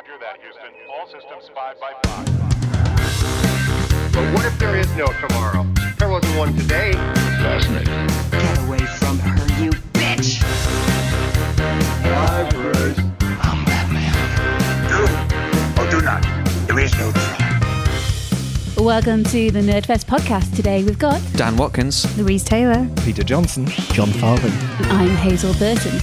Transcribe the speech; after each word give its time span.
Roger 0.00 0.16
that, 0.20 0.40
Houston. 0.40 0.72
All 0.88 1.06
systems 1.08 1.50
5 1.54 1.78
by 1.78 1.92
5. 2.08 2.26
But 4.14 4.34
what 4.34 4.46
if 4.46 4.58
there 4.58 4.74
is 4.76 4.90
no 4.96 5.06
tomorrow? 5.20 5.66
There 5.98 6.08
wasn't 6.08 6.38
one 6.38 6.56
today. 6.56 6.92
Fascinating. 6.92 8.06
Get 8.30 8.58
away 8.66 8.78
from 8.78 9.18
her, 9.18 9.62
you 9.62 9.70
bitch! 9.92 10.42
I'm 13.42 13.64
Batman. 13.66 14.14
Do 14.88 15.02
or 15.82 15.90
do 15.90 16.00
not. 16.02 16.22
There 16.66 16.78
is 16.78 16.96
no 16.96 17.12
try. 17.12 17.36
Welcome 18.78 19.22
to 19.24 19.50
the 19.50 19.60
Nerdfest 19.60 20.06
podcast. 20.06 20.56
Today 20.56 20.82
we've 20.82 20.98
got 20.98 21.20
Dan 21.34 21.58
Watkins. 21.58 22.06
Louise 22.16 22.42
Taylor. 22.42 22.88
Peter 23.04 23.22
Johnson. 23.22 23.66
Jon 23.66 24.08
Farley. 24.08 24.50
I'm 24.88 25.14
Hazel 25.16 25.52
Burton. 25.58 26.00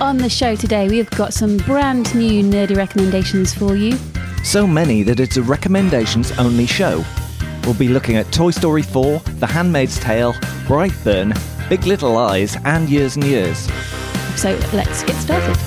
On 0.00 0.16
the 0.16 0.30
show 0.30 0.56
today, 0.56 0.88
we've 0.88 1.10
got 1.10 1.34
some 1.34 1.58
brand 1.58 2.14
new 2.14 2.42
nerdy 2.42 2.74
recommendations 2.74 3.52
for 3.52 3.76
you. 3.76 3.98
So 4.42 4.66
many 4.66 5.02
that 5.02 5.20
it's 5.20 5.36
a 5.36 5.42
recommendations 5.42 6.32
only 6.38 6.64
show. 6.64 7.04
We'll 7.64 7.74
be 7.74 7.88
looking 7.88 8.16
at 8.16 8.32
Toy 8.32 8.50
Story 8.50 8.82
4, 8.82 9.18
The 9.18 9.46
Handmaid's 9.46 10.00
Tale, 10.00 10.32
Brightburn, 10.66 11.38
Big 11.68 11.84
Little 11.84 12.12
Lies, 12.12 12.56
and 12.64 12.88
Years 12.88 13.16
and 13.16 13.26
Years. 13.26 13.58
So 14.36 14.58
let's 14.72 15.02
get 15.02 15.16
started. 15.16 15.58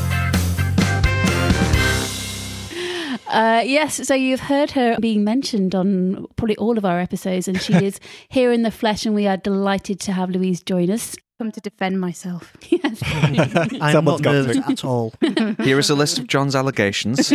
Uh, 3.28 3.62
yes, 3.64 4.08
so 4.08 4.16
you've 4.16 4.40
heard 4.40 4.72
her 4.72 4.98
being 5.00 5.24
mentioned 5.24 5.76
on 5.76 6.26
probably 6.38 6.58
all 6.58 6.80
of 6.80 6.86
our 6.86 7.00
episodes, 7.00 7.48
and 7.48 7.62
she 7.62 7.74
is 7.86 8.00
here 8.30 8.52
in 8.52 8.64
the 8.64 8.72
flesh, 8.72 9.06
and 9.06 9.14
we 9.14 9.28
are 9.28 9.38
delighted 9.38 10.00
to 10.00 10.12
have 10.12 10.32
Louise 10.32 10.64
join 10.64 10.90
us. 10.90 11.16
Come 11.44 11.52
to 11.52 11.60
defend 11.60 12.00
myself. 12.00 12.56
Yes. 12.70 13.02
I'm 13.82 13.92
Someone's 13.92 14.22
not 14.22 14.24
got 14.24 14.32
nervous 14.32 14.58
to. 14.66 14.72
at 14.72 14.86
all. 14.86 15.14
Here 15.62 15.78
is 15.78 15.90
a 15.90 15.96
list 15.96 16.18
of 16.18 16.28
Jon's 16.28 16.56
allegations. 16.56 17.30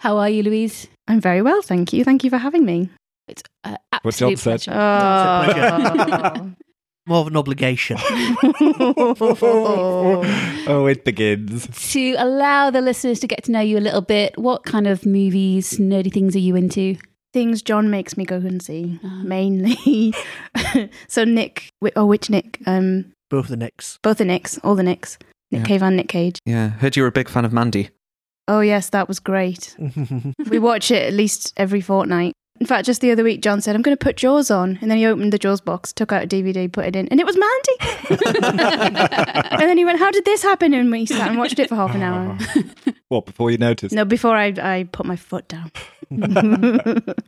How 0.00 0.16
are 0.18 0.28
you, 0.28 0.42
Louise? 0.42 0.88
I'm 1.06 1.20
very 1.20 1.40
well, 1.40 1.62
thank 1.62 1.92
you. 1.92 2.02
Thank 2.02 2.24
you 2.24 2.30
for 2.30 2.38
having 2.38 2.64
me. 2.64 2.90
It's 3.28 3.44
uh, 3.62 3.76
What 4.02 4.16
Jon 4.16 4.32
absolute 4.32 4.38
said. 4.40 4.62
pleasure. 4.64 4.72
Oh. 4.74 6.50
More 7.06 7.20
of 7.20 7.28
an 7.28 7.36
obligation. 7.36 7.96
Oh, 10.66 10.86
it 10.90 11.04
begins. 11.04 11.68
to 11.92 12.14
allow 12.18 12.70
the 12.70 12.80
listeners 12.80 13.20
to 13.20 13.28
get 13.28 13.44
to 13.44 13.52
know 13.52 13.60
you 13.60 13.78
a 13.78 13.84
little 13.86 14.02
bit, 14.02 14.36
what 14.36 14.64
kind 14.64 14.88
of 14.88 15.06
movies, 15.06 15.78
nerdy 15.78 16.12
things 16.12 16.34
are 16.34 16.40
you 16.40 16.56
into? 16.56 16.96
Things 17.32 17.60
Jon 17.62 17.90
makes 17.90 18.16
me 18.16 18.24
go 18.24 18.36
and 18.36 18.62
see, 18.62 18.98
Uh-huh. 19.04 19.22
mainly. 19.24 20.14
so 21.08 21.24
Nick, 21.24 21.70
oh, 21.94 22.06
which 22.06 22.30
Nick? 22.30 22.58
Um, 22.66 23.12
Both 23.30 23.48
the 23.48 23.56
Nicks. 23.56 23.98
both 24.02 24.18
the 24.18 24.24
Nicks, 24.24 24.58
all 24.64 24.74
the 24.74 24.82
Nicks. 24.82 25.18
Nick 25.50 25.60
Yeah. 25.60 25.66
Cave 25.66 25.82
and 25.82 25.96
Nick 25.96 26.08
Cage. 26.08 26.38
yeah, 26.46 26.68
heard 26.70 26.96
you 26.96 27.02
were 27.02 27.08
a 27.08 27.12
big 27.12 27.28
fan 27.28 27.44
of 27.44 27.52
Mandy. 27.52 27.90
Oh 28.48 28.60
yes, 28.60 28.88
that 28.90 29.08
was 29.08 29.20
great. 29.20 29.76
we 30.50 30.58
watch 30.58 30.90
it 30.90 31.02
at 31.06 31.12
least 31.12 31.52
every 31.58 31.82
fortnight. 31.82 32.32
In 32.60 32.66
fact, 32.66 32.86
just 32.86 33.00
the 33.02 33.12
other 33.12 33.22
week, 33.22 33.40
Jon 33.42 33.60
said, 33.60 33.76
"I'm 33.76 33.82
going 33.82 33.96
to 33.96 34.02
put 34.04 34.16
Jaws 34.16 34.50
on," 34.50 34.78
and 34.80 34.90
then 34.90 34.96
he 34.98 35.06
opened 35.06 35.32
the 35.32 35.38
Jaws 35.38 35.60
box, 35.60 35.92
took 35.92 36.10
out 36.12 36.24
a 36.24 36.26
DVD, 36.26 36.66
put 36.72 36.86
it 36.86 36.96
in, 36.96 37.06
and 37.08 37.20
it 37.20 37.26
was 37.26 37.36
Mandy. 37.36 37.76
and 39.50 39.60
then 39.60 39.78
he 39.78 39.84
went, 39.84 39.98
"How 39.98 40.10
did 40.10 40.24
this 40.24 40.42
happen?" 40.42 40.72
And 40.74 40.90
we 40.90 41.06
sat 41.06 41.28
and 41.28 41.38
watched 41.38 41.58
it 41.58 41.68
for 41.68 41.76
half 41.76 41.94
an 41.94 42.02
hour. 42.02 42.36
What, 43.08 43.26
before 43.26 43.50
you 43.50 43.58
noticed? 43.58 43.94
No, 43.94 44.04
before 44.04 44.36
I 44.36 44.46
I 44.60 44.88
put 44.90 45.06
my 45.06 45.16
foot 45.16 45.46
down. 45.48 45.70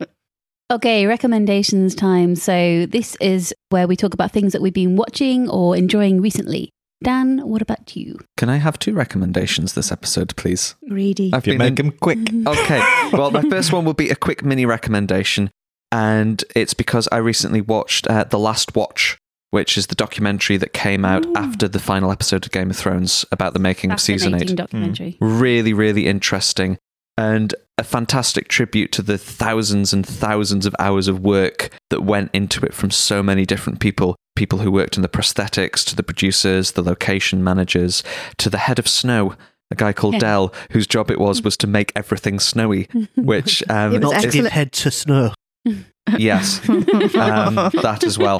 Okay, 0.71 1.05
recommendations 1.05 1.93
time. 1.93 2.33
So, 2.37 2.85
this 2.85 3.17
is 3.19 3.53
where 3.71 3.89
we 3.89 3.97
talk 3.97 4.13
about 4.13 4.31
things 4.31 4.53
that 4.53 4.61
we've 4.61 4.73
been 4.73 4.95
watching 4.95 5.49
or 5.49 5.75
enjoying 5.75 6.21
recently. 6.21 6.69
Dan, 7.03 7.39
what 7.45 7.61
about 7.61 7.93
you? 7.97 8.17
Can 8.37 8.47
I 8.47 8.55
have 8.55 8.79
two 8.79 8.93
recommendations 8.93 9.73
this 9.73 9.91
episode, 9.91 10.33
please? 10.37 10.75
Greedy. 10.87 11.31
I've 11.33 11.45
You 11.45 11.53
been 11.53 11.57
make 11.57 11.79
in- 11.81 11.87
them 11.87 11.97
quick. 11.99 12.19
Okay. 12.47 12.79
Well, 13.11 13.31
my 13.31 13.41
first 13.49 13.73
one 13.73 13.83
will 13.83 13.93
be 13.95 14.11
a 14.11 14.15
quick 14.15 14.45
mini 14.45 14.65
recommendation, 14.65 15.51
and 15.91 16.41
it's 16.55 16.73
because 16.73 17.09
I 17.11 17.17
recently 17.17 17.59
watched 17.59 18.07
uh, 18.07 18.23
The 18.23 18.39
Last 18.39 18.73
Watch, 18.73 19.17
which 19.49 19.77
is 19.77 19.87
the 19.87 19.95
documentary 19.95 20.55
that 20.55 20.71
came 20.71 21.03
out 21.03 21.25
Ooh. 21.25 21.33
after 21.35 21.67
the 21.67 21.79
final 21.79 22.13
episode 22.13 22.45
of 22.45 22.53
Game 22.53 22.69
of 22.69 22.77
Thrones 22.77 23.25
about 23.33 23.51
the 23.51 23.59
making 23.59 23.91
of 23.91 23.99
season 23.99 24.35
eight. 24.35 24.55
documentary. 24.55 25.17
Really, 25.19 25.73
really 25.73 26.07
interesting, 26.07 26.77
and 27.17 27.53
a 27.81 27.83
fantastic 27.83 28.47
tribute 28.47 28.91
to 28.91 29.01
the 29.01 29.17
thousands 29.17 29.91
and 29.91 30.05
thousands 30.05 30.67
of 30.67 30.75
hours 30.77 31.07
of 31.07 31.19
work 31.19 31.71
that 31.89 32.01
went 32.03 32.29
into 32.31 32.63
it 32.63 32.75
from 32.75 32.91
so 32.91 33.23
many 33.23 33.43
different 33.43 33.79
people. 33.79 34.15
People 34.35 34.59
who 34.59 34.71
worked 34.71 34.97
in 34.97 35.01
the 35.01 35.09
prosthetics, 35.09 35.83
to 35.85 35.95
the 35.95 36.03
producers, 36.03 36.73
the 36.73 36.83
location 36.83 37.43
managers, 37.43 38.03
to 38.37 38.51
the 38.51 38.59
head 38.59 38.77
of 38.77 38.87
snow, 38.87 39.35
a 39.71 39.75
guy 39.75 39.93
called 39.93 40.13
Yeah. 40.13 40.19
Dell, 40.19 40.53
whose 40.71 40.85
job 40.85 41.09
it 41.09 41.19
was 41.19 41.41
was 41.41 41.57
to 41.57 41.67
make 41.67 41.91
everything 41.95 42.39
snowy. 42.39 42.87
Which 43.15 43.63
um, 43.67 43.99
Not 43.99 44.21
to 44.21 44.29
give 44.29 44.45
head 44.45 44.71
to 44.73 44.91
snow. 44.91 45.33
yes, 46.17 46.67
um, 46.69 47.55
that 47.55 48.03
as 48.05 48.17
well. 48.19 48.39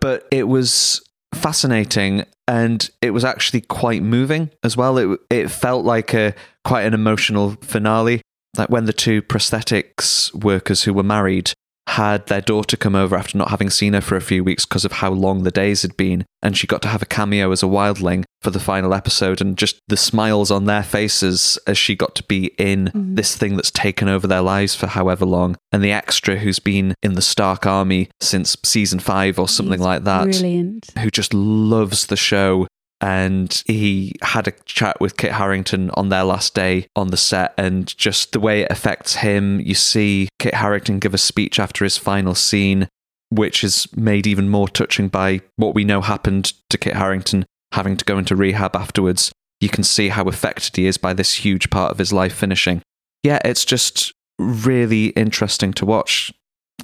But 0.00 0.26
it 0.30 0.48
was 0.48 1.02
fascinating, 1.34 2.24
and 2.48 2.88
it 3.02 3.10
was 3.10 3.24
actually 3.24 3.60
quite 3.60 4.02
moving 4.02 4.50
as 4.62 4.76
well. 4.76 4.96
It 4.98 5.20
it 5.30 5.50
felt 5.50 5.84
like 5.84 6.14
a 6.14 6.34
quite 6.64 6.82
an 6.82 6.94
emotional 6.94 7.56
finale. 7.62 8.22
Like 8.56 8.68
when 8.68 8.84
the 8.86 8.92
two 8.92 9.22
prosthetics 9.22 10.32
workers 10.34 10.82
who 10.84 10.92
were 10.94 11.02
married 11.02 11.52
had 11.86 12.26
their 12.28 12.40
daughter 12.40 12.76
come 12.76 12.94
over 12.94 13.16
after 13.16 13.36
not 13.36 13.50
having 13.50 13.68
seen 13.70 13.94
her 13.94 14.00
for 14.00 14.14
a 14.14 14.20
few 14.20 14.44
weeks 14.44 14.64
because 14.64 14.84
of 14.84 14.92
how 14.92 15.10
long 15.10 15.42
the 15.42 15.50
days 15.50 15.82
had 15.82 15.96
been, 15.96 16.24
and 16.40 16.56
she 16.56 16.66
got 16.66 16.82
to 16.82 16.88
have 16.88 17.02
a 17.02 17.06
cameo 17.06 17.50
as 17.50 17.64
a 17.64 17.66
wildling 17.66 18.22
for 18.42 18.50
the 18.50 18.60
final 18.60 18.94
episode, 18.94 19.40
and 19.40 19.58
just 19.58 19.80
the 19.88 19.96
smiles 19.96 20.52
on 20.52 20.66
their 20.66 20.84
faces 20.84 21.58
as 21.66 21.76
she 21.76 21.96
got 21.96 22.14
to 22.14 22.22
be 22.24 22.52
in 22.58 22.92
Mhm. 22.94 23.16
this 23.16 23.34
thing 23.36 23.56
that's 23.56 23.72
taken 23.72 24.08
over 24.08 24.28
their 24.28 24.40
lives 24.42 24.74
for 24.74 24.86
however 24.86 25.24
long, 25.26 25.56
and 25.72 25.82
the 25.82 25.90
extra 25.90 26.36
who's 26.36 26.60
been 26.60 26.94
in 27.02 27.14
the 27.14 27.22
Stark 27.22 27.66
Army 27.66 28.08
since 28.20 28.56
season 28.64 29.00
five 29.00 29.36
or 29.38 29.48
something 29.48 29.78
He's 29.80 29.84
like 29.86 30.04
that 30.04 30.24
Brilliant. 30.24 30.90
who 31.00 31.10
just 31.10 31.34
loves 31.34 32.06
the 32.06 32.16
show. 32.16 32.68
And 33.00 33.62
he 33.66 34.14
had 34.22 34.46
a 34.46 34.52
chat 34.66 35.00
with 35.00 35.16
Kit 35.16 35.32
Harington 35.32 35.90
on 35.94 36.10
their 36.10 36.24
last 36.24 36.54
day 36.54 36.86
on 36.94 37.08
the 37.08 37.16
set, 37.16 37.54
and 37.56 37.96
just 37.96 38.32
the 38.32 38.40
way 38.40 38.62
it 38.62 38.70
affects 38.70 39.16
him. 39.16 39.60
You 39.60 39.74
see 39.74 40.28
Kit 40.38 40.54
Harington 40.54 40.98
give 40.98 41.14
a 41.14 41.18
speech 41.18 41.58
after 41.58 41.84
his 41.84 41.96
final 41.96 42.34
scene, 42.34 42.88
which 43.30 43.64
is 43.64 43.86
made 43.96 44.26
even 44.26 44.50
more 44.50 44.68
touching 44.68 45.08
by 45.08 45.40
what 45.56 45.74
we 45.74 45.84
know 45.84 46.02
happened 46.02 46.52
to 46.68 46.76
Kit 46.76 46.94
Harington 46.94 47.46
having 47.72 47.96
to 47.96 48.04
go 48.04 48.18
into 48.18 48.36
rehab 48.36 48.76
afterwards. 48.76 49.32
You 49.60 49.68
can 49.68 49.84
see 49.84 50.08
how 50.08 50.24
affected 50.24 50.76
he 50.76 50.86
is 50.86 50.98
by 50.98 51.12
this 51.12 51.34
huge 51.34 51.70
part 51.70 51.92
of 51.92 51.98
his 51.98 52.12
life 52.12 52.34
finishing. 52.34 52.82
Yeah, 53.22 53.38
it's 53.44 53.64
just 53.64 54.12
really 54.38 55.08
interesting 55.08 55.72
to 55.74 55.86
watch. 55.86 56.32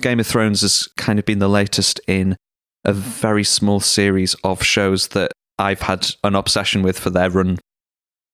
Game 0.01 0.21
of 0.21 0.27
Thrones 0.27 0.61
has 0.61 0.89
kind 0.97 1.19
of 1.19 1.25
been 1.25 1.39
the 1.39 1.49
latest 1.49 2.01
in 2.07 2.37
a 2.85 2.93
very 2.93 3.45
small 3.45 3.81
series 3.81 4.35
of 4.45 4.63
shows 4.63 5.09
that 5.09 5.33
I've 5.59 5.83
had 5.83 6.09
an 6.25 6.35
obsession 6.35 6.83
with 6.83 6.99
for 6.99 7.11
their 7.11 7.31
run. 7.31 7.59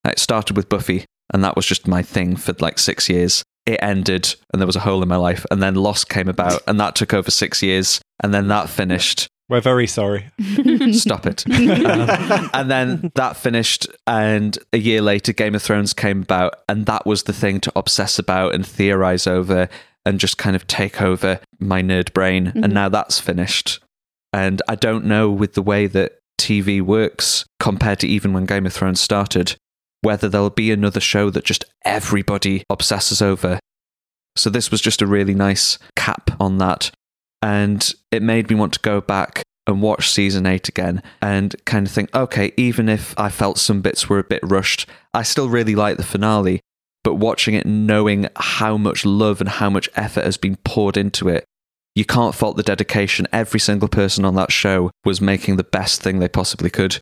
It 0.07 0.19
started 0.19 0.57
with 0.57 0.69
Buffy, 0.69 1.05
and 1.33 1.43
that 1.45 1.57
was 1.57 1.67
just 1.67 1.87
my 1.87 2.03
thing 2.03 2.37
for 2.37 2.55
like 2.61 2.79
six 2.79 3.09
years. 3.09 3.43
It 3.65 3.79
ended, 3.81 4.35
and 4.53 4.61
there 4.61 4.67
was 4.67 4.75
a 4.77 4.81
hole 4.81 5.03
in 5.03 5.09
my 5.09 5.17
life. 5.17 5.47
And 5.51 5.63
then 5.63 5.75
Lost 5.77 6.09
came 6.09 6.29
about, 6.29 6.63
and 6.67 6.81
that 6.81 6.97
took 6.97 7.15
over 7.15 7.31
six 7.31 7.63
years. 7.63 8.01
And 8.23 8.35
then 8.35 8.49
that 8.49 8.69
finished. 8.69 9.29
We're 9.49 9.61
very 9.61 9.87
sorry. 9.87 10.31
Stop 10.93 11.27
it. 11.27 11.45
Um, 11.47 12.51
and 12.55 12.71
then 12.71 13.13
that 13.15 13.37
finished, 13.37 13.87
and 14.07 14.59
a 14.73 14.79
year 14.79 15.01
later, 15.01 15.33
Game 15.33 15.55
of 15.55 15.63
Thrones 15.63 15.93
came 15.93 16.23
about, 16.23 16.55
and 16.69 16.87
that 16.87 17.07
was 17.07 17.25
the 17.25 17.33
thing 17.33 17.61
to 17.61 17.73
obsess 17.77 18.19
about 18.19 18.55
and 18.55 18.67
theorize 18.67 19.27
over 19.27 19.69
and 20.05 20.19
just 20.19 20.39
kind 20.39 20.57
of 20.57 20.67
take 20.67 21.01
over 21.01 21.39
my 21.61 21.83
nerd 21.83 22.13
brain. 22.13 22.47
Mhm. 22.47 22.65
And 22.65 22.75
now 22.75 22.89
that's 22.89 23.21
finished. 23.21 23.79
And 24.33 24.61
I 24.67 24.75
don't 24.75 25.05
know 25.05 25.31
with 25.31 25.53
the 25.55 25.63
way 25.63 25.87
that 25.87 26.19
TV 26.43 26.83
works 26.83 27.45
compared 27.61 28.01
to 28.01 28.09
even 28.09 28.33
when 28.33 28.47
Game 28.47 28.67
of 28.67 28.73
Thrones 28.73 29.01
started, 29.01 29.57
whether 30.03 30.29
there'll 30.29 30.51
be 30.51 30.73
another 30.73 31.01
show 31.01 31.31
that 31.31 31.45
just 31.45 31.65
everybody 31.85 32.65
obsesses 32.69 33.23
over. 33.23 33.59
So 34.37 34.51
this 34.51 34.71
was 34.71 34.81
just 34.81 35.03
a 35.03 35.07
really 35.07 35.35
nice 35.35 35.79
cap 35.97 36.31
on 36.41 36.59
that. 36.59 36.91
And 37.41 37.93
it 38.11 38.23
made 38.23 38.51
me 38.51 38.57
want 38.57 38.73
to 38.75 38.81
go 38.81 39.01
back 39.01 39.43
and 39.67 39.81
watch 39.81 40.11
season 40.11 40.47
eight 40.47 40.69
again 40.69 41.03
and 41.21 41.55
kind 41.65 41.87
of 41.87 41.93
think, 41.93 42.15
okay, 42.15 42.53
even 42.57 42.89
if 42.89 43.19
I 43.19 43.29
felt 43.29 43.59
some 43.59 43.81
bits 43.81 44.09
were 44.09 44.19
a 44.19 44.25
bit 44.25 44.41
rushed, 44.43 44.87
I 45.15 45.23
still 45.23 45.49
really 45.49 45.75
like 45.75 45.97
the 45.97 46.03
finale. 46.03 46.61
But 47.05 47.15
watching 47.15 47.55
it, 47.55 47.67
knowing 47.67 48.29
how 48.37 48.77
much 48.77 49.05
love 49.05 49.41
and 49.41 49.49
how 49.49 49.71
much 49.71 49.89
effort 49.95 50.25
has 50.25 50.37
been 50.37 50.57
poured 50.65 50.97
into 50.97 51.29
it, 51.29 51.45
you 51.95 52.05
can't 52.05 52.35
fault 52.35 52.57
the 52.57 52.63
dedication. 52.63 53.27
Every 53.33 53.61
single 53.61 53.89
person 53.89 54.25
on 54.25 54.35
that 54.37 54.53
show 54.53 54.91
was 55.05 55.21
making 55.21 55.57
the 55.57 55.65
best 55.65 56.03
thing 56.03 56.19
they 56.19 56.29
possibly 56.29 56.71
could. 56.71 56.99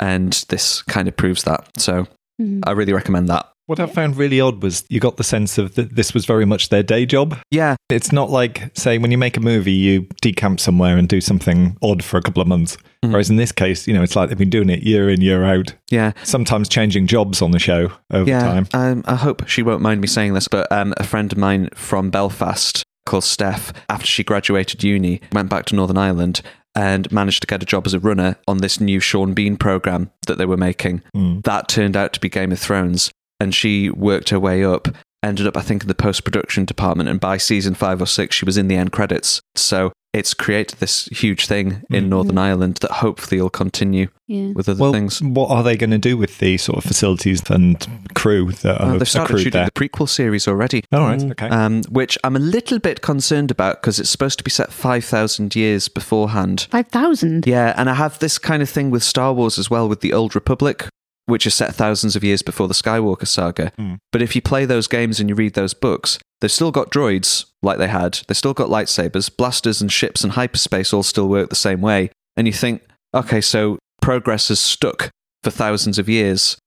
And 0.00 0.32
this 0.48 0.82
kind 0.82 1.08
of 1.08 1.16
proves 1.16 1.44
that. 1.44 1.68
So 1.78 2.06
Mhm. 2.40 2.60
I 2.66 2.72
really 2.72 2.92
recommend 2.92 3.28
that. 3.28 3.48
What 3.66 3.80
I 3.80 3.86
found 3.86 4.16
really 4.18 4.40
odd 4.42 4.62
was 4.62 4.84
you 4.90 5.00
got 5.00 5.16
the 5.16 5.24
sense 5.24 5.56
of 5.56 5.74
that 5.76 5.96
this 5.96 6.12
was 6.12 6.26
very 6.26 6.44
much 6.44 6.68
their 6.68 6.82
day 6.82 7.06
job. 7.06 7.38
Yeah, 7.50 7.76
It's 7.88 8.12
not 8.12 8.28
like, 8.28 8.70
say, 8.76 8.98
when 8.98 9.10
you 9.10 9.16
make 9.16 9.36
a 9.38 9.40
movie, 9.40 9.72
you 9.72 10.02
decamp 10.20 10.60
somewhere 10.60 10.98
and 10.98 11.08
do 11.08 11.20
something 11.22 11.76
odd 11.80 12.02
for 12.04 12.18
a 12.18 12.22
couple 12.22 12.42
of 12.42 12.48
months. 12.48 12.76
Whereas 13.02 13.30
in 13.30 13.36
this 13.36 13.52
case, 13.52 13.86
you 13.86 13.94
know, 13.94 14.02
it's 14.02 14.16
like 14.16 14.28
they've 14.28 14.36
been 14.36 14.50
doing 14.50 14.68
it 14.68 14.82
year 14.82 15.08
in, 15.08 15.20
year 15.22 15.44
out. 15.44 15.74
yeah. 15.90 16.12
Sometimes 16.24 16.68
changing 16.68 17.06
jobs 17.06 17.40
on 17.40 17.52
the 17.52 17.58
show 17.58 17.90
over 18.12 18.28
yeah, 18.28 18.40
time. 18.40 18.66
Um, 18.74 19.02
I 19.06 19.14
hope 19.14 19.48
she 19.48 19.62
won't 19.62 19.80
mind 19.80 20.00
me 20.02 20.08
saying 20.08 20.34
this, 20.34 20.48
but 20.48 20.70
um, 20.72 20.92
a 20.98 21.04
friend 21.04 21.32
of 21.32 21.38
mine 21.38 21.68
from 21.74 22.10
Belfast 22.10 22.82
called 23.06 23.24
Steph, 23.24 23.72
after 23.88 24.06
she 24.06 24.24
graduated 24.24 24.82
uni, 24.82 25.20
went 25.32 25.48
back 25.48 25.66
to 25.66 25.74
Northern 25.74 25.98
Ireland 25.98 26.42
and 26.74 27.10
managed 27.12 27.40
to 27.42 27.46
get 27.46 27.62
a 27.62 27.66
job 27.66 27.86
as 27.86 27.94
a 27.94 28.00
runner 28.00 28.36
on 28.48 28.58
this 28.58 28.80
new 28.80 29.00
Sean 29.00 29.32
Bean 29.32 29.56
program 29.56 30.10
that 30.26 30.38
they 30.38 30.46
were 30.46 30.56
making. 30.56 31.02
Mm. 31.14 31.44
That 31.44 31.68
turned 31.68 31.96
out 31.96 32.12
to 32.14 32.20
be 32.20 32.28
Game 32.28 32.52
of 32.52 32.58
Thrones, 32.58 33.12
and 33.38 33.54
she 33.54 33.90
worked 33.90 34.30
her 34.30 34.40
way 34.40 34.64
up. 34.64 34.88
Ended 35.22 35.46
up, 35.46 35.56
I 35.56 35.62
think, 35.62 35.82
in 35.82 35.88
the 35.88 35.94
post 35.94 36.24
production 36.24 36.64
department, 36.64 37.08
and 37.08 37.20
by 37.20 37.38
season 37.38 37.74
five 37.74 38.02
or 38.02 38.06
six, 38.06 38.36
she 38.36 38.44
was 38.44 38.58
in 38.58 38.68
the 38.68 38.76
end 38.76 38.92
credits. 38.92 39.40
So 39.54 39.92
it's 40.14 40.32
created 40.32 40.78
this 40.78 41.06
huge 41.06 41.46
thing 41.46 41.82
in 41.90 42.08
Northern 42.08 42.38
Ireland 42.38 42.76
that 42.82 42.90
hopefully 42.90 43.40
will 43.40 43.50
continue 43.50 44.08
Yeah. 44.28 44.52
with 44.54 44.68
other 44.68 44.80
Well, 44.80 44.92
things. 44.92 45.20
what 45.20 45.50
are 45.50 45.62
they 45.62 45.76
going 45.76 45.90
to 45.90 45.98
do 45.98 46.16
with 46.16 46.38
the 46.38 46.56
sort 46.56 46.78
of 46.78 46.84
facilities 46.84 47.42
and 47.50 47.84
crew 48.14 48.52
that 48.62 48.80
are 48.80 48.96
they've 48.98 49.08
started 49.08 49.38
shooting 49.38 49.52
there? 49.52 49.66
the 49.66 49.70
prequel 49.72 50.08
series 50.08 50.46
already. 50.48 50.84
All 50.92 51.00
right, 51.00 51.22
okay. 51.22 51.48
Um, 51.48 51.82
which 51.90 52.16
I'm 52.24 52.36
a 52.36 52.38
little 52.38 52.78
bit 52.78 53.02
concerned 53.02 53.50
about 53.50 53.82
because 53.82 53.98
it's 53.98 54.08
supposed 54.10 54.38
to 54.38 54.44
be 54.44 54.50
set 54.50 54.72
5,000 54.72 55.54
years 55.56 55.88
beforehand. 55.88 56.68
5,000? 56.70 57.46
Yeah, 57.46 57.74
and 57.76 57.90
I 57.90 57.94
have 57.94 58.18
this 58.20 58.38
kind 58.38 58.62
of 58.62 58.70
thing 58.70 58.90
with 58.90 59.02
Star 59.02 59.32
Wars 59.34 59.58
as 59.58 59.68
well, 59.68 59.88
with 59.88 60.00
the 60.00 60.12
Old 60.12 60.34
Republic, 60.34 60.86
which 61.26 61.46
is 61.46 61.54
set 61.54 61.74
thousands 61.74 62.14
of 62.16 62.22
years 62.22 62.42
before 62.42 62.68
the 62.68 62.74
Skywalker 62.74 63.26
saga. 63.26 63.72
Hmm. 63.78 63.94
But 64.12 64.22
if 64.22 64.36
you 64.36 64.42
play 64.42 64.64
those 64.64 64.86
games 64.86 65.20
and 65.20 65.28
you 65.28 65.34
read 65.34 65.54
those 65.54 65.74
books, 65.74 66.18
they've 66.44 66.52
still 66.52 66.70
got 66.70 66.90
droids 66.90 67.46
like 67.62 67.78
they 67.78 67.88
had, 67.88 68.20
they've 68.28 68.36
still 68.36 68.52
got 68.52 68.68
lightsabers, 68.68 69.34
blasters 69.34 69.80
and 69.80 69.90
ships 69.90 70.22
and 70.22 70.34
hyperspace 70.34 70.92
all 70.92 71.02
still 71.02 71.26
work 71.26 71.48
the 71.48 71.56
same 71.56 71.80
way. 71.80 72.10
And 72.36 72.46
you 72.46 72.52
think, 72.52 72.82
okay, 73.14 73.40
so 73.40 73.78
progress 74.02 74.48
has 74.48 74.60
stuck 74.60 75.08
for 75.42 75.50
thousands 75.50 75.98
of 75.98 76.06
years. 76.06 76.58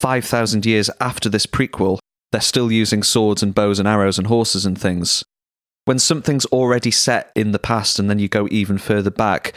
5,000 0.00 0.66
years 0.66 0.90
after 1.00 1.30
this 1.30 1.46
prequel, 1.46 1.98
they're 2.30 2.42
still 2.42 2.70
using 2.70 3.02
swords 3.02 3.42
and 3.42 3.54
bows 3.54 3.78
and 3.78 3.88
arrows 3.88 4.18
and 4.18 4.26
horses 4.26 4.66
and 4.66 4.78
things. 4.78 5.24
When 5.86 5.98
something's 5.98 6.44
already 6.46 6.90
set 6.90 7.32
in 7.34 7.52
the 7.52 7.58
past 7.58 7.98
and 7.98 8.10
then 8.10 8.18
you 8.18 8.28
go 8.28 8.46
even 8.50 8.76
further 8.76 9.10
back, 9.10 9.54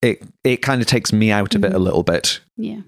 it 0.00 0.22
it 0.42 0.62
kind 0.62 0.80
of 0.80 0.86
takes 0.86 1.12
me 1.12 1.30
out 1.30 1.54
of 1.54 1.62
it 1.64 1.66
a 1.66 1.74
mm-hmm. 1.74 1.82
little 1.82 2.02
bit. 2.02 2.40
Yeah. 2.56 2.80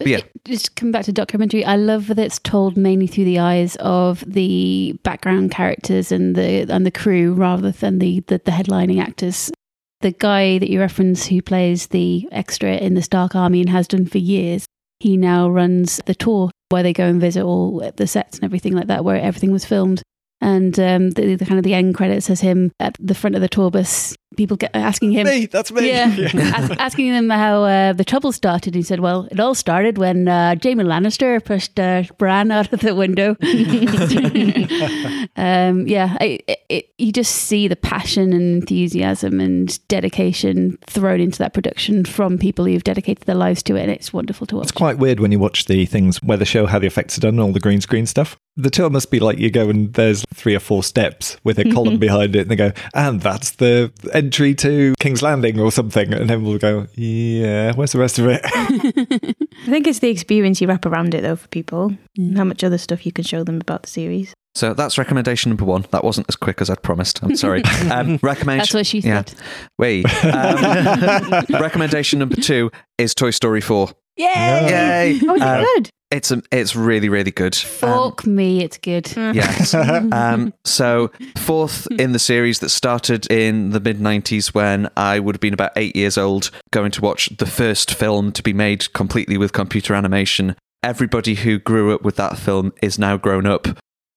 But 0.00 0.08
yeah. 0.08 0.16
it- 0.18 0.30
just 0.46 0.74
come 0.74 0.90
back 0.90 1.04
to 1.04 1.12
documentary. 1.12 1.64
I 1.64 1.76
love 1.76 2.08
that 2.08 2.18
it's 2.18 2.38
told 2.40 2.76
mainly 2.76 3.06
through 3.06 3.26
the 3.26 3.38
eyes 3.38 3.76
of 3.76 4.24
the 4.26 4.98
background 5.04 5.52
characters 5.52 6.10
and 6.10 6.34
the 6.34 6.66
and 6.68 6.84
the 6.84 6.90
crew 6.90 7.34
rather 7.34 7.70
than 7.70 7.98
the 8.00 8.20
the, 8.26 8.40
the 8.44 8.50
headlining 8.50 9.00
actors. 9.00 9.52
The 10.00 10.12
guy 10.12 10.58
that 10.58 10.70
you 10.70 10.80
reference 10.80 11.26
who 11.26 11.42
plays 11.42 11.88
the 11.88 12.26
extra 12.32 12.76
in 12.76 12.94
the 12.94 13.02
Stark 13.02 13.36
Army 13.36 13.60
and 13.60 13.68
has 13.68 13.86
done 13.86 14.06
for 14.06 14.16
years, 14.18 14.64
he 14.98 15.16
now 15.18 15.48
runs 15.50 16.00
the 16.06 16.14
tour 16.14 16.50
where 16.70 16.82
they 16.82 16.94
go 16.94 17.04
and 17.04 17.20
visit 17.20 17.42
all 17.44 17.80
the 17.96 18.06
sets 18.06 18.38
and 18.38 18.44
everything 18.44 18.74
like 18.74 18.86
that, 18.86 19.04
where 19.04 19.20
everything 19.20 19.52
was 19.52 19.66
filmed. 19.66 20.02
And 20.40 20.80
um, 20.80 21.10
the, 21.10 21.34
the 21.34 21.44
kind 21.44 21.58
of 21.58 21.64
the 21.64 21.74
end 21.74 21.94
credits 21.94 22.28
has 22.28 22.40
him 22.40 22.72
at 22.80 22.96
the 22.98 23.14
front 23.14 23.36
of 23.36 23.42
the 23.42 23.48
tour 23.48 23.70
bus. 23.70 24.16
People 24.36 24.56
get 24.56 24.70
asking 24.74 25.10
him, 25.10 25.26
me, 25.26 25.46
that's 25.46 25.72
me. 25.72 25.88
yeah, 25.88 26.06
Ask, 26.34 26.70
asking 26.78 27.06
him 27.06 27.30
how 27.30 27.64
uh, 27.64 27.92
the 27.92 28.04
trouble 28.04 28.30
started. 28.30 28.76
He 28.76 28.82
said, 28.82 29.00
"Well, 29.00 29.26
it 29.28 29.40
all 29.40 29.56
started 29.56 29.98
when 29.98 30.28
uh, 30.28 30.54
Jaime 30.62 30.84
Lannister 30.84 31.44
pushed 31.44 31.80
uh, 31.80 32.04
Bran 32.16 32.52
out 32.52 32.72
of 32.72 32.78
the 32.78 32.94
window." 32.94 33.30
um, 35.36 35.84
yeah, 35.88 36.16
I, 36.20 36.38
it, 36.46 36.60
it, 36.68 36.94
you 36.96 37.10
just 37.10 37.34
see 37.34 37.66
the 37.66 37.74
passion 37.74 38.32
and 38.32 38.62
enthusiasm 38.62 39.40
and 39.40 39.76
dedication 39.88 40.78
thrown 40.86 41.20
into 41.20 41.38
that 41.38 41.52
production 41.52 42.04
from 42.04 42.38
people 42.38 42.66
who've 42.66 42.84
dedicated 42.84 43.24
their 43.24 43.34
lives 43.34 43.64
to 43.64 43.74
it, 43.74 43.82
and 43.82 43.90
it's 43.90 44.12
wonderful 44.12 44.46
to 44.46 44.56
watch. 44.56 44.66
It's 44.66 44.72
quite 44.72 44.98
weird 44.98 45.18
when 45.18 45.32
you 45.32 45.40
watch 45.40 45.64
the 45.64 45.86
things 45.86 46.22
where 46.22 46.36
they 46.36 46.44
show 46.44 46.66
how 46.66 46.78
the 46.78 46.86
effects 46.86 47.18
are 47.18 47.22
done, 47.22 47.40
all 47.40 47.50
the 47.50 47.58
green 47.58 47.80
screen 47.80 48.06
stuff. 48.06 48.38
The 48.56 48.70
tour 48.70 48.90
must 48.90 49.10
be 49.10 49.20
like 49.20 49.38
you 49.38 49.50
go 49.50 49.70
and 49.70 49.92
there's 49.94 50.24
three 50.34 50.54
or 50.54 50.60
four 50.60 50.82
steps 50.82 51.38
with 51.42 51.58
a 51.58 51.70
column 51.72 51.98
behind 51.98 52.36
it, 52.36 52.42
and 52.42 52.50
they 52.50 52.56
go, 52.56 52.72
and 52.94 53.20
that's 53.20 53.52
the 53.52 53.90
entry 54.24 54.54
to 54.56 54.94
King's 55.00 55.22
Landing 55.22 55.58
or 55.60 55.72
something. 55.72 56.12
And 56.12 56.28
then 56.28 56.44
we'll 56.44 56.58
go, 56.58 56.86
yeah, 56.94 57.72
where's 57.74 57.92
the 57.92 57.98
rest 57.98 58.18
of 58.18 58.26
it? 58.28 58.40
I 58.44 59.66
think 59.70 59.86
it's 59.86 59.98
the 60.00 60.08
experience 60.10 60.60
you 60.60 60.68
wrap 60.68 60.86
around 60.86 61.14
it, 61.14 61.22
though, 61.22 61.36
for 61.36 61.48
people. 61.48 61.94
And 62.16 62.36
how 62.36 62.44
much 62.44 62.62
other 62.64 62.78
stuff 62.78 63.04
you 63.06 63.12
can 63.12 63.24
show 63.24 63.44
them 63.44 63.60
about 63.60 63.82
the 63.82 63.88
series. 63.88 64.34
So 64.56 64.74
that's 64.74 64.98
recommendation 64.98 65.50
number 65.50 65.64
one. 65.64 65.84
That 65.92 66.02
wasn't 66.04 66.26
as 66.28 66.34
quick 66.36 66.60
as 66.60 66.68
I'd 66.70 66.82
promised. 66.82 67.22
I'm 67.22 67.36
sorry. 67.36 67.62
Um, 67.90 68.18
recommendation. 68.22 68.58
That's 68.58 68.74
what 68.74 68.86
she 68.86 68.98
Yeah. 69.00 69.24
said. 69.24 69.34
Wait. 69.78 70.04
Um, 70.24 71.44
recommendation 71.60 72.18
number 72.18 72.36
two 72.36 72.70
is 72.98 73.14
Toy 73.14 73.30
Story 73.30 73.60
4. 73.60 73.88
Yay! 74.16 74.26
Yay! 74.26 75.20
Oh, 75.28 75.34
it's 75.34 75.42
Um, 75.42 75.64
good. 75.64 75.90
It's 76.10 76.30
a, 76.32 76.42
it's 76.50 76.74
really 76.74 77.08
really 77.08 77.30
good. 77.30 77.54
Um, 77.54 77.60
Fuck 77.60 78.26
me, 78.26 78.62
it's 78.64 78.78
good. 78.78 79.10
Yes. 79.16 79.74
um, 79.74 80.52
so, 80.64 81.10
fourth 81.36 81.86
in 81.92 82.12
the 82.12 82.18
series 82.18 82.58
that 82.60 82.70
started 82.70 83.30
in 83.30 83.70
the 83.70 83.80
mid 83.80 83.98
90s 83.98 84.52
when 84.54 84.88
I 84.96 85.20
would 85.20 85.36
have 85.36 85.40
been 85.40 85.54
about 85.54 85.72
eight 85.76 85.94
years 85.94 86.18
old, 86.18 86.50
going 86.72 86.90
to 86.92 87.00
watch 87.00 87.28
the 87.38 87.46
first 87.46 87.94
film 87.94 88.32
to 88.32 88.42
be 88.42 88.52
made 88.52 88.92
completely 88.92 89.38
with 89.38 89.52
computer 89.52 89.94
animation. 89.94 90.56
Everybody 90.82 91.34
who 91.34 91.58
grew 91.58 91.94
up 91.94 92.02
with 92.02 92.16
that 92.16 92.38
film 92.38 92.72
is 92.82 92.98
now 92.98 93.16
grown 93.16 93.46
up, 93.46 93.68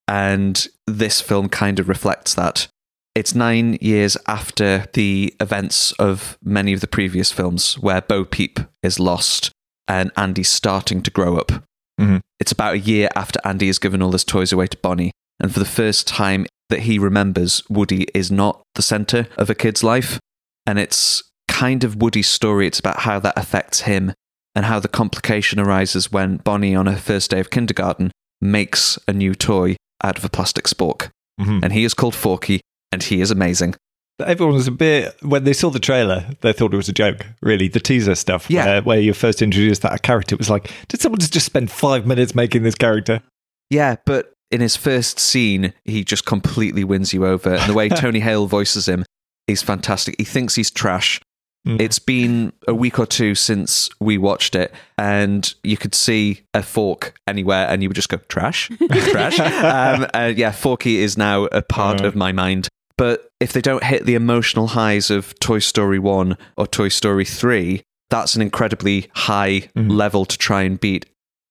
and 0.07 0.68
this 0.88 1.22
film 1.22 1.50
kind 1.50 1.80
of 1.80 1.88
reflects 1.88 2.34
that. 2.34 2.68
It's 3.16 3.36
nine 3.36 3.78
years 3.80 4.18
after 4.28 4.88
the 4.94 5.36
events 5.40 5.92
of 5.94 6.38
many 6.44 6.74
of 6.74 6.81
the 6.81 6.88
previous 6.88 7.31
films 7.31 7.75
where 7.75 8.01
Bo 8.01 8.25
Peep 8.25 8.60
is 8.81 9.00
lost 9.00 9.51
and 9.88 10.12
Andy's 10.18 10.50
starting 10.50 11.04
to 11.04 11.12
grow 11.12 11.38
up. 11.38 11.51
Mm-hmm. 12.00 12.18
It's 12.40 12.51
about 12.51 12.75
a 12.75 12.80
year 12.80 13.10
after 13.16 13.40
Andy 13.44 13.68
has 13.68 13.80
given 13.80 14.01
all 14.01 14.12
his 14.12 14.24
toys 14.24 14.51
away 14.51 14.68
to 14.68 14.78
Bonnie, 14.78 15.12
and 15.40 15.54
for 15.54 15.60
the 15.60 15.66
first 15.66 16.07
time 16.07 16.45
that 16.69 16.81
he 16.81 16.98
remembers, 16.98 17.62
Woody 17.69 18.07
is 18.13 18.31
not 18.31 18.62
the 18.75 18.81
center 18.81 19.28
of 19.38 19.50
a 19.50 19.56
kid's 19.56 19.84
life. 19.84 20.19
And 20.66 20.80
it's 20.80 21.24
kind 21.48 21.84
of 21.84 22.01
Woody's 22.01 22.30
story. 22.30 22.68
It's 22.68 22.80
about 22.80 23.01
how 23.01 23.19
that 23.19 23.38
affects 23.38 23.81
him 23.81 24.13
and 24.56 24.66
how 24.66 24.80
the 24.80 24.88
complication 24.88 25.60
arises 25.60 26.12
when 26.12 26.38
Bonnie, 26.38 26.75
on 26.75 26.86
her 26.86 26.98
first 26.98 27.31
day 27.31 27.40
of 27.40 27.50
kindergarten, 27.50 28.12
makes 28.42 28.98
a 29.07 29.13
new 29.13 29.36
toy 29.36 29.75
out 30.04 30.18
of 30.18 30.25
a 30.25 30.30
plastic 30.30 30.66
spork. 30.66 31.10
Mm-hmm. 31.40 31.60
And 31.63 31.74
he 31.74 31.84
is 31.84 31.94
called 31.94 32.16
Forky, 32.16 32.62
and 32.92 33.04
he 33.04 33.19
is 33.22 33.30
amazing. 33.30 33.75
Everyone 34.25 34.55
was 34.55 34.67
a 34.67 34.71
bit 34.71 35.15
when 35.21 35.43
they 35.43 35.53
saw 35.53 35.69
the 35.69 35.79
trailer, 35.79 36.25
they 36.41 36.53
thought 36.53 36.73
it 36.73 36.77
was 36.77 36.89
a 36.89 36.93
joke. 36.93 37.25
Really, 37.41 37.67
the 37.67 37.79
teaser 37.79 38.15
stuff, 38.15 38.49
Yeah. 38.49 38.65
where, 38.65 38.81
where 38.81 38.99
you 38.99 39.13
first 39.13 39.41
introduced 39.41 39.81
that 39.83 40.01
character, 40.03 40.35
it 40.35 40.39
was 40.39 40.49
like, 40.49 40.71
did 40.87 41.01
someone 41.01 41.19
just 41.19 41.45
spend 41.45 41.71
five 41.71 42.05
minutes 42.05 42.33
making 42.35 42.63
this 42.63 42.75
character? 42.75 43.21
Yeah, 43.69 43.95
but 44.06 44.33
in 44.51 44.61
his 44.61 44.75
first 44.75 45.19
scene, 45.19 45.73
he 45.85 46.03
just 46.03 46.25
completely 46.25 46.83
wins 46.83 47.13
you 47.13 47.25
over. 47.25 47.53
And 47.56 47.69
the 47.69 47.73
way 47.73 47.89
Tony 47.89 48.19
Hale 48.19 48.45
voices 48.47 48.87
him 48.87 49.03
is 49.47 49.61
fantastic. 49.61 50.15
He 50.18 50.23
thinks 50.25 50.56
he's 50.56 50.71
trash. 50.71 51.19
It's 51.65 51.97
been 51.97 52.51
a 52.68 52.73
week 52.75 52.99
or 52.99 53.06
two 53.06 53.35
since 53.35 53.89
we 54.01 54.18
watched 54.18 54.53
it, 54.53 54.73
and 54.97 55.53
you 55.63 55.77
could 55.77 55.95
see 55.95 56.42
a 56.53 56.61
fork 56.61 57.15
anywhere, 57.25 57.68
and 57.69 57.81
you 57.81 57.87
would 57.87 57.95
just 57.95 58.09
go, 58.09 58.18
trash, 58.27 58.69
trash. 58.92 59.39
Um, 59.39 60.06
uh, 60.13 60.33
yeah, 60.35 60.51
Forky 60.51 60.97
is 60.97 61.18
now 61.18 61.45
a 61.45 61.61
part 61.61 62.01
of 62.01 62.18
my 62.18 62.33
mind. 62.33 62.68
But 62.97 63.30
if 63.40 63.54
they 63.54 63.62
don't 63.62 63.83
hit 63.83 64.06
the 64.06 64.16
emotional 64.16 64.68
highs 64.68 65.09
of 65.09 65.38
Toy 65.40 65.59
Story 65.59 66.00
1 66.00 66.38
or 66.57 66.68
Toy 66.68 66.90
Story 66.90 67.26
3, 67.26 67.81
that's 68.09 68.35
an 68.35 68.42
incredibly 68.42 69.09
high 69.16 69.69
mm-hmm. 69.76 69.90
level 69.90 70.26
to 70.26 70.38
try 70.38 70.62
and 70.62 70.80
beat. 70.80 71.06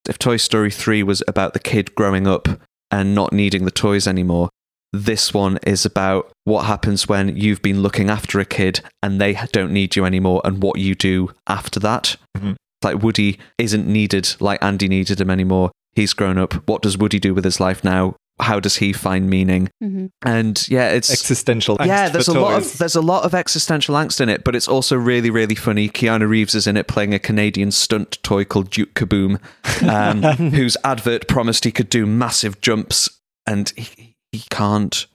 If 0.08 0.18
Toy 0.18 0.36
Story 0.36 0.70
3 0.70 1.02
was 1.02 1.22
about 1.26 1.52
the 1.52 1.60
kid 1.60 1.94
growing 1.94 2.26
up 2.26 2.48
and 2.90 3.14
not 3.14 3.32
needing 3.32 3.64
the 3.64 3.70
toys 3.70 4.06
anymore, 4.06 4.48
this 4.92 5.32
one 5.32 5.58
is 5.66 5.86
about 5.86 6.30
what 6.44 6.66
happens 6.66 7.08
when 7.08 7.36
you've 7.36 7.62
been 7.62 7.82
looking 7.82 8.10
after 8.10 8.38
a 8.38 8.44
kid 8.44 8.80
and 9.02 9.20
they 9.20 9.38
don't 9.50 9.72
need 9.72 9.96
you 9.96 10.04
anymore 10.04 10.42
and 10.44 10.62
what 10.62 10.78
you 10.78 10.94
do 10.94 11.30
after 11.46 11.80
that. 11.80 12.16
Mm-hmm. 12.36 12.52
Like 12.82 13.02
Woody 13.02 13.38
isn't 13.58 13.86
needed 13.86 14.34
like 14.40 14.62
Andy 14.62 14.88
needed 14.88 15.20
him 15.20 15.30
anymore. 15.30 15.70
He's 15.94 16.12
grown 16.12 16.38
up. 16.38 16.54
What 16.68 16.82
does 16.82 16.98
Woody 16.98 17.18
do 17.18 17.32
with 17.32 17.44
his 17.44 17.60
life 17.60 17.82
now? 17.82 18.16
How 18.42 18.60
does 18.60 18.76
he 18.76 18.92
find 18.92 19.30
meaning? 19.30 19.70
Mhm. 19.82 20.10
And 20.24 20.68
yeah, 20.68 20.90
it's 20.90 21.10
Existential 21.10 21.78
angst 21.78 21.86
yeah, 21.86 22.06
for 22.06 22.12
there's 22.12 22.28
a 22.28 22.40
lot 22.40 22.60
of 22.60 22.78
there's 22.78 22.96
a 22.96 23.00
lot 23.00 23.24
of 23.24 23.34
existential 23.34 23.94
angst 23.94 24.20
in 24.20 24.28
it, 24.28 24.44
but 24.44 24.54
it's 24.54 24.68
also 24.68 24.96
really 24.96 25.30
really 25.30 25.54
funny. 25.54 25.88
Keanu 25.88 26.28
Reeves 26.28 26.54
is 26.54 26.66
in 26.66 26.76
it 26.76 26.88
playing 26.88 27.14
a 27.14 27.18
Canadian 27.18 27.70
stunt 27.70 28.18
toy 28.22 28.44
called 28.44 28.70
Duke 28.70 28.94
Kaboom, 28.94 29.40
um, 29.88 30.22
whose 30.52 30.76
advert 30.84 31.28
promised 31.28 31.64
he 31.64 31.72
could 31.72 31.88
do 31.88 32.04
massive 32.06 32.60
jumps, 32.60 33.08
and 33.46 33.72
he, 33.76 34.16
he 34.32 34.44
can't. 34.50 35.06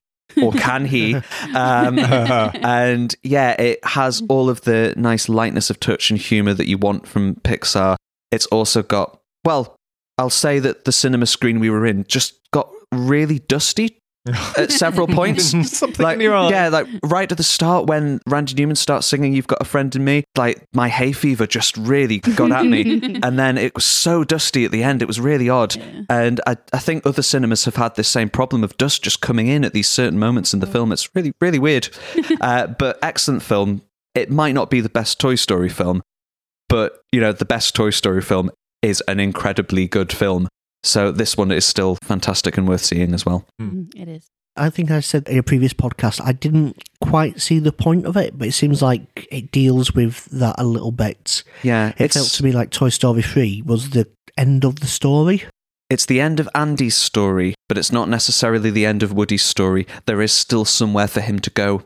Or 0.41 0.51
can 0.51 0.86
he? 0.86 1.15
Um, 1.15 1.98
and 2.00 3.15
yeah, 3.24 3.60
it 3.60 3.84
has 3.84 4.22
all 4.29 4.50
of 4.50 4.62
the 4.62 4.93
nice 4.96 5.27
lightness 5.29 5.72
of 5.72 5.79
touch 5.79 6.12
and 6.12 6.19
humor 6.19 6.53
that 6.53 6.67
you 6.67 6.77
want 6.77 7.07
from 7.07 7.36
Pixar. 7.36 7.96
It's 8.31 8.46
also 8.48 8.84
got, 8.84 9.19
well, 9.43 9.75
I'll 10.19 10.29
say 10.29 10.60
that 10.60 10.86
the 10.86 10.91
cinema 10.91 11.25
screen 11.25 11.60
we 11.60 11.69
were 11.69 11.86
in 11.88 12.03
just 12.07 12.37
got 12.37 12.37
really 12.91 13.39
dusty 13.39 14.00
at 14.58 14.72
several 14.72 15.08
points. 15.08 15.51
Something 15.70 16.03
like, 16.03 16.15
in 16.15 16.22
your 16.22 16.36
eye. 16.36 16.50
yeah, 16.50 16.70
like 16.70 16.88
right 17.03 17.32
at 17.32 17.38
the 17.38 17.44
start 17.44 17.88
when 17.88 18.20
Randy 18.27 18.53
Newman 18.56 18.75
starts 18.75 19.08
singing 19.08 19.34
"You've 19.34 19.48
Got 19.48 19.62
a 19.62 19.65
Friend 19.65 19.94
in 19.96 20.03
Me," 20.03 20.24
like 20.36 20.63
my 20.74 20.89
hay 20.89 21.12
fever 21.12 21.48
just 21.48 21.77
really 21.77 22.20
got 22.20 22.51
at 22.51 22.65
me, 22.65 23.01
and 23.24 23.39
then 23.39 23.58
it 23.58 23.74
was 23.75 23.86
so 23.86 24.24
dusty 24.24 24.65
at 24.65 24.72
the 24.72 24.84
end. 24.84 25.01
It 25.01 25.08
was 25.08 25.20
really 25.20 25.50
odd, 25.50 25.75
and 26.10 26.41
I, 26.48 26.58
I 26.74 26.79
think 26.79 27.06
other 27.06 27.22
cinemas 27.22 27.65
have 27.65 27.75
had 27.75 27.96
this 27.96 28.08
same 28.08 28.29
problem 28.29 28.63
of 28.63 28.77
dust 28.77 29.03
just 29.03 29.22
coming 29.22 29.48
in 29.48 29.63
at 29.63 29.74
these 29.74 29.89
certain 29.89 30.20
moments 30.20 30.53
in 30.53 30.60
the 30.60 30.67
film. 30.67 30.91
It's 30.91 31.13
really, 31.15 31.34
really 31.41 31.60
weird, 31.60 31.89
uh, 32.41 32.67
but 32.67 33.00
excellent 33.01 33.44
film. 33.44 33.82
It 34.15 34.32
might 34.32 34.53
not 34.53 34.70
be 34.70 34.82
the 34.82 34.89
best 34.89 35.20
Toy 35.20 35.36
Story 35.36 35.70
film, 35.70 36.01
but 36.70 37.01
you 37.12 37.22
know 37.22 37.32
the 37.32 37.46
best 37.46 37.75
Toy 37.75 37.91
Story 37.91 38.22
film 38.22 38.51
is 38.82 39.01
an 39.08 39.20
incredibly 39.20 39.88
good 39.88 40.12
film. 40.12 40.48
So 40.88 41.12
this 41.12 41.36
one 41.38 41.51
is 41.51 41.65
still 41.65 41.98
fantastic 42.03 42.58
and 42.58 42.67
worth 42.67 42.84
seeing 42.84 43.13
as 43.13 43.25
well. 43.25 43.46
Mm, 43.62 43.94
It 43.96 44.08
is. 44.08 44.29
I 44.56 44.72
think 44.72 44.89
I 44.89 45.01
said 45.01 45.27
in 45.29 45.38
a 45.38 45.44
previous 45.44 45.74
podcast, 45.74 46.20
I 46.24 46.32
didn't 46.32 46.82
quite 47.00 47.39
see 47.39 47.60
the 47.60 47.72
point 47.72 48.08
of 48.08 48.17
it, 48.17 48.38
but 48.39 48.48
it 48.48 48.53
seems 48.53 48.82
like 48.82 49.27
it 49.32 49.51
deals 49.51 49.94
with 49.94 50.25
that 50.32 50.56
a 50.58 50.63
little 50.63 50.91
bit. 50.91 51.44
Yeah, 51.62 51.94
It 52.00 52.13
felt 52.13 52.29
to 52.29 52.44
me 52.44 52.51
like 52.51 52.72
Toy 52.72 52.89
Story 52.89 53.22
3 53.22 53.62
was 53.65 53.91
the 53.91 54.08
end 54.36 54.65
of 54.65 54.79
the 54.79 54.88
story. 54.88 55.44
It's 55.91 56.06
the 56.08 56.20
end 56.20 56.39
of 56.39 56.50
Andy's 56.56 56.96
story, 56.98 57.53
but 57.70 57.77
it's 57.77 57.91
not 57.91 58.10
necessarily 58.10 58.72
the 58.72 58.86
end 58.86 59.03
of 59.03 59.13
Woody's 59.13 59.44
story. 59.44 59.86
There 60.06 60.22
is 60.24 60.32
still 60.32 60.65
somewhere 60.65 61.08
for 61.08 61.22
him 61.22 61.39
to 61.39 61.50
go 61.51 61.84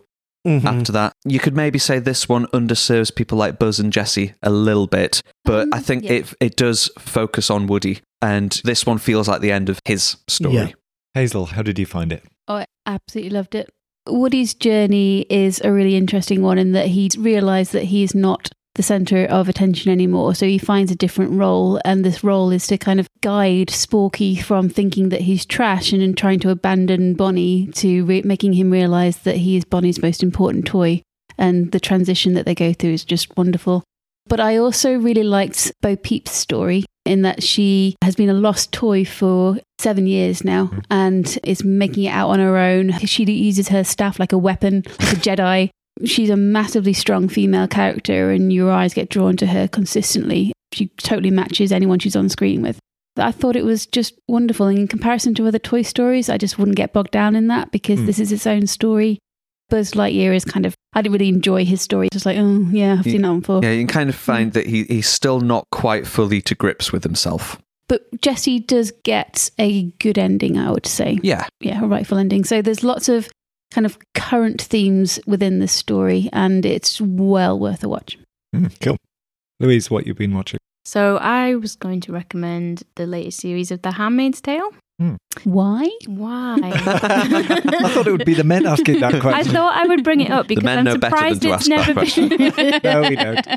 Mhm. 0.47 0.65
after 0.65 0.91
that. 0.91 1.13
You 1.25 1.39
could 1.39 1.55
maybe 1.55 1.77
say 1.79 1.99
this 1.99 2.27
one 2.27 2.47
underserves 2.47 3.13
people 3.13 3.37
like 3.37 3.59
Buzz 3.59 3.79
and 3.79 3.93
Jesse 3.93 4.33
a 4.41 4.49
little 4.49 4.87
bit, 4.87 5.21
but 5.45 5.67
I 5.71 5.79
think 5.79 6.03
yeah. 6.03 6.11
it 6.13 6.33
it 6.39 6.55
does 6.55 6.89
focus 6.97 7.49
on 7.49 7.67
Woody, 7.67 8.01
and 8.21 8.59
this 8.63 8.85
one 8.85 8.97
feels 8.97 9.27
like 9.27 9.41
the 9.41 9.51
end 9.51 9.69
of 9.69 9.79
his 9.85 10.17
story. 10.27 10.55
Yeah. 10.55 10.67
Hazel, 11.13 11.47
how 11.47 11.61
did 11.61 11.77
you 11.77 11.85
find 11.85 12.11
it? 12.13 12.23
Oh, 12.47 12.55
I 12.55 12.65
absolutely 12.85 13.31
loved 13.31 13.55
it. 13.55 13.69
Woody's 14.09 14.53
journey 14.53 15.25
is 15.29 15.61
a 15.63 15.71
really 15.71 15.95
interesting 15.95 16.41
one 16.41 16.57
in 16.57 16.71
that 16.71 16.87
he's 16.87 17.17
realized 17.17 17.71
that 17.73 17.83
he's 17.83 18.15
not 18.15 18.49
the 18.75 18.83
center 18.83 19.25
of 19.25 19.49
attention 19.49 19.91
anymore. 19.91 20.33
So 20.33 20.45
he 20.45 20.57
finds 20.57 20.91
a 20.91 20.95
different 20.95 21.33
role, 21.33 21.79
and 21.83 22.03
this 22.03 22.23
role 22.23 22.51
is 22.51 22.67
to 22.67 22.77
kind 22.77 22.99
of 22.99 23.07
guide 23.21 23.71
Forky 23.71 24.35
from 24.35 24.69
thinking 24.69 25.09
that 25.09 25.21
he's 25.21 25.45
trash 25.45 25.91
and 25.91 26.01
in 26.01 26.13
trying 26.13 26.39
to 26.39 26.49
abandon 26.49 27.13
Bonnie 27.15 27.67
to 27.73 28.05
re- 28.05 28.21
making 28.23 28.53
him 28.53 28.71
realize 28.71 29.17
that 29.19 29.37
he 29.37 29.57
is 29.57 29.65
Bonnie's 29.65 30.01
most 30.01 30.23
important 30.23 30.65
toy. 30.65 31.01
And 31.37 31.71
the 31.71 31.79
transition 31.79 32.33
that 32.33 32.45
they 32.45 32.55
go 32.55 32.71
through 32.71 32.93
is 32.93 33.03
just 33.03 33.35
wonderful. 33.35 33.83
But 34.27 34.39
I 34.39 34.57
also 34.57 34.93
really 34.93 35.23
liked 35.23 35.71
Bo 35.81 35.95
Peep's 35.95 36.31
story 36.31 36.85
in 37.05 37.23
that 37.23 37.41
she 37.43 37.95
has 38.03 38.15
been 38.15 38.29
a 38.29 38.33
lost 38.33 38.71
toy 38.71 39.03
for 39.03 39.57
seven 39.79 40.05
years 40.05 40.43
now 40.43 40.65
mm-hmm. 40.65 40.79
and 40.91 41.39
is 41.43 41.63
making 41.63 42.03
it 42.03 42.11
out 42.11 42.29
on 42.29 42.39
her 42.39 42.57
own. 42.57 42.91
She 42.99 43.23
uses 43.23 43.69
her 43.69 43.83
staff 43.83 44.19
like 44.19 44.31
a 44.31 44.37
weapon, 44.37 44.83
like 44.99 45.13
a 45.13 45.15
Jedi. 45.15 45.69
She's 46.05 46.29
a 46.29 46.37
massively 46.37 46.93
strong 46.93 47.27
female 47.27 47.67
character, 47.67 48.31
and 48.31 48.51
your 48.51 48.71
eyes 48.71 48.93
get 48.93 49.09
drawn 49.09 49.37
to 49.37 49.45
her 49.47 49.67
consistently. 49.67 50.51
She 50.73 50.87
totally 50.97 51.31
matches 51.31 51.71
anyone 51.71 51.99
she's 51.99 52.15
on 52.15 52.29
screen 52.29 52.61
with. 52.61 52.79
I 53.17 53.31
thought 53.33 53.55
it 53.57 53.65
was 53.65 53.85
just 53.85 54.13
wonderful. 54.27 54.67
And 54.67 54.79
in 54.79 54.87
comparison 54.87 55.35
to 55.35 55.47
other 55.47 55.59
Toy 55.59 55.81
Stories, 55.81 56.29
I 56.29 56.37
just 56.37 56.57
wouldn't 56.57 56.77
get 56.77 56.93
bogged 56.93 57.11
down 57.11 57.35
in 57.35 57.47
that 57.47 57.71
because 57.71 57.99
Hmm. 57.99 58.05
this 58.05 58.19
is 58.19 58.31
its 58.31 58.47
own 58.47 58.67
story. 58.67 59.19
Buzz 59.69 59.91
Lightyear 59.91 60.33
is 60.35 60.43
kind 60.45 60.65
of, 60.65 60.73
I 60.93 61.01
didn't 61.01 61.13
really 61.13 61.29
enjoy 61.29 61.65
his 61.65 61.81
story. 61.81 62.07
Just 62.11 62.25
like, 62.25 62.37
oh, 62.37 62.67
yeah, 62.71 62.93
I've 62.99 63.03
seen 63.05 63.21
that 63.21 63.29
one 63.29 63.39
before. 63.41 63.59
Yeah, 63.63 63.71
you 63.71 63.79
can 63.81 63.87
kind 63.87 64.09
of 64.09 64.15
find 64.15 64.53
that 64.53 64.65
he, 64.67 64.83
he's 64.83 65.07
still 65.07 65.39
not 65.41 65.65
quite 65.71 66.07
fully 66.07 66.41
to 66.43 66.55
grips 66.55 66.91
with 66.91 67.03
himself. 67.03 67.57
But 67.87 68.01
Jesse 68.21 68.59
does 68.59 68.91
get 69.03 69.49
a 69.59 69.83
good 69.99 70.17
ending, 70.17 70.57
I 70.57 70.71
would 70.71 70.85
say. 70.87 71.19
Yeah. 71.21 71.45
Yeah, 71.59 71.83
a 71.83 71.87
rightful 71.87 72.17
ending. 72.17 72.43
So 72.45 72.61
there's 72.61 72.83
lots 72.83 73.07
of 73.09 73.29
kind 73.71 73.85
of 73.85 73.97
current 74.13 74.61
themes 74.61 75.19
within 75.25 75.59
this 75.59 75.71
story, 75.71 76.29
and 76.31 76.65
it's 76.65 77.01
well 77.01 77.57
worth 77.57 77.83
a 77.83 77.89
watch. 77.89 78.17
Mm, 78.55 78.79
cool. 78.81 78.97
Louise, 79.59 79.89
what 79.89 80.05
you've 80.05 80.17
been 80.17 80.33
watching? 80.35 80.59
So 80.85 81.17
I 81.17 81.55
was 81.55 81.75
going 81.75 82.01
to 82.01 82.11
recommend 82.11 82.83
the 82.95 83.05
latest 83.05 83.39
series 83.39 83.71
of 83.71 83.81
The 83.81 83.91
Handmaid's 83.91 84.41
Tale. 84.41 84.71
Why? 85.43 85.89
Why? 86.05 86.59
I 86.63 87.91
thought 87.93 88.05
it 88.05 88.11
would 88.11 88.25
be 88.25 88.33
the 88.33 88.43
men 88.43 88.65
asking 88.67 88.99
that 88.99 89.19
question. 89.19 89.33
I 89.33 89.43
thought 89.43 89.75
I 89.75 89.87
would 89.87 90.03
bring 90.03 90.21
it 90.21 90.29
up 90.29 90.47
because 90.47 90.63
I'm 90.65 90.83
know 90.83 90.97
better 90.97 91.29
than 91.29 91.39
surprised 91.39 91.41
to 91.41 91.53
it's 91.53 91.69
ask 91.69 92.15
that 92.15 92.27
never 92.27 92.71
been. 92.71 92.81
No, 92.83 93.09
we 93.09 93.15
don't. 93.15 93.47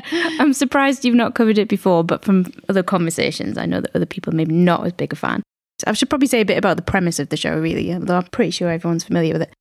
I'm 0.41 0.53
surprised 0.53 1.05
you've 1.05 1.15
not 1.15 1.35
covered 1.35 1.57
it 1.57 1.67
before, 1.67 2.03
but 2.03 2.23
from 2.23 2.51
other 2.69 2.81
conversations, 2.81 3.57
I 3.57 3.65
know 3.65 3.81
that 3.81 3.95
other 3.95 4.05
people 4.05 4.33
maybe 4.33 4.55
not 4.55 4.85
as 4.85 4.93
big 4.93 5.13
a 5.13 5.15
fan. 5.15 5.43
So 5.79 5.85
I 5.87 5.93
should 5.93 6.09
probably 6.09 6.27
say 6.27 6.41
a 6.41 6.45
bit 6.45 6.57
about 6.57 6.77
the 6.77 6.83
premise 6.83 7.19
of 7.19 7.29
the 7.29 7.37
show, 7.37 7.59
really, 7.59 7.93
although 7.93 8.17
I'm 8.17 8.23
pretty 8.25 8.51
sure 8.51 8.71
everyone's 8.71 9.03
familiar 9.03 9.33
with 9.33 9.43
it. 9.43 9.53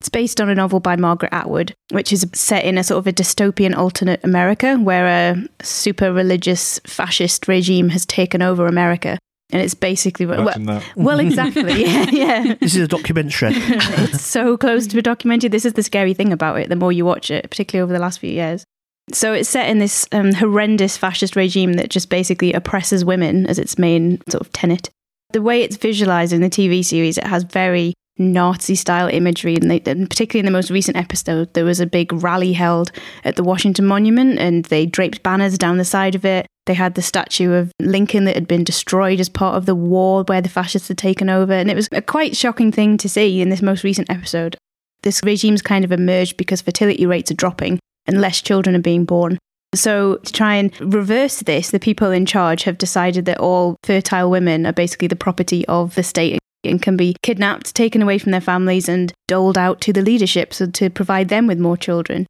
It's 0.00 0.08
based 0.08 0.40
on 0.40 0.48
a 0.48 0.54
novel 0.54 0.80
by 0.80 0.96
Margaret 0.96 1.32
Atwood, 1.32 1.74
which 1.90 2.12
is 2.12 2.26
set 2.34 2.64
in 2.64 2.76
a 2.76 2.84
sort 2.84 2.98
of 2.98 3.06
a 3.06 3.12
dystopian 3.12 3.74
alternate 3.74 4.20
America 4.22 4.76
where 4.76 5.06
a 5.06 5.48
super 5.62 6.12
religious 6.12 6.78
fascist 6.86 7.48
regime 7.48 7.88
has 7.88 8.04
taken 8.04 8.42
over 8.42 8.66
America. 8.66 9.18
And 9.50 9.62
it's 9.62 9.74
basically 9.74 10.26
well, 10.26 10.44
that. 10.44 10.82
well, 10.96 11.20
exactly, 11.20 11.84
yeah, 11.84 12.10
yeah. 12.10 12.54
This 12.60 12.74
is 12.74 12.82
a 12.82 12.88
documentary. 12.88 13.52
it's 13.54 14.22
so 14.22 14.56
close 14.56 14.88
to 14.88 14.98
a 14.98 15.02
documentary. 15.02 15.48
This 15.48 15.64
is 15.64 15.74
the 15.74 15.84
scary 15.84 16.14
thing 16.14 16.32
about 16.32 16.58
it. 16.58 16.68
The 16.68 16.76
more 16.76 16.92
you 16.92 17.04
watch 17.04 17.30
it, 17.30 17.48
particularly 17.48 17.82
over 17.82 17.92
the 17.92 18.00
last 18.00 18.18
few 18.18 18.30
years. 18.30 18.64
So 19.12 19.32
it's 19.32 19.48
set 19.48 19.70
in 19.70 19.78
this 19.78 20.06
um, 20.10 20.32
horrendous 20.32 20.96
fascist 20.96 21.36
regime 21.36 21.74
that 21.74 21.90
just 21.90 22.10
basically 22.10 22.52
oppresses 22.52 23.04
women 23.04 23.46
as 23.46 23.58
its 23.58 23.78
main 23.78 24.20
sort 24.28 24.40
of 24.40 24.52
tenet. 24.52 24.90
The 25.30 25.42
way 25.42 25.62
it's 25.62 25.76
visualized 25.76 26.32
in 26.32 26.40
the 26.40 26.50
TV 26.50 26.84
series, 26.84 27.16
it 27.16 27.26
has 27.26 27.44
very 27.44 27.94
Nazi 28.18 28.74
style 28.74 29.08
imagery, 29.08 29.56
and, 29.56 29.70
they, 29.70 29.80
and 29.86 30.08
particularly 30.08 30.40
in 30.40 30.52
the 30.52 30.56
most 30.56 30.70
recent 30.70 30.96
episode, 30.96 31.52
there 31.54 31.64
was 31.64 31.80
a 31.80 31.86
big 31.86 32.12
rally 32.12 32.52
held 32.52 32.90
at 33.24 33.36
the 33.36 33.44
Washington 33.44 33.86
Monument, 33.86 34.38
and 34.38 34.64
they 34.66 34.86
draped 34.86 35.22
banners 35.22 35.58
down 35.58 35.76
the 35.76 35.84
side 35.84 36.14
of 36.14 36.24
it. 36.24 36.46
They 36.66 36.74
had 36.74 36.94
the 36.94 37.02
statue 37.02 37.52
of 37.52 37.70
Lincoln 37.80 38.24
that 38.24 38.34
had 38.34 38.48
been 38.48 38.64
destroyed 38.64 39.20
as 39.20 39.28
part 39.28 39.56
of 39.56 39.66
the 39.66 39.74
war 39.74 40.24
where 40.24 40.40
the 40.40 40.48
fascists 40.48 40.88
had 40.88 40.98
taken 40.98 41.28
over, 41.28 41.52
and 41.52 41.70
it 41.70 41.76
was 41.76 41.88
a 41.92 42.02
quite 42.02 42.36
shocking 42.36 42.72
thing 42.72 42.96
to 42.98 43.08
see 43.08 43.40
in 43.40 43.50
this 43.50 43.62
most 43.62 43.84
recent 43.84 44.10
episode. 44.10 44.56
This 45.02 45.20
regime's 45.22 45.62
kind 45.62 45.84
of 45.84 45.92
emerged 45.92 46.36
because 46.36 46.62
fertility 46.62 47.06
rates 47.06 47.30
are 47.30 47.34
dropping 47.34 47.78
and 48.06 48.20
less 48.20 48.40
children 48.40 48.74
are 48.74 48.80
being 48.80 49.04
born. 49.04 49.38
So, 49.74 50.16
to 50.16 50.32
try 50.32 50.54
and 50.54 50.72
reverse 50.80 51.40
this, 51.40 51.70
the 51.70 51.78
people 51.78 52.10
in 52.10 52.24
charge 52.24 52.62
have 52.62 52.78
decided 52.78 53.26
that 53.26 53.38
all 53.38 53.76
fertile 53.82 54.30
women 54.30 54.64
are 54.64 54.72
basically 54.72 55.08
the 55.08 55.16
property 55.16 55.66
of 55.66 55.94
the 55.96 56.02
state 56.02 56.38
and 56.68 56.80
can 56.80 56.96
be 56.96 57.16
kidnapped, 57.22 57.74
taken 57.74 58.02
away 58.02 58.18
from 58.18 58.32
their 58.32 58.40
families, 58.40 58.88
and 58.88 59.12
doled 59.28 59.58
out 59.58 59.80
to 59.82 59.92
the 59.92 60.02
leadership 60.02 60.54
so 60.54 60.66
to 60.66 60.90
provide 60.90 61.28
them 61.28 61.46
with 61.46 61.58
more 61.58 61.76
children. 61.76 62.26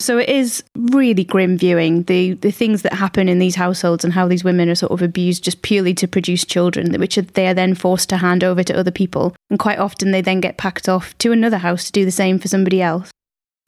So 0.00 0.18
it 0.18 0.28
is 0.28 0.64
really 0.76 1.22
grim 1.22 1.56
viewing 1.56 2.02
the 2.04 2.32
the 2.34 2.50
things 2.50 2.82
that 2.82 2.94
happen 2.94 3.28
in 3.28 3.38
these 3.38 3.54
households 3.54 4.02
and 4.02 4.12
how 4.12 4.26
these 4.26 4.42
women 4.42 4.68
are 4.68 4.74
sort 4.74 4.90
of 4.90 5.00
abused 5.00 5.44
just 5.44 5.62
purely 5.62 5.94
to 5.94 6.08
produce 6.08 6.44
children, 6.44 6.92
which 6.98 7.14
they 7.14 7.46
are 7.46 7.54
then 7.54 7.76
forced 7.76 8.08
to 8.08 8.16
hand 8.16 8.42
over 8.42 8.64
to 8.64 8.76
other 8.76 8.90
people, 8.90 9.36
and 9.48 9.60
quite 9.60 9.78
often 9.78 10.10
they 10.10 10.20
then 10.20 10.40
get 10.40 10.56
packed 10.56 10.88
off 10.88 11.16
to 11.18 11.30
another 11.30 11.58
house 11.58 11.84
to 11.84 11.92
do 11.92 12.04
the 12.04 12.10
same 12.10 12.40
for 12.40 12.48
somebody 12.48 12.82
else. 12.82 13.12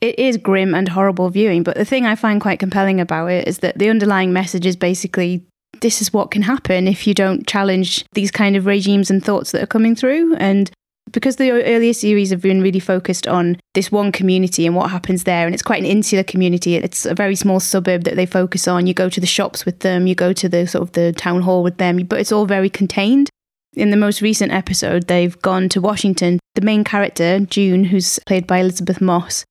It 0.00 0.18
is 0.18 0.36
grim 0.36 0.74
and 0.74 0.88
horrible 0.88 1.30
viewing, 1.30 1.62
but 1.62 1.76
the 1.76 1.84
thing 1.84 2.04
I 2.04 2.16
find 2.16 2.40
quite 2.40 2.58
compelling 2.58 3.00
about 3.00 3.28
it 3.28 3.46
is 3.46 3.58
that 3.58 3.78
the 3.78 3.88
underlying 3.88 4.32
message 4.32 4.66
is 4.66 4.74
basically 4.74 5.46
this 5.80 6.00
is 6.00 6.12
what 6.12 6.30
can 6.30 6.42
happen 6.42 6.88
if 6.88 7.06
you 7.06 7.14
don't 7.14 7.46
challenge 7.46 8.04
these 8.12 8.30
kind 8.30 8.56
of 8.56 8.66
regimes 8.66 9.10
and 9.10 9.24
thoughts 9.24 9.52
that 9.52 9.62
are 9.62 9.66
coming 9.66 9.94
through. 9.94 10.34
And 10.36 10.70
because 11.12 11.36
the 11.36 11.50
earlier 11.50 11.92
series 11.92 12.30
have 12.30 12.40
been 12.40 12.60
really 12.60 12.80
focused 12.80 13.28
on 13.28 13.56
this 13.74 13.92
one 13.92 14.10
community 14.10 14.66
and 14.66 14.74
what 14.74 14.90
happens 14.90 15.24
there, 15.24 15.46
and 15.46 15.54
it's 15.54 15.62
quite 15.62 15.80
an 15.80 15.88
insular 15.88 16.24
community. 16.24 16.76
It's 16.76 17.06
a 17.06 17.14
very 17.14 17.36
small 17.36 17.60
suburb 17.60 18.04
that 18.04 18.16
they 18.16 18.26
focus 18.26 18.66
on. 18.66 18.86
You 18.86 18.94
go 18.94 19.08
to 19.08 19.20
the 19.20 19.26
shops 19.26 19.64
with 19.64 19.80
them, 19.80 20.06
you 20.06 20.14
go 20.14 20.32
to 20.32 20.48
the 20.48 20.66
sort 20.66 20.82
of 20.82 20.92
the 20.92 21.12
town 21.12 21.42
hall 21.42 21.62
with 21.62 21.78
them, 21.78 22.04
but 22.04 22.20
it's 22.20 22.32
all 22.32 22.46
very 22.46 22.70
contained. 22.70 23.30
In 23.74 23.90
the 23.90 23.96
most 23.96 24.22
recent 24.22 24.52
episode, 24.52 25.08
they've 25.08 25.40
gone 25.42 25.68
to 25.70 25.80
Washington. 25.80 26.38
The 26.54 26.60
main 26.60 26.84
character, 26.84 27.40
June, 27.40 27.84
who's 27.84 28.18
played 28.26 28.46
by 28.46 28.58
Elisabeth 28.58 29.00
Moss, 29.00 29.44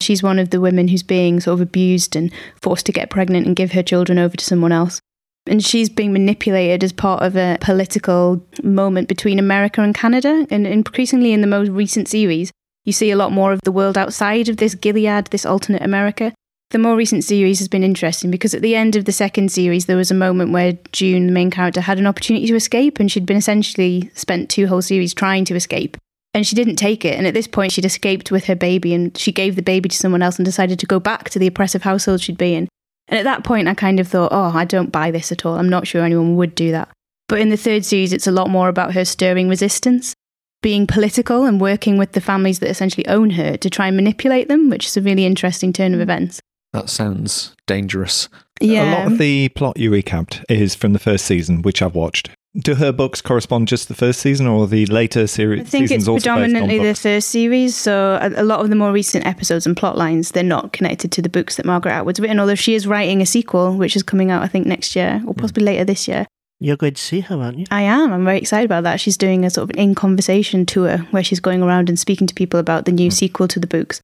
she's 0.00 0.22
one 0.22 0.38
of 0.38 0.50
the 0.50 0.60
women 0.60 0.88
who's 0.88 1.04
being 1.04 1.40
sort 1.40 1.54
of 1.54 1.60
abused 1.60 2.16
and 2.16 2.32
forced 2.60 2.86
to 2.86 2.92
get 2.92 3.10
pregnant 3.10 3.46
and 3.46 3.56
give 3.56 3.72
her 3.72 3.82
children 3.82 4.18
over 4.18 4.36
to 4.36 4.44
someone 4.44 4.72
else. 4.72 5.00
And 5.46 5.64
she's 5.64 5.88
being 5.88 6.12
manipulated 6.12 6.84
as 6.84 6.92
part 6.92 7.22
of 7.22 7.36
a 7.36 7.58
political 7.60 8.46
moment 8.62 9.08
between 9.08 9.38
America 9.38 9.82
and 9.82 9.94
Canada. 9.94 10.46
And 10.50 10.66
increasingly 10.66 11.32
in 11.32 11.40
the 11.40 11.46
most 11.46 11.68
recent 11.70 12.08
series, 12.08 12.52
you 12.84 12.92
see 12.92 13.10
a 13.10 13.16
lot 13.16 13.32
more 13.32 13.52
of 13.52 13.60
the 13.62 13.72
world 13.72 13.98
outside 13.98 14.48
of 14.48 14.58
this 14.58 14.74
Gilead, 14.74 15.26
this 15.26 15.46
alternate 15.46 15.82
America. 15.82 16.32
The 16.70 16.78
more 16.78 16.96
recent 16.96 17.22
series 17.22 17.58
has 17.58 17.68
been 17.68 17.82
interesting 17.82 18.30
because 18.30 18.54
at 18.54 18.62
the 18.62 18.74
end 18.74 18.96
of 18.96 19.04
the 19.04 19.12
second 19.12 19.52
series, 19.52 19.84
there 19.84 19.96
was 19.96 20.10
a 20.10 20.14
moment 20.14 20.52
where 20.52 20.78
June, 20.92 21.26
the 21.26 21.32
main 21.32 21.50
character, 21.50 21.82
had 21.82 21.98
an 21.98 22.06
opportunity 22.06 22.46
to 22.46 22.54
escape, 22.54 22.98
and 22.98 23.12
she'd 23.12 23.26
been 23.26 23.36
essentially 23.36 24.10
spent 24.14 24.48
two 24.48 24.66
whole 24.66 24.80
series 24.80 25.12
trying 25.12 25.44
to 25.44 25.54
escape. 25.54 25.98
And 26.32 26.46
she 26.46 26.56
didn't 26.56 26.76
take 26.76 27.04
it. 27.04 27.18
And 27.18 27.26
at 27.26 27.34
this 27.34 27.46
point, 27.46 27.72
she'd 27.72 27.84
escaped 27.84 28.30
with 28.30 28.46
her 28.46 28.56
baby, 28.56 28.94
and 28.94 29.14
she 29.18 29.32
gave 29.32 29.56
the 29.56 29.62
baby 29.62 29.90
to 29.90 29.96
someone 29.96 30.22
else 30.22 30.38
and 30.38 30.46
decided 30.46 30.78
to 30.78 30.86
go 30.86 30.98
back 30.98 31.28
to 31.30 31.38
the 31.38 31.46
oppressive 31.46 31.82
household 31.82 32.22
she'd 32.22 32.38
been 32.38 32.62
in. 32.62 32.68
And 33.08 33.18
at 33.18 33.24
that 33.24 33.44
point, 33.44 33.68
I 33.68 33.74
kind 33.74 34.00
of 34.00 34.08
thought, 34.08 34.32
oh, 34.32 34.52
I 34.54 34.64
don't 34.64 34.92
buy 34.92 35.10
this 35.10 35.32
at 35.32 35.44
all. 35.44 35.56
I'm 35.56 35.68
not 35.68 35.86
sure 35.86 36.02
anyone 36.02 36.36
would 36.36 36.54
do 36.54 36.70
that. 36.72 36.88
But 37.28 37.40
in 37.40 37.48
the 37.48 37.56
third 37.56 37.84
series, 37.84 38.12
it's 38.12 38.26
a 38.26 38.32
lot 38.32 38.50
more 38.50 38.68
about 38.68 38.94
her 38.94 39.04
stirring 39.04 39.48
resistance, 39.48 40.14
being 40.62 40.86
political 40.86 41.44
and 41.44 41.60
working 41.60 41.98
with 41.98 42.12
the 42.12 42.20
families 42.20 42.58
that 42.60 42.70
essentially 42.70 43.06
own 43.06 43.30
her 43.30 43.56
to 43.56 43.70
try 43.70 43.88
and 43.88 43.96
manipulate 43.96 44.48
them, 44.48 44.70
which 44.70 44.86
is 44.86 44.96
a 44.96 45.02
really 45.02 45.24
interesting 45.24 45.72
turn 45.72 45.94
of 45.94 46.00
mm. 46.00 46.04
events. 46.04 46.40
That 46.72 46.88
sounds 46.88 47.54
dangerous. 47.66 48.28
Yeah. 48.60 48.82
A 48.82 48.92
lot 48.98 49.12
of 49.12 49.18
the 49.18 49.48
plot 49.50 49.78
you 49.78 49.90
recapped 49.90 50.44
is 50.48 50.74
from 50.74 50.92
the 50.92 50.98
first 50.98 51.26
season, 51.26 51.62
which 51.62 51.82
I've 51.82 51.94
watched. 51.94 52.30
Do 52.54 52.74
her 52.74 52.92
books 52.92 53.22
correspond 53.22 53.68
just 53.68 53.88
the 53.88 53.94
first 53.94 54.20
season, 54.20 54.46
or 54.46 54.66
the 54.66 54.84
later 54.86 55.26
series? 55.26 55.60
I 55.60 55.64
think 55.64 55.84
it's 55.84 55.90
seasons 55.90 56.08
also 56.08 56.30
predominantly 56.30 56.78
the 56.78 56.94
first 56.94 57.28
series, 57.28 57.74
so 57.74 58.18
a, 58.20 58.42
a 58.42 58.44
lot 58.44 58.60
of 58.60 58.68
the 58.68 58.76
more 58.76 58.92
recent 58.92 59.26
episodes 59.26 59.66
and 59.66 59.74
plot 59.74 59.96
lines 59.96 60.32
they're 60.32 60.42
not 60.42 60.74
connected 60.74 61.10
to 61.12 61.22
the 61.22 61.30
books 61.30 61.56
that 61.56 61.64
Margaret 61.64 61.92
Atwood's 61.92 62.20
written. 62.20 62.38
Although 62.38 62.54
she 62.54 62.74
is 62.74 62.86
writing 62.86 63.22
a 63.22 63.26
sequel, 63.26 63.74
which 63.74 63.96
is 63.96 64.02
coming 64.02 64.30
out 64.30 64.42
I 64.42 64.48
think 64.48 64.66
next 64.66 64.94
year 64.94 65.22
or 65.26 65.32
hmm. 65.32 65.40
possibly 65.40 65.64
later 65.64 65.84
this 65.84 66.06
year. 66.06 66.26
You're 66.60 66.76
going 66.76 66.94
to 66.94 67.02
see 67.02 67.20
her, 67.20 67.36
aren't 67.36 67.58
you? 67.58 67.64
I 67.70 67.82
am. 67.82 68.12
I'm 68.12 68.24
very 68.24 68.38
excited 68.38 68.66
about 68.66 68.84
that. 68.84 69.00
She's 69.00 69.16
doing 69.16 69.44
a 69.44 69.50
sort 69.50 69.64
of 69.64 69.70
an 69.70 69.82
in 69.82 69.94
conversation 69.94 70.66
tour 70.66 70.98
where 71.10 71.24
she's 71.24 71.40
going 71.40 71.62
around 71.62 71.88
and 71.88 71.98
speaking 71.98 72.26
to 72.26 72.34
people 72.34 72.60
about 72.60 72.84
the 72.84 72.92
new 72.92 73.08
hmm. 73.08 73.14
sequel 73.14 73.48
to 73.48 73.60
the 73.60 73.66
books. 73.66 74.02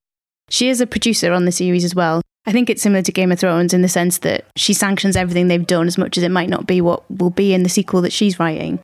She 0.49 0.71
is 0.71 0.81
a 0.81 0.87
producer 0.87 1.33
on 1.33 1.45
the 1.45 1.53
series 1.53 1.85
as 1.85 1.95
well. 1.95 2.23
I 2.49 2.53
think 2.53 2.71
it's 2.71 2.81
similar 2.81 3.03
to 3.03 3.13
Game 3.13 3.31
of 3.31 3.39
Thrones 3.39 3.75
in 3.75 3.83
the 3.83 3.91
sense 3.91 4.19
that 4.19 4.47
she 4.57 4.73
sanctions 4.73 5.17
everything 5.17 5.49
they've 5.49 5.67
done 5.67 5.87
as 5.87 5.99
much 5.99 6.17
as 6.17 6.25
it 6.25 6.31
might 6.31 6.49
not 6.49 6.67
be 6.67 6.81
what 6.81 7.03
will 7.11 7.29
be 7.29 7.53
in 7.53 7.63
the 7.63 7.69
sequel 7.69 8.01
that 8.01 8.13
she's 8.13 8.41
writing. 8.41 8.81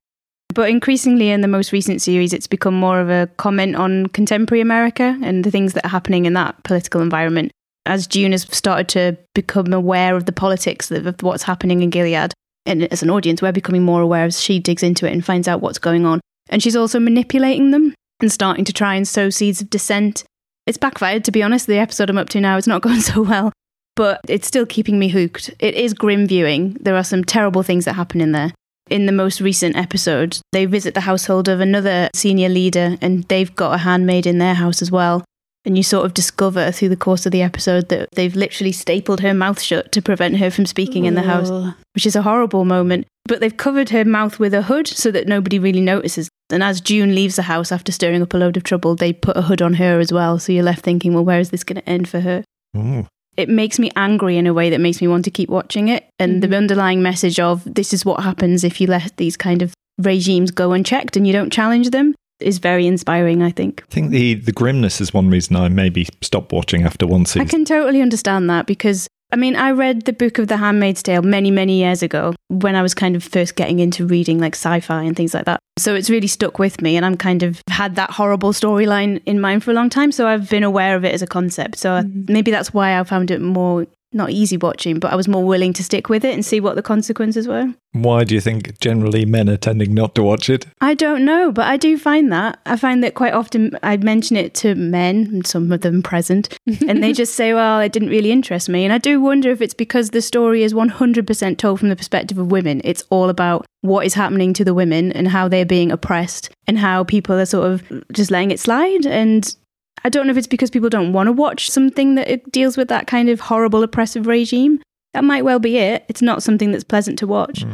But 0.52 0.68
increasingly 0.68 1.30
in 1.30 1.40
the 1.40 1.48
most 1.48 1.72
recent 1.72 2.02
series, 2.02 2.34
it's 2.34 2.46
become 2.46 2.74
more 2.74 3.00
of 3.00 3.08
a 3.08 3.26
comment 3.38 3.74
on 3.74 4.08
contemporary 4.08 4.60
America 4.60 5.18
and 5.22 5.44
the 5.44 5.50
things 5.50 5.72
that 5.72 5.86
are 5.86 5.88
happening 5.88 6.26
in 6.26 6.34
that 6.34 6.62
political 6.64 7.00
environment. 7.00 7.52
As 7.86 8.06
June 8.06 8.32
has 8.32 8.42
started 8.42 8.90
to 8.90 9.16
become 9.34 9.72
aware 9.72 10.14
of 10.14 10.26
the 10.26 10.32
politics 10.32 10.90
of 10.90 11.22
what's 11.22 11.44
happening 11.44 11.82
in 11.82 11.88
Gilead, 11.88 12.34
and 12.66 12.82
as 12.92 13.02
an 13.02 13.08
audience, 13.08 13.40
we're 13.40 13.50
becoming 13.50 13.82
more 13.82 14.02
aware 14.02 14.26
as 14.26 14.42
she 14.42 14.58
digs 14.58 14.82
into 14.82 15.08
it 15.08 15.12
and 15.14 15.24
finds 15.24 15.48
out 15.48 15.62
what's 15.62 15.78
going 15.78 16.04
on. 16.04 16.20
And 16.50 16.62
she's 16.62 16.76
also 16.76 17.00
manipulating 17.00 17.70
them 17.70 17.94
and 18.20 18.30
starting 18.30 18.66
to 18.66 18.74
try 18.74 18.94
and 18.94 19.08
sow 19.08 19.30
seeds 19.30 19.62
of 19.62 19.70
dissent. 19.70 20.24
It's 20.66 20.78
backfired, 20.78 21.24
to 21.24 21.32
be 21.32 21.42
honest. 21.42 21.66
The 21.66 21.78
episode 21.78 22.10
I'm 22.10 22.18
up 22.18 22.28
to 22.30 22.40
now 22.40 22.56
is 22.56 22.66
not 22.66 22.82
going 22.86 23.00
so 23.00 23.22
well, 23.22 23.52
but 23.96 24.20
it's 24.28 24.46
still 24.46 24.66
keeping 24.66 24.98
me 24.98 25.08
hooked. 25.08 25.50
It 25.58 25.74
is 25.74 25.94
grim 25.94 26.26
viewing. 26.26 26.76
There 26.80 26.96
are 26.96 27.04
some 27.04 27.24
terrible 27.24 27.62
things 27.62 27.84
that 27.84 27.94
happen 27.94 28.20
in 28.20 28.32
there. 28.32 28.52
In 28.90 29.06
the 29.06 29.12
most 29.12 29.40
recent 29.40 29.76
episode, 29.76 30.38
they 30.52 30.66
visit 30.66 30.92
the 30.92 31.00
household 31.00 31.48
of 31.48 31.60
another 31.60 32.10
senior 32.14 32.48
leader, 32.48 32.96
and 33.00 33.24
they've 33.24 33.54
got 33.54 33.74
a 33.74 33.78
handmaid 33.78 34.26
in 34.26 34.38
their 34.38 34.54
house 34.54 34.82
as 34.82 34.90
well. 34.90 35.24
And 35.64 35.78
you 35.78 35.82
sort 35.82 36.04
of 36.04 36.12
discover 36.12 36.70
through 36.70 36.90
the 36.90 36.96
course 36.96 37.24
of 37.24 37.32
the 37.32 37.40
episode 37.40 37.88
that 37.88 38.10
they've 38.12 38.36
literally 38.36 38.72
stapled 38.72 39.20
her 39.20 39.32
mouth 39.32 39.62
shut 39.62 39.92
to 39.92 40.02
prevent 40.02 40.36
her 40.36 40.50
from 40.50 40.66
speaking 40.66 41.06
in 41.06 41.14
the 41.14 41.22
house 41.22 41.74
which 41.94 42.06
is 42.06 42.16
a 42.16 42.22
horrible 42.22 42.64
moment. 42.64 43.06
But 43.26 43.40
they've 43.40 43.56
covered 43.56 43.88
her 43.90 44.04
mouth 44.04 44.38
with 44.38 44.52
a 44.52 44.62
hood 44.62 44.86
so 44.86 45.10
that 45.12 45.26
nobody 45.26 45.58
really 45.58 45.80
notices. 45.80 46.28
And 46.50 46.62
as 46.62 46.80
June 46.80 47.14
leaves 47.14 47.36
the 47.36 47.42
house 47.42 47.72
after 47.72 47.90
stirring 47.90 48.22
up 48.22 48.34
a 48.34 48.36
load 48.36 48.56
of 48.56 48.64
trouble, 48.64 48.94
they 48.94 49.12
put 49.12 49.36
a 49.36 49.42
hood 49.42 49.62
on 49.62 49.74
her 49.74 49.98
as 49.98 50.12
well. 50.12 50.38
So 50.38 50.52
you're 50.52 50.62
left 50.62 50.84
thinking, 50.84 51.14
well, 51.14 51.24
where 51.24 51.40
is 51.40 51.50
this 51.50 51.64
going 51.64 51.80
to 51.80 51.88
end 51.88 52.08
for 52.08 52.20
her? 52.20 52.44
Ooh. 52.76 53.06
It 53.36 53.48
makes 53.48 53.78
me 53.78 53.90
angry 53.96 54.36
in 54.36 54.46
a 54.46 54.54
way 54.54 54.70
that 54.70 54.80
makes 54.80 55.00
me 55.00 55.08
want 55.08 55.24
to 55.24 55.30
keep 55.30 55.48
watching 55.48 55.88
it. 55.88 56.06
And 56.18 56.42
the 56.42 56.46
mm-hmm. 56.46 56.54
underlying 56.54 57.02
message 57.02 57.40
of 57.40 57.62
this 57.64 57.92
is 57.92 58.04
what 58.04 58.22
happens 58.22 58.62
if 58.62 58.80
you 58.80 58.86
let 58.86 59.16
these 59.16 59.36
kind 59.36 59.62
of 59.62 59.74
regimes 59.98 60.50
go 60.50 60.72
unchecked 60.72 61.16
and 61.16 61.26
you 61.26 61.32
don't 61.32 61.52
challenge 61.52 61.90
them 61.90 62.14
is 62.40 62.58
very 62.58 62.86
inspiring, 62.86 63.42
I 63.42 63.50
think. 63.50 63.82
I 63.90 63.94
think 63.94 64.10
the, 64.10 64.34
the 64.34 64.52
grimness 64.52 65.00
is 65.00 65.14
one 65.14 65.30
reason 65.30 65.56
I 65.56 65.68
maybe 65.68 66.06
stopped 66.20 66.52
watching 66.52 66.82
after 66.82 67.06
one 67.06 67.26
season. 67.26 67.42
I 67.42 67.46
can 67.46 67.64
totally 67.64 68.02
understand 68.02 68.50
that 68.50 68.66
because 68.66 69.08
I 69.32 69.36
mean, 69.36 69.56
I 69.56 69.72
read 69.72 70.04
the 70.04 70.12
book 70.12 70.38
of 70.38 70.48
The 70.48 70.58
Handmaid's 70.58 71.02
Tale 71.02 71.22
many, 71.22 71.50
many 71.50 71.78
years 71.78 72.02
ago 72.02 72.34
when 72.48 72.76
I 72.76 72.82
was 72.82 72.94
kind 72.94 73.16
of 73.16 73.24
first 73.24 73.56
getting 73.56 73.80
into 73.80 74.06
reading 74.06 74.38
like 74.38 74.54
sci 74.54 74.80
fi 74.80 75.02
and 75.02 75.16
things 75.16 75.34
like 75.34 75.44
that. 75.46 75.58
So 75.76 75.94
it's 75.94 76.08
really 76.08 76.28
stuck 76.28 76.60
with 76.60 76.80
me, 76.80 76.96
and 76.96 77.04
I'm 77.04 77.16
kind 77.16 77.42
of 77.42 77.60
had 77.68 77.96
that 77.96 78.10
horrible 78.10 78.52
storyline 78.52 79.20
in 79.26 79.40
mind 79.40 79.64
for 79.64 79.72
a 79.72 79.74
long 79.74 79.90
time. 79.90 80.12
So 80.12 80.28
I've 80.28 80.48
been 80.48 80.62
aware 80.62 80.94
of 80.94 81.04
it 81.04 81.12
as 81.12 81.22
a 81.22 81.26
concept. 81.26 81.78
So 81.78 81.94
I, 81.94 82.02
maybe 82.28 82.52
that's 82.52 82.72
why 82.72 82.98
I 82.98 83.02
found 83.02 83.32
it 83.32 83.40
more 83.40 83.86
not 84.14 84.30
easy 84.30 84.56
watching, 84.56 84.98
but 84.98 85.12
I 85.12 85.16
was 85.16 85.28
more 85.28 85.44
willing 85.44 85.72
to 85.74 85.84
stick 85.84 86.08
with 86.08 86.24
it 86.24 86.34
and 86.34 86.44
see 86.44 86.60
what 86.60 86.76
the 86.76 86.82
consequences 86.82 87.48
were. 87.48 87.74
Why 87.92 88.24
do 88.24 88.34
you 88.34 88.40
think 88.40 88.80
generally 88.80 89.24
men 89.24 89.48
are 89.48 89.56
tending 89.56 89.94
not 89.94 90.14
to 90.16 90.22
watch 90.22 90.50
it? 90.50 90.66
I 90.80 90.94
don't 90.94 91.24
know, 91.24 91.52
but 91.52 91.66
I 91.66 91.76
do 91.76 91.96
find 91.96 92.32
that. 92.32 92.58
I 92.66 92.76
find 92.76 93.04
that 93.04 93.14
quite 93.14 93.34
often 93.34 93.78
I 93.82 93.96
mention 93.98 94.36
it 94.36 94.54
to 94.56 94.74
men, 94.74 95.44
some 95.44 95.70
of 95.70 95.82
them 95.82 96.02
present, 96.02 96.56
and 96.88 97.02
they 97.02 97.12
just 97.12 97.34
say, 97.34 97.54
well, 97.54 97.80
it 97.80 97.92
didn't 97.92 98.08
really 98.08 98.32
interest 98.32 98.68
me. 98.68 98.84
And 98.84 98.92
I 98.92 98.98
do 98.98 99.20
wonder 99.20 99.50
if 99.50 99.60
it's 99.60 99.74
because 99.74 100.10
the 100.10 100.22
story 100.22 100.62
is 100.62 100.74
100% 100.74 101.58
told 101.58 101.80
from 101.80 101.88
the 101.88 101.96
perspective 101.96 102.38
of 102.38 102.50
women. 102.50 102.80
It's 102.84 103.04
all 103.10 103.28
about 103.28 103.64
what 103.82 104.06
is 104.06 104.14
happening 104.14 104.54
to 104.54 104.64
the 104.64 104.74
women 104.74 105.12
and 105.12 105.28
how 105.28 105.46
they're 105.46 105.66
being 105.66 105.92
oppressed 105.92 106.50
and 106.66 106.78
how 106.78 107.04
people 107.04 107.36
are 107.36 107.46
sort 107.46 107.70
of 107.70 108.02
just 108.12 108.30
letting 108.30 108.50
it 108.50 108.58
slide. 108.58 109.06
And 109.06 109.54
I 110.02 110.08
don't 110.08 110.26
know 110.26 110.32
if 110.32 110.36
it's 110.36 110.46
because 110.46 110.70
people 110.70 110.88
don't 110.90 111.12
want 111.12 111.28
to 111.28 111.32
watch 111.32 111.70
something 111.70 112.14
that 112.16 112.28
it 112.28 112.50
deals 112.52 112.76
with 112.76 112.88
that 112.88 113.06
kind 113.06 113.28
of 113.28 113.40
horrible 113.40 113.82
oppressive 113.82 114.26
regime. 114.26 114.80
That 115.14 115.24
might 115.24 115.44
well 115.44 115.58
be 115.60 115.78
it. 115.78 116.04
It's 116.08 116.22
not 116.22 116.42
something 116.42 116.72
that's 116.72 116.84
pleasant 116.84 117.18
to 117.20 117.26
watch. 117.26 117.64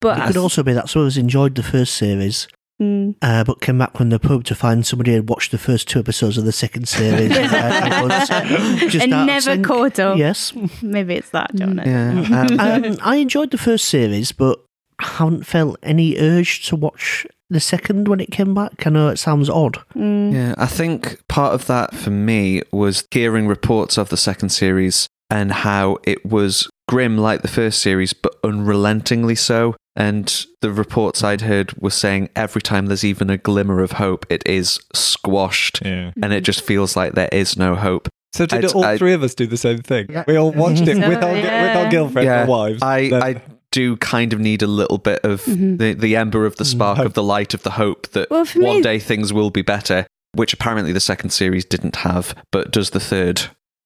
But 0.00 0.18
it 0.18 0.26
could 0.28 0.36
also 0.36 0.62
be 0.62 0.72
that 0.72 0.88
some 0.88 1.02
of 1.02 1.08
us 1.08 1.16
enjoyed 1.16 1.54
the 1.54 1.62
first 1.62 1.94
series, 1.94 2.48
Mm. 2.80 3.14
uh, 3.22 3.42
but 3.42 3.62
came 3.62 3.78
back 3.78 3.96
from 3.96 4.10
the 4.10 4.18
pub 4.18 4.44
to 4.44 4.54
find 4.54 4.84
somebody 4.84 5.14
had 5.14 5.30
watched 5.30 5.50
the 5.50 5.56
first 5.56 5.88
two 5.88 5.98
episodes 5.98 6.36
of 6.36 6.44
the 6.44 6.52
second 6.52 6.86
series. 6.86 7.30
uh, 7.36 8.20
and 8.30 8.94
and 8.94 9.10
never 9.26 9.40
sync. 9.40 9.64
caught 9.66 9.98
up. 9.98 10.18
Yes. 10.18 10.52
Maybe 10.82 11.14
it's 11.14 11.30
that, 11.30 11.54
Jon. 11.54 11.78
Yeah. 11.84 12.10
Um, 12.10 12.60
um, 12.60 12.98
I 13.02 13.16
enjoyed 13.16 13.50
the 13.50 13.56
first 13.58 13.86
series, 13.86 14.32
but 14.32 14.62
haven't 15.00 15.46
felt 15.46 15.78
any 15.82 16.18
urge 16.18 16.66
to 16.68 16.76
watch 16.76 17.26
the 17.50 17.60
second 17.60 18.08
when 18.08 18.20
it 18.20 18.30
came 18.30 18.54
back. 18.54 18.86
I 18.86 18.90
know 18.90 19.08
it 19.08 19.18
sounds 19.18 19.48
odd. 19.48 19.78
Mm. 19.94 20.32
Yeah, 20.32 20.54
I 20.58 20.66
think 20.66 21.18
part 21.28 21.54
of 21.54 21.66
that 21.66 21.94
for 21.94 22.10
me 22.10 22.62
was 22.72 23.04
hearing 23.10 23.46
reports 23.46 23.96
of 23.98 24.08
the 24.08 24.16
second 24.16 24.50
series 24.50 25.06
and 25.30 25.52
how 25.52 25.98
it 26.04 26.24
was 26.26 26.68
grim 26.88 27.18
like 27.18 27.42
the 27.42 27.48
first 27.48 27.80
series, 27.80 28.12
but 28.12 28.34
unrelentingly 28.44 29.34
so. 29.34 29.74
And 29.98 30.44
the 30.60 30.70
reports 30.70 31.24
I'd 31.24 31.40
heard 31.40 31.72
were 31.80 31.90
saying 31.90 32.28
every 32.36 32.60
time 32.60 32.86
there's 32.86 33.04
even 33.04 33.30
a 33.30 33.38
glimmer 33.38 33.80
of 33.82 33.92
hope, 33.92 34.26
it 34.28 34.42
is 34.46 34.78
squashed. 34.94 35.80
Yeah. 35.84 36.10
And 36.22 36.32
it 36.32 36.42
just 36.42 36.60
feels 36.62 36.96
like 36.96 37.14
there 37.14 37.30
is 37.32 37.56
no 37.56 37.74
hope. 37.74 38.08
So 38.34 38.44
did 38.44 38.64
I'd- 38.66 38.74
all 38.74 38.84
I- 38.84 38.98
three 38.98 39.14
of 39.14 39.22
us 39.22 39.34
do 39.34 39.46
the 39.46 39.56
same 39.56 39.78
thing? 39.78 40.08
We 40.26 40.36
all 40.36 40.52
watched 40.52 40.82
it 40.86 40.96
So, 41.00 41.08
with, 41.08 41.24
our, 41.24 41.32
with 41.32 41.76
our 41.76 41.90
girlfriends 41.90 42.26
Yeah, 42.26 42.44
or 42.44 42.46
wives. 42.46 42.82
I, 42.82 43.08
Then- 43.08 43.22
I 43.22 43.42
do 43.76 43.94
kind 43.98 44.32
of 44.32 44.40
need 44.40 44.62
a 44.62 44.66
little 44.66 44.96
bit 44.96 45.20
of 45.22 45.44
mm-hmm. 45.44 45.76
the, 45.76 45.92
the 45.92 46.16
ember 46.16 46.46
of 46.46 46.56
the 46.56 46.64
mm. 46.64 46.68
spark 46.68 46.98
of 46.98 47.12
the 47.12 47.22
light 47.22 47.52
of 47.52 47.62
the 47.62 47.72
hope 47.72 48.08
that 48.12 48.30
Well, 48.30 48.46
one 48.54 48.76
me- 48.76 48.82
day 48.82 48.98
things 48.98 49.34
will 49.34 49.50
be 49.50 49.60
better, 49.60 50.06
which 50.32 50.54
apparently 50.54 50.94
the 50.94 51.00
second 51.00 51.28
series 51.28 51.66
didn't 51.66 51.96
have, 51.96 52.34
but 52.50 52.70
does 52.70 52.90
the 52.90 53.00
third. 53.00 53.42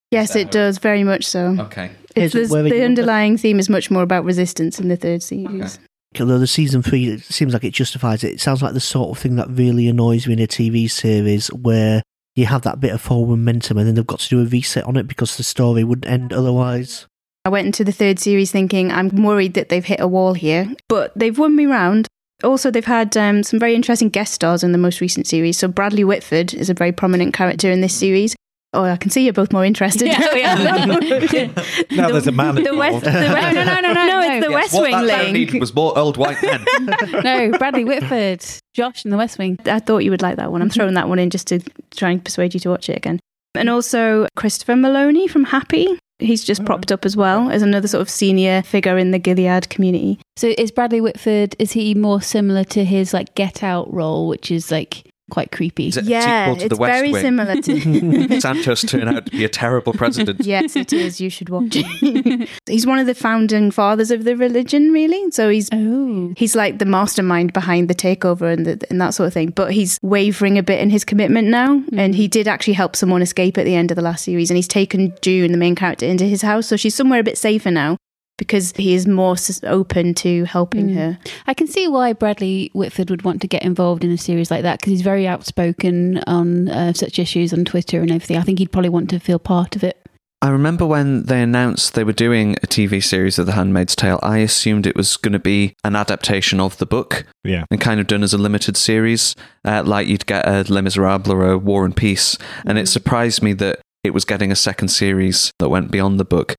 Yes, 0.09 0.33
it 0.37 0.49
does, 0.49 0.77
very 0.77 1.03
much 1.03 1.25
so. 1.25 1.57
Okay. 1.59 1.91
It's, 2.15 2.33
Is 2.33 2.45
it 2.45 2.47
the, 2.47 2.53
where 2.53 2.63
you 2.63 2.69
the 2.69 2.75
want 2.75 2.83
it? 2.83 2.85
underlying 2.85 3.37
theme 3.37 3.59
is 3.59 3.67
much 3.67 3.91
more 3.91 4.01
about 4.01 4.23
resistance 4.23 4.79
in 4.79 4.87
the 4.87 4.95
third 4.95 5.21
series. 5.21 5.77
Although 6.17 6.39
the 6.39 6.47
season 6.47 6.81
three 6.81 7.07
it 7.07 7.23
seems 7.23 7.51
like 7.51 7.65
it 7.65 7.73
justifies 7.73 8.23
it. 8.23 8.31
It 8.31 8.41
sounds 8.41 8.61
like 8.61 8.73
the 8.73 8.79
sort 8.79 9.09
of 9.09 9.21
thing 9.21 9.35
that 9.35 9.49
really 9.49 9.89
annoys 9.89 10.25
me 10.25 10.33
in 10.33 10.39
a 10.39 10.47
TV 10.47 10.89
series 10.89 11.47
where 11.49 12.01
you 12.35 12.45
have 12.45 12.61
that 12.61 12.79
bit 12.79 12.93
of 12.93 13.01
forward 13.01 13.35
momentum 13.35 13.77
and 13.77 13.87
then 13.87 13.95
they've 13.95 14.07
got 14.07 14.19
to 14.19 14.29
do 14.29 14.41
a 14.41 14.45
reset 14.45 14.85
on 14.85 14.95
it 14.95 15.07
because 15.07 15.35
the 15.35 15.43
story 15.43 15.83
wouldn't 15.83 16.09
end 16.09 16.31
otherwise. 16.31 17.07
I 17.43 17.49
went 17.49 17.65
into 17.65 17.83
the 17.83 17.91
third 17.91 18.19
series 18.19 18.51
thinking 18.51 18.91
I'm 18.91 19.09
worried 19.23 19.55
that 19.55 19.69
they've 19.69 19.83
hit 19.83 19.99
a 19.99 20.07
wall 20.07 20.33
here, 20.33 20.71
but 20.87 21.11
they've 21.15 21.37
won 21.37 21.55
me 21.55 21.65
round. 21.65 22.07
Also, 22.43 22.69
they've 22.71 22.85
had 22.85 23.15
um, 23.17 23.43
some 23.43 23.59
very 23.59 23.75
interesting 23.75 24.09
guest 24.09 24.33
stars 24.33 24.63
in 24.63 24.71
the 24.71 24.77
most 24.77 25.01
recent 25.01 25.27
series. 25.27 25.57
So 25.57 25.67
Bradley 25.67 26.03
Whitford 26.03 26.53
is 26.53 26.69
a 26.69 26.73
very 26.73 26.91
prominent 26.91 27.33
character 27.33 27.71
in 27.71 27.81
this 27.81 27.93
series. 27.95 28.35
Oh, 28.73 28.83
I 28.83 28.95
can 28.95 29.11
see 29.11 29.23
you're 29.23 29.33
both 29.33 29.51
more 29.51 29.65
interested. 29.65 30.05
now 31.91 32.09
there's 32.09 32.27
a 32.27 32.31
man 32.31 32.55
the 32.55 32.73
West, 32.75 33.05
involved. 33.05 33.05
the 33.05 33.33
West, 33.33 33.55
No, 33.55 33.63
no, 33.63 33.63
no, 33.63 33.81
no, 33.81 33.93
no, 33.93 34.05
no, 34.05 34.21
it's 34.21 34.45
the 34.45 34.49
no. 34.49 34.55
West 34.55 34.73
what 34.73 34.83
Wing 34.83 34.91
that 34.93 35.03
link. 35.23 35.33
needed 35.33 35.59
was 35.59 35.75
more 35.75 35.97
old 35.97 36.15
white 36.17 36.41
men. 36.41 36.65
no, 37.23 37.57
Bradley 37.57 37.83
Whitford, 37.83 38.45
Josh 38.73 39.03
in 39.03 39.11
the 39.11 39.17
West 39.17 39.37
Wing. 39.37 39.59
I 39.65 39.79
thought 39.79 39.99
you 39.99 40.11
would 40.11 40.21
like 40.21 40.37
that 40.37 40.51
one. 40.53 40.61
I'm 40.61 40.69
throwing 40.69 40.93
that 40.93 41.09
one 41.09 41.19
in 41.19 41.29
just 41.29 41.47
to 41.47 41.59
try 41.91 42.11
and 42.11 42.23
persuade 42.23 42.53
you 42.53 42.59
to 42.61 42.69
watch 42.69 42.89
it 42.89 42.95
again. 42.95 43.19
And 43.55 43.69
also 43.69 44.27
Christopher 44.37 44.73
Meloni 44.73 45.29
from 45.29 45.43
Happy. 45.43 45.99
He's 46.21 46.43
just 46.43 46.61
oh. 46.61 46.65
propped 46.65 46.91
up 46.91 47.05
as 47.05 47.17
well 47.17 47.49
as 47.49 47.61
another 47.61 47.87
sort 47.87 48.01
of 48.01 48.09
senior 48.09 48.61
figure 48.61 48.97
in 48.97 49.11
the 49.11 49.19
Gilead 49.19 49.69
community. 49.69 50.19
So 50.37 50.53
is 50.57 50.71
Bradley 50.71 51.01
Whitford? 51.01 51.55
Is 51.59 51.73
he 51.73 51.93
more 51.93 52.21
similar 52.21 52.63
to 52.65 52.85
his 52.85 53.13
like 53.13 53.35
Get 53.35 53.63
Out 53.63 53.91
role, 53.93 54.27
which 54.27 54.51
is 54.51 54.71
like 54.71 55.10
quite 55.31 55.51
creepy? 55.51 55.87
Is 55.87 55.97
it 55.97 56.05
yeah, 56.05 56.45
sequel 56.45 56.57
to 56.57 56.65
it's 56.65 56.75
the 56.75 56.81
West 56.81 56.99
very 56.99 57.11
Wing? 57.11 57.21
similar 57.21 57.61
to. 57.61 58.39
Santos 58.41 58.81
turned 58.83 59.09
out 59.09 59.25
to 59.25 59.31
be 59.31 59.43
a 59.43 59.49
terrible 59.49 59.93
president. 59.93 60.41
yes, 60.45 60.75
it 60.75 60.93
is. 60.93 61.19
You 61.19 61.31
should 61.31 61.49
watch 61.49 61.71
it. 61.71 62.49
he's 62.67 62.85
one 62.85 62.99
of 62.99 63.07
the 63.07 63.15
founding 63.15 63.71
fathers 63.71 64.11
of 64.11 64.23
the 64.23 64.35
religion, 64.35 64.91
really. 64.91 65.31
So 65.31 65.49
he's 65.49 65.69
Oh, 65.73 66.33
he's 66.37 66.55
like 66.55 66.77
the 66.77 66.85
mastermind 66.85 67.53
behind 67.53 67.89
the 67.89 67.95
takeover 67.95 68.53
and, 68.53 68.65
the, 68.65 68.85
and 68.89 69.01
that 69.01 69.13
sort 69.13 69.27
of 69.27 69.33
thing. 69.33 69.49
But 69.49 69.71
he's 69.73 69.97
wavering 70.01 70.57
a 70.57 70.63
bit 70.63 70.79
in 70.79 70.89
his 70.89 71.03
commitment 71.03 71.47
now. 71.47 71.77
Mm-hmm. 71.77 71.99
And 71.99 72.13
he 72.13 72.27
did 72.27 72.47
actually 72.47 72.73
help 72.73 72.95
someone 72.95 73.21
escape 73.21 73.57
at 73.57 73.65
the 73.65 73.75
end 73.75 73.91
of 73.91 73.95
the 73.95 74.01
last 74.01 74.25
series. 74.25 74.49
And 74.49 74.57
he's 74.57 74.67
taken 74.67 75.15
June, 75.21 75.51
the 75.51 75.57
main 75.57 75.75
character, 75.75 76.05
into 76.05 76.25
his 76.25 76.41
house. 76.41 76.67
So 76.67 76.75
she's 76.75 76.95
somewhere 76.95 77.21
a 77.21 77.23
bit 77.23 77.37
safer 77.37 77.71
now. 77.71 77.97
Because 78.41 78.73
he 78.75 78.95
is 78.95 79.05
more 79.05 79.35
open 79.65 80.15
to 80.15 80.45
helping 80.45 80.87
Mm. 80.89 80.95
her. 80.95 81.19
I 81.45 81.53
can 81.53 81.67
see 81.67 81.87
why 81.87 82.11
Bradley 82.13 82.71
Whitford 82.73 83.11
would 83.11 83.21
want 83.21 83.39
to 83.41 83.47
get 83.47 83.61
involved 83.61 84.03
in 84.03 84.09
a 84.09 84.17
series 84.17 84.49
like 84.49 84.63
that 84.63 84.79
because 84.79 84.89
he's 84.89 85.03
very 85.03 85.27
outspoken 85.27 86.17
on 86.25 86.67
uh, 86.69 86.91
such 86.93 87.19
issues 87.19 87.53
on 87.53 87.65
Twitter 87.65 88.01
and 88.01 88.09
everything. 88.09 88.37
I 88.37 88.41
think 88.41 88.57
he'd 88.57 88.71
probably 88.71 88.89
want 88.89 89.11
to 89.11 89.19
feel 89.19 89.37
part 89.37 89.75
of 89.75 89.83
it. 89.83 89.95
I 90.41 90.49
remember 90.49 90.87
when 90.87 91.21
they 91.25 91.39
announced 91.43 91.93
they 91.93 92.03
were 92.03 92.13
doing 92.13 92.55
a 92.63 92.67
TV 92.67 92.99
series 93.03 93.37
of 93.37 93.45
The 93.45 93.51
Handmaid's 93.51 93.95
Tale, 93.95 94.19
I 94.23 94.39
assumed 94.39 94.87
it 94.87 94.95
was 94.95 95.15
going 95.17 95.33
to 95.33 95.39
be 95.39 95.75
an 95.83 95.95
adaptation 95.95 96.59
of 96.59 96.79
the 96.79 96.87
book 96.87 97.25
Yeah. 97.43 97.65
and 97.69 97.79
kind 97.79 97.99
of 97.99 98.07
done 98.07 98.23
as 98.23 98.33
a 98.33 98.39
limited 98.39 98.75
series, 98.75 99.35
uh, 99.63 99.83
like 99.85 100.07
you'd 100.07 100.25
get 100.25 100.47
a 100.47 100.65
Les 100.67 100.81
Miserables 100.81 101.29
or 101.29 101.45
a 101.51 101.59
War 101.59 101.85
and 101.85 101.95
Peace. 101.95 102.39
And 102.65 102.79
it 102.79 102.87
surprised 102.87 103.43
me 103.43 103.53
that 103.53 103.81
it 104.03 104.15
was 104.15 104.25
getting 104.25 104.51
a 104.51 104.55
second 104.55 104.87
series 104.87 105.51
that 105.59 105.69
went 105.69 105.91
beyond 105.91 106.19
the 106.19 106.25
book. 106.25 106.55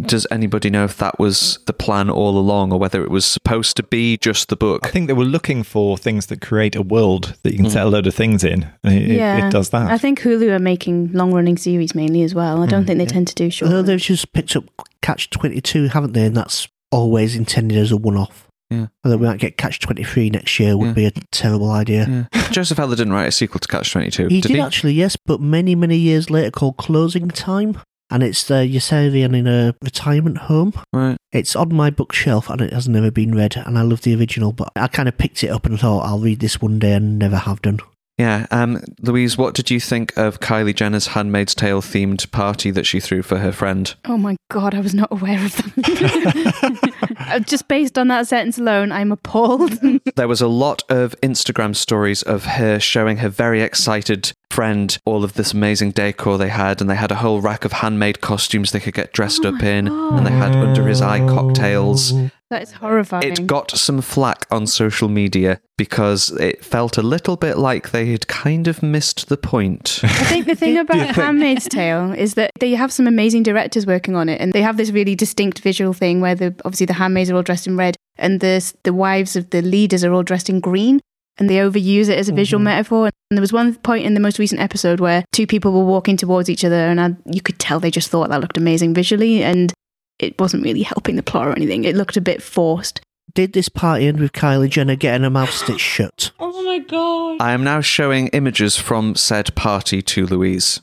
Does 0.00 0.26
anybody 0.30 0.68
know 0.68 0.84
if 0.84 0.98
that 0.98 1.18
was 1.18 1.58
the 1.64 1.72
plan 1.72 2.10
all 2.10 2.36
along 2.36 2.70
or 2.70 2.78
whether 2.78 3.02
it 3.02 3.10
was 3.10 3.24
supposed 3.24 3.76
to 3.78 3.82
be 3.82 4.18
just 4.18 4.48
the 4.48 4.56
book? 4.56 4.86
I 4.86 4.90
think 4.90 5.06
they 5.06 5.14
were 5.14 5.24
looking 5.24 5.62
for 5.62 5.96
things 5.96 6.26
that 6.26 6.42
create 6.42 6.76
a 6.76 6.82
world 6.82 7.34
that 7.42 7.52
you 7.52 7.58
can 7.58 7.66
mm. 7.66 7.72
set 7.72 7.86
a 7.86 7.88
load 7.88 8.06
of 8.06 8.14
things 8.14 8.44
in. 8.44 8.64
It, 8.84 8.92
it- 8.92 9.16
yeah, 9.16 9.46
it 9.46 9.50
does 9.50 9.70
that. 9.70 9.90
I 9.90 9.96
think 9.96 10.20
Hulu 10.20 10.50
are 10.50 10.58
making 10.58 11.12
long-running 11.12 11.56
series 11.56 11.94
mainly 11.94 12.22
as 12.22 12.34
well. 12.34 12.62
I 12.62 12.66
don't 12.66 12.84
mm. 12.84 12.86
think 12.88 12.98
they 12.98 13.06
tend 13.06 13.28
to 13.28 13.34
do 13.34 13.48
short. 13.48 13.70
Although 13.70 13.82
they've 13.82 13.98
just 13.98 14.32
picked 14.34 14.54
up 14.54 14.64
Catch 15.00 15.30
22, 15.30 15.88
haven't 15.88 16.12
they? 16.12 16.26
And 16.26 16.36
that's 16.36 16.68
always 16.90 17.34
intended 17.34 17.78
as 17.78 17.90
a 17.90 17.96
one 17.96 18.18
off. 18.18 18.48
Yeah. 18.70 18.88
Although 19.04 19.18
we 19.18 19.26
might 19.26 19.40
get 19.40 19.56
Catch 19.56 19.80
23 19.80 20.30
next 20.30 20.58
year 20.58 20.76
would 20.76 20.88
Yeah. 20.88 20.92
be 20.92 21.06
a 21.06 21.12
terrible 21.30 21.70
idea. 21.70 22.28
Yeah. 22.34 22.48
Joseph 22.50 22.76
Heller 22.76 22.96
didn't 22.96 23.12
write 23.12 23.28
a 23.28 23.32
sequel 23.32 23.60
to 23.60 23.68
Catch 23.68 23.92
22. 23.92 24.28
He 24.28 24.40
did, 24.40 24.48
did 24.48 24.56
he? 24.56 24.60
actually, 24.60 24.92
yes, 24.92 25.16
but 25.16 25.40
many, 25.40 25.74
many 25.74 25.96
years 25.96 26.30
later 26.30 26.50
called 26.50 26.76
Closing 26.76 27.28
Time. 27.28 27.78
And 28.10 28.22
it's 28.22 28.50
uh, 28.50 28.60
Yossarian 28.60 29.36
in 29.36 29.46
a 29.46 29.74
retirement 29.82 30.38
home. 30.38 30.72
Right. 30.92 31.16
It's 31.32 31.56
on 31.56 31.74
my 31.74 31.90
bookshelf 31.90 32.48
and 32.48 32.60
it 32.60 32.72
has 32.72 32.88
never 32.88 33.10
been 33.10 33.34
read. 33.34 33.56
And 33.56 33.76
I 33.76 33.82
love 33.82 34.02
the 34.02 34.14
original, 34.14 34.52
but 34.52 34.70
I 34.76 34.86
kind 34.86 35.08
of 35.08 35.18
picked 35.18 35.42
it 35.42 35.48
up 35.48 35.66
and 35.66 35.78
thought 35.78 36.06
I'll 36.06 36.20
read 36.20 36.40
this 36.40 36.60
one 36.60 36.78
day 36.78 36.92
and 36.92 37.18
never 37.18 37.36
have 37.36 37.62
done. 37.62 37.80
Yeah. 38.18 38.46
Um, 38.50 38.82
Louise, 39.02 39.36
what 39.36 39.54
did 39.54 39.70
you 39.70 39.78
think 39.78 40.16
of 40.16 40.40
Kylie 40.40 40.74
Jenner's 40.74 41.08
Handmaid's 41.08 41.54
Tale 41.54 41.82
themed 41.82 42.30
party 42.30 42.70
that 42.70 42.84
she 42.86 42.98
threw 42.98 43.22
for 43.22 43.38
her 43.38 43.52
friend? 43.52 43.94
Oh 44.06 44.16
my 44.16 44.36
god, 44.50 44.74
I 44.74 44.80
was 44.80 44.94
not 44.94 45.08
aware 45.12 45.44
of 45.44 45.54
that. 45.56 46.92
Uh, 47.28 47.40
Just 47.40 47.66
based 47.66 47.98
on 47.98 48.06
that 48.06 48.28
sentence 48.28 48.56
alone, 48.56 48.92
I'm 48.92 49.10
appalled. 49.10 49.72
There 50.14 50.28
was 50.28 50.40
a 50.40 50.46
lot 50.46 50.82
of 50.88 51.14
Instagram 51.20 51.74
stories 51.74 52.22
of 52.22 52.44
her 52.44 52.78
showing 52.78 53.16
her 53.18 53.28
very 53.28 53.60
excited 53.62 54.32
friend 54.48 54.96
all 55.04 55.24
of 55.24 55.34
this 55.34 55.52
amazing 55.52 55.90
decor 55.90 56.38
they 56.38 56.48
had, 56.48 56.80
and 56.80 56.88
they 56.88 56.94
had 56.94 57.10
a 57.10 57.16
whole 57.16 57.40
rack 57.40 57.64
of 57.64 57.72
handmaid 57.72 58.20
costumes 58.20 58.70
they 58.70 58.80
could 58.80 58.94
get 58.94 59.12
dressed 59.12 59.44
Oh 59.44 59.48
up 59.54 59.62
in, 59.62 59.88
and 59.88 60.24
they 60.26 60.30
had 60.30 60.54
under 60.54 60.86
his 60.86 61.02
eye 61.02 61.18
cocktails. 61.26 62.12
That 62.50 62.62
is 62.62 62.72
horrifying. 62.72 63.32
It 63.32 63.46
got 63.46 63.70
some 63.72 64.00
flack 64.00 64.46
on 64.50 64.66
social 64.66 65.08
media 65.08 65.60
because 65.76 66.30
it 66.30 66.64
felt 66.64 66.96
a 66.96 67.02
little 67.02 67.36
bit 67.36 67.58
like 67.58 67.90
they 67.90 68.06
had 68.06 68.28
kind 68.28 68.68
of 68.68 68.82
missed 68.82 69.28
the 69.28 69.36
point. 69.36 70.00
I 70.02 70.08
think 70.08 70.46
the 70.46 70.54
thing 70.54 70.78
about 70.78 71.14
Handmaid's 71.16 71.68
Tale 71.68 72.12
is 72.12 72.34
that 72.34 72.52
they 72.60 72.72
have 72.72 72.92
some 72.92 73.06
amazing 73.06 73.42
directors 73.42 73.86
working 73.86 74.14
on 74.14 74.28
it, 74.28 74.40
and 74.40 74.52
they 74.52 74.62
have 74.62 74.76
this 74.76 74.90
really 74.90 75.14
distinct 75.14 75.58
visual 75.58 75.92
thing 75.92 76.20
where 76.20 76.34
the 76.34 76.54
obviously 76.64 76.86
the 76.86 76.94
handmaids 76.94 77.30
are 77.30 77.36
all 77.36 77.42
dressed 77.42 77.66
in 77.66 77.76
red, 77.76 77.96
and 78.16 78.40
the 78.40 78.72
the 78.84 78.94
wives 78.94 79.34
of 79.36 79.50
the 79.50 79.62
leaders 79.62 80.04
are 80.04 80.12
all 80.12 80.22
dressed 80.22 80.48
in 80.48 80.60
green, 80.60 81.00
and 81.38 81.50
they 81.50 81.56
overuse 81.56 82.08
it 82.08 82.18
as 82.18 82.28
a 82.28 82.32
visual 82.32 82.62
metaphor. 82.62 83.10
And 83.30 83.36
there 83.36 83.42
was 83.42 83.52
one 83.52 83.74
point 83.74 84.06
in 84.06 84.14
the 84.14 84.20
most 84.20 84.38
recent 84.38 84.60
episode 84.60 85.00
where 85.00 85.24
two 85.32 85.48
people 85.48 85.72
were 85.72 85.84
walking 85.84 86.16
towards 86.16 86.48
each 86.48 86.64
other, 86.64 86.76
and 86.76 87.00
I, 87.00 87.16
you 87.26 87.40
could 87.40 87.58
tell 87.58 87.80
they 87.80 87.90
just 87.90 88.08
thought 88.08 88.30
that 88.30 88.40
looked 88.40 88.56
amazing 88.56 88.94
visually, 88.94 89.42
and 89.42 89.72
it 90.18 90.38
wasn't 90.40 90.64
really 90.64 90.82
helping 90.82 91.16
the 91.16 91.22
plot 91.22 91.48
or 91.48 91.52
anything. 91.52 91.84
It 91.84 91.96
looked 91.96 92.16
a 92.16 92.20
bit 92.20 92.42
forced. 92.42 93.00
Did 93.34 93.52
this 93.52 93.68
party 93.68 94.06
end 94.06 94.18
with 94.20 94.32
Kylie 94.32 94.70
Jenner 94.70 94.96
getting 94.96 95.22
her 95.24 95.30
mouth 95.30 95.50
stitched 95.50 95.80
shut? 95.80 96.30
Oh 96.40 96.62
my 96.62 96.78
god! 96.78 97.36
I 97.40 97.52
am 97.52 97.62
now 97.64 97.80
showing 97.82 98.28
images 98.28 98.76
from 98.76 99.14
said 99.14 99.54
party 99.54 100.00
to 100.02 100.26
Louise. 100.26 100.80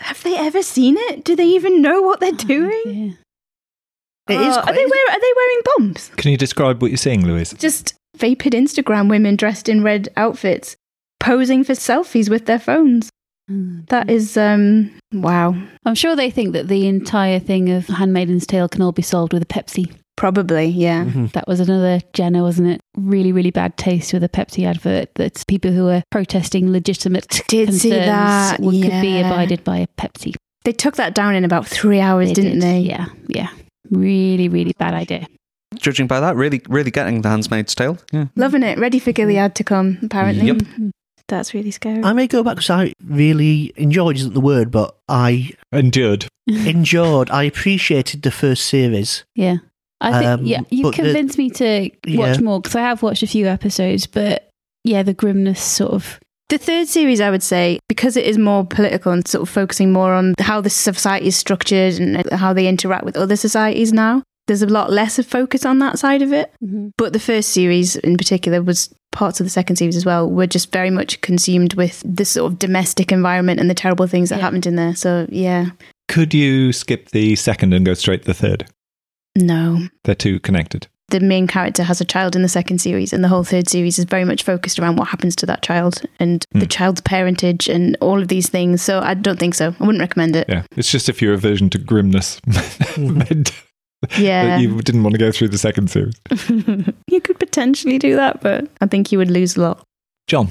Have 0.00 0.22
they 0.22 0.36
ever 0.36 0.62
seen 0.62 0.96
it? 0.98 1.24
Do 1.24 1.36
they 1.36 1.44
even 1.46 1.82
know 1.82 2.00
what 2.02 2.20
they're 2.20 2.32
doing? 2.32 2.82
Yeah. 2.86 3.12
It 4.34 4.40
is 4.40 4.56
Oh, 4.56 4.60
are 4.60 4.62
quite- 4.62 4.74
they 4.76 4.86
wear, 4.86 5.04
Are 5.10 5.20
they 5.20 5.32
wearing 5.36 5.60
bombs? 5.76 6.10
Can 6.16 6.30
you 6.30 6.36
describe 6.36 6.80
what 6.80 6.90
you're 6.90 6.98
seeing, 6.98 7.26
Louise? 7.26 7.52
just 7.58 7.94
vapid 8.16 8.52
Instagram 8.52 9.08
women 9.10 9.36
dressed 9.36 9.68
in 9.68 9.82
red 9.82 10.08
outfits 10.16 10.76
posing 11.20 11.64
for 11.64 11.72
selfies 11.74 12.28
with 12.30 12.46
their 12.46 12.58
phones. 12.58 13.10
Mm. 13.50 13.86
That 13.88 14.08
is 14.08 14.36
um 14.36 14.90
wow. 15.12 15.54
I'm 15.84 15.94
sure 15.94 16.14
they 16.14 16.30
think 16.30 16.52
that 16.52 16.68
the 16.68 16.86
entire 16.86 17.38
thing 17.38 17.70
of 17.70 17.86
Handmaiden's 17.86 18.46
Tale 18.46 18.68
can 18.68 18.82
all 18.82 18.92
be 18.92 19.02
solved 19.02 19.32
with 19.32 19.42
a 19.42 19.46
Pepsi. 19.46 19.92
Probably, 20.16 20.66
yeah. 20.66 21.04
That 21.32 21.48
was 21.48 21.60
another 21.60 22.00
Jenner, 22.12 22.42
wasn't 22.42 22.68
it? 22.68 22.80
Really, 22.94 23.32
really 23.32 23.50
bad 23.50 23.78
taste 23.78 24.12
with 24.12 24.22
a 24.22 24.28
Pepsi 24.28 24.66
advert. 24.66 25.14
That 25.14 25.42
people 25.48 25.72
who 25.72 25.88
are 25.88 26.02
protesting 26.10 26.70
legitimate 26.70 27.26
Did 27.48 27.68
concerns 27.68 27.80
see 27.80 27.90
that, 27.90 28.60
would, 28.60 28.82
could 28.82 29.00
be 29.00 29.18
abided 29.18 29.64
by 29.64 29.78
a 29.78 29.86
Pepsi. 29.98 30.34
They 30.64 30.72
took 30.72 30.96
that 30.96 31.14
down 31.14 31.34
in 31.34 31.44
about 31.46 31.66
three 31.66 32.00
hours, 32.00 32.28
They 32.28 32.34
didn't 32.34 32.60
did. 32.60 32.62
they? 32.62 32.78
Yeah, 32.80 33.06
yeah. 33.28 33.48
Really, 33.90 34.50
really 34.50 34.74
bad 34.78 34.92
idea. 34.92 35.26
Judging 35.76 36.06
by 36.06 36.20
that, 36.20 36.36
really, 36.36 36.60
really 36.68 36.90
getting 36.90 37.22
the 37.22 37.30
Handmaid's 37.30 37.74
Tale. 37.74 37.96
Yeah. 38.12 38.26
Loving 38.36 38.62
it. 38.62 38.78
Ready 38.78 38.98
for 38.98 39.12
Gilead 39.12 39.54
to 39.54 39.64
come, 39.64 39.98
apparently. 40.02 40.48
Yep. 40.48 40.92
That's 41.30 41.54
really 41.54 41.70
scary. 41.70 42.02
I 42.02 42.12
may 42.12 42.26
go 42.26 42.42
back 42.42 42.56
because 42.56 42.70
I 42.70 42.92
really 43.04 43.72
enjoyed 43.76 44.16
isn't 44.16 44.34
the 44.34 44.40
word, 44.40 44.70
but 44.70 44.96
I 45.08 45.52
Endured. 45.72 46.26
enjoyed, 46.48 47.30
I 47.30 47.44
appreciated 47.44 48.22
the 48.22 48.30
first 48.30 48.66
series. 48.66 49.24
Yeah. 49.34 49.56
I 50.00 50.12
think, 50.12 50.26
Um, 50.26 50.44
yeah, 50.46 50.60
you 50.70 50.82
but 50.84 50.96
the- 50.96 51.02
convinced 51.02 51.38
me 51.38 51.50
to 51.50 51.90
Yeah. 52.06 52.18
watch 52.18 52.40
more 52.40 52.60
because 52.60 52.74
I 52.76 52.80
have 52.80 53.02
watched 53.02 53.22
a 53.22 53.26
few 53.26 53.46
episodes, 53.46 54.06
but 54.06 54.48
yeah, 54.84 55.02
the 55.02 55.12
grimness 55.14 55.60
sort 55.62 55.92
of. 55.92 56.18
The 56.48 56.58
third 56.58 56.88
series, 56.88 57.20
I 57.20 57.30
would 57.30 57.42
say, 57.44 57.78
because 57.88 58.16
it 58.16 58.24
is 58.26 58.36
more 58.38 58.64
political 58.66 59.12
and 59.12 59.26
sort 59.28 59.42
of 59.42 59.48
focusing 59.48 59.92
more 59.92 60.14
on 60.14 60.34
how 60.40 60.60
the 60.60 60.70
society 60.70 61.26
is 61.28 61.36
structured 61.36 61.94
and 62.00 62.28
how 62.32 62.52
they 62.52 62.66
interact 62.66 63.04
with 63.04 63.16
other 63.16 63.36
societies 63.36 63.92
now, 63.92 64.22
there's 64.48 64.62
a 64.62 64.66
lot 64.66 64.90
less 64.90 65.18
of 65.20 65.26
focus 65.26 65.64
on 65.64 65.78
that 65.78 65.98
side 66.00 66.22
of 66.22 66.32
it. 66.32 66.50
But 66.98 67.12
the 67.12 67.20
first 67.20 67.50
series 67.50 67.94
in 67.94 68.16
particular 68.16 68.62
was 68.62 68.92
parts 69.12 69.40
of 69.40 69.46
the 69.46 69.50
second 69.50 69.76
series 69.76 69.96
as 69.96 70.04
well 70.06 70.30
were 70.30 70.46
just 70.46 70.72
very 70.72 70.90
much 70.90 71.20
consumed 71.20 71.74
with 71.74 72.02
the 72.06 72.24
sort 72.24 72.52
of 72.52 72.58
domestic 72.58 73.10
environment 73.12 73.58
and 73.60 73.68
the 73.68 73.74
terrible 73.74 74.06
things 74.06 74.28
that 74.30 74.36
Yeah. 74.36 74.42
happened 74.42 74.66
in 74.66 74.76
there. 74.76 74.94
So 74.94 75.26
yeah, 75.30 75.70
Could 76.08 76.32
you 76.34 76.72
skip 76.72 77.10
the 77.10 77.36
second 77.36 77.72
and 77.74 77.84
go 77.84 77.94
straight 77.94 78.22
to 78.22 78.26
the 78.26 78.34
third? 78.34 78.66
no. 79.36 79.88
They're 80.04 80.14
too 80.14 80.40
connected. 80.40 80.86
The 81.08 81.20
main 81.20 81.48
character 81.48 81.82
has 81.82 82.00
a 82.00 82.04
child 82.04 82.36
in 82.36 82.42
the 82.42 82.48
second 82.48 82.78
series, 82.80 83.12
and 83.12 83.24
the 83.24 83.28
whole 83.28 83.42
third 83.42 83.68
series 83.68 83.98
is 83.98 84.04
very 84.04 84.24
much 84.24 84.44
focused 84.44 84.78
around 84.78 84.94
what 84.96 85.08
happens 85.08 85.34
to 85.36 85.46
that 85.46 85.60
child 85.62 86.02
and 86.20 86.44
the 86.52 86.60
hmm. 86.60 86.66
child's 86.66 87.00
parentage 87.00 87.68
and 87.68 87.96
all 88.00 88.22
of 88.22 88.28
these 88.28 88.48
things. 88.48 88.80
So 88.80 89.00
I 89.00 89.14
don't 89.14 89.38
think 89.38 89.56
so. 89.56 89.74
I 89.80 89.84
wouldn't 89.84 89.98
recommend 90.00 90.36
it. 90.36 90.46
Yeah. 90.48 90.62
It's 90.76 90.90
just 90.90 91.08
if 91.08 91.20
your 91.20 91.32
aversion 91.34 91.68
to 91.70 91.78
grimness 91.78 92.40
Yeah. 94.16 94.44
that 94.56 94.60
you 94.62 94.80
didn't 94.82 95.02
want 95.02 95.14
to 95.14 95.18
go 95.18 95.30
through 95.30 95.48
the 95.48 95.58
second 95.58 95.90
series. 95.90 96.14
you 97.08 97.20
could 97.20 97.29
potentially 97.60 97.98
do 97.98 98.16
that, 98.16 98.40
but 98.40 98.68
I 98.80 98.86
think 98.86 99.12
you 99.12 99.18
would 99.18 99.30
lose 99.30 99.56
a 99.56 99.60
lot. 99.60 99.84
Jon, 100.26 100.48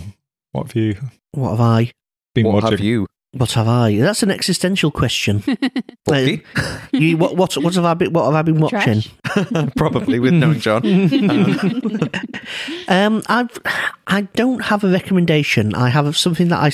what 0.52 0.68
have 0.68 0.76
you 0.76 0.96
What 1.32 1.52
have 1.52 1.60
I? 1.62 1.92
been 2.36 2.46
What 2.46 2.56
watching? 2.64 2.72
have 2.72 2.80
you? 2.82 3.08
What 3.32 3.52
have 3.54 3.68
I? 3.68 3.96
That's 3.98 4.22
an 4.24 4.32
existential 4.32 4.90
question. 4.92 5.44
Bucky? 6.06 6.44
you, 6.94 7.16
what, 7.18 7.36
what, 7.36 7.56
what 7.58 7.74
have 7.76 7.86
I 7.86 7.94
been? 7.96 8.12
What 8.14 8.26
have 8.26 8.34
I 8.36 8.42
been 8.44 8.60
watching? 8.60 9.04
Probably 9.76 10.20
with 10.20 10.34
knowing 10.34 10.60
Jon. 10.60 10.82
Um, 12.88 13.22
I've, 13.28 13.58
I 14.08 14.22
don't 14.34 14.62
have 14.64 14.84
a 14.84 14.90
recommendation. 14.92 15.74
I 15.76 15.90
have 15.90 16.16
something 16.18 16.48
that 16.50 16.60
I. 16.60 16.70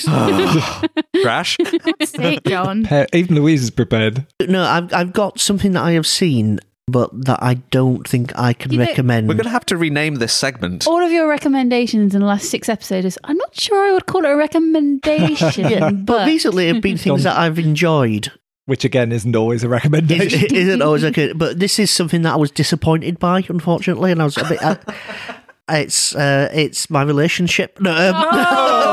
Crash. 1.22 1.58
Say 2.04 2.36
it, 2.36 2.46
Jon. 2.46 2.88
Even 3.14 3.36
Louise 3.36 3.64
is 3.64 3.72
prepared. 3.72 4.26
no, 4.48 4.64
I've, 4.64 4.94
I've 4.94 5.12
got 5.14 5.40
something 5.42 5.74
that 5.74 5.84
I 5.84 5.92
have 5.92 6.08
seen, 6.08 6.60
but 6.88 7.10
that 7.26 7.42
I 7.42 7.56
don't 7.72 8.08
think 8.08 8.32
I 8.38 8.54
can 8.54 8.72
You 8.72 8.80
know- 8.80 8.86
recommend. 8.86 9.28
We're 9.28 9.34
going 9.36 9.46
to 9.46 9.50
have 9.50 9.66
to 9.68 9.78
rename 9.78 10.16
this 10.16 10.34
segment. 10.34 10.86
All 10.88 11.02
of 11.02 11.12
your 11.12 11.28
recommendations 11.28 12.14
in 12.14 12.22
the 12.22 12.28
last 12.28 12.50
six 12.50 12.70
episodes, 12.70 13.18
I'm 13.24 13.38
not 13.38 13.60
sure 13.60 13.90
I 13.90 13.92
would 13.94 14.06
call 14.06 14.24
it 14.26 14.30
a 14.30 14.36
recommendation, 14.36 15.70
Yeah, 15.70 15.80
but, 15.92 16.06
but 16.06 16.28
recently 16.28 16.68
have 16.68 16.82
been 16.82 16.98
things 16.98 17.24
that 17.24 17.38
I've 17.38 17.58
enjoyed. 17.60 18.32
Which 18.68 18.84
again 18.84 19.12
isn't 19.12 19.36
always 19.36 19.64
a 19.64 19.68
It, 19.68 19.70
recommendation. 19.70 20.44
it 20.44 20.52
isn't 20.52 20.82
always 20.82 21.04
okay, 21.06 21.34
but 21.34 21.60
this 21.60 21.78
is 21.78 21.92
something 21.92 22.24
that 22.24 22.34
I 22.34 22.36
was 22.38 22.50
disappointed 22.50 23.20
by, 23.20 23.44
unfortunately, 23.48 24.12
and 24.12 24.20
I 24.22 24.26
was 24.26 24.38
a 24.38 24.44
bit. 24.44 24.62
Uh, 24.64 24.76
it's 25.70 26.16
uh, 26.16 26.50
it's 26.52 26.90
my 26.90 27.04
relationship. 27.04 27.80
No, 27.80 27.92
um, 27.92 27.98
your 27.98 28.34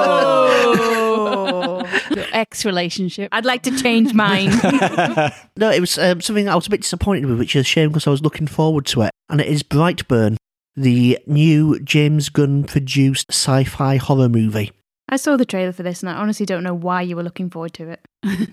ex 2.42 2.64
relationship. 2.64 3.28
I'd 3.32 3.44
like 3.44 3.62
to 3.62 3.76
change 3.78 4.12
mine. 4.12 4.50
no, 5.56 5.70
it 5.70 5.80
was 5.80 5.96
um, 5.96 6.20
something 6.20 6.48
I 6.48 6.56
was 6.56 6.66
a 6.66 6.70
bit 6.70 6.82
disappointed 6.82 7.26
with, 7.26 7.38
which 7.38 7.54
is 7.56 7.60
a 7.60 7.64
shame 7.64 7.88
because 7.88 8.06
I 8.06 8.10
was 8.10 8.22
looking 8.22 8.48
forward 8.48 8.84
to 8.86 9.02
it. 9.02 9.12
And 9.30 9.40
it 9.40 9.46
is 9.46 9.62
Brightburn, 9.62 10.36
the 10.76 11.18
new 11.26 11.78
James 11.80 12.28
Gunn 12.28 12.64
produced 12.64 13.30
sci-fi 13.30 13.96
horror 13.96 14.28
movie. 14.28 14.72
I 15.08 15.16
saw 15.16 15.36
the 15.36 15.44
trailer 15.44 15.72
for 15.72 15.82
this, 15.82 16.02
and 16.02 16.08
I 16.08 16.14
honestly 16.14 16.46
don't 16.46 16.62
know 16.62 16.74
why 16.74 17.02
you 17.02 17.16
were 17.16 17.22
looking 17.22 17.50
forward 17.50 17.74
to 17.74 17.90
it. 17.90 18.00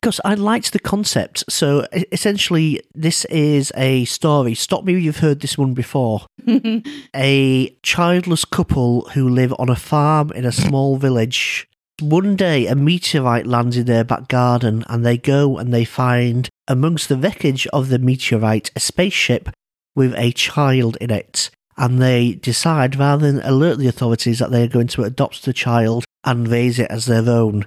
Because 0.00 0.18
I 0.24 0.32
liked 0.32 0.72
the 0.72 0.78
concept. 0.78 1.44
So 1.50 1.86
essentially, 2.10 2.80
this 2.94 3.26
is 3.26 3.70
a 3.76 4.06
story. 4.06 4.54
Stop 4.54 4.84
me 4.84 4.94
if 4.96 5.02
you've 5.02 5.18
heard 5.18 5.40
this 5.40 5.58
one 5.58 5.74
before. 5.74 6.22
a 7.14 7.76
childless 7.82 8.46
couple 8.46 9.02
who 9.10 9.28
live 9.28 9.54
on 9.58 9.68
a 9.68 9.76
farm 9.76 10.32
in 10.32 10.46
a 10.46 10.52
small 10.52 10.96
village. 10.96 11.68
One 12.00 12.34
day, 12.34 12.66
a 12.66 12.74
meteorite 12.74 13.46
lands 13.46 13.76
in 13.76 13.84
their 13.84 14.04
back 14.04 14.28
garden, 14.28 14.84
and 14.88 15.04
they 15.04 15.18
go 15.18 15.58
and 15.58 15.72
they 15.72 15.84
find 15.84 16.48
amongst 16.66 17.08
the 17.08 17.16
wreckage 17.16 17.66
of 17.68 17.88
the 17.88 17.98
meteorite 17.98 18.70
a 18.74 18.80
spaceship 18.80 19.50
with 19.94 20.14
a 20.16 20.32
child 20.32 20.96
in 21.00 21.10
it. 21.10 21.50
And 21.76 22.00
they 22.00 22.32
decide, 22.34 22.96
rather 22.96 23.30
than 23.30 23.42
alert 23.42 23.78
the 23.78 23.88
authorities, 23.88 24.38
that 24.38 24.50
they 24.50 24.62
are 24.62 24.68
going 24.68 24.88
to 24.88 25.04
adopt 25.04 25.44
the 25.44 25.52
child 25.52 26.04
and 26.24 26.48
raise 26.48 26.78
it 26.78 26.90
as 26.90 27.06
their 27.06 27.28
own. 27.28 27.66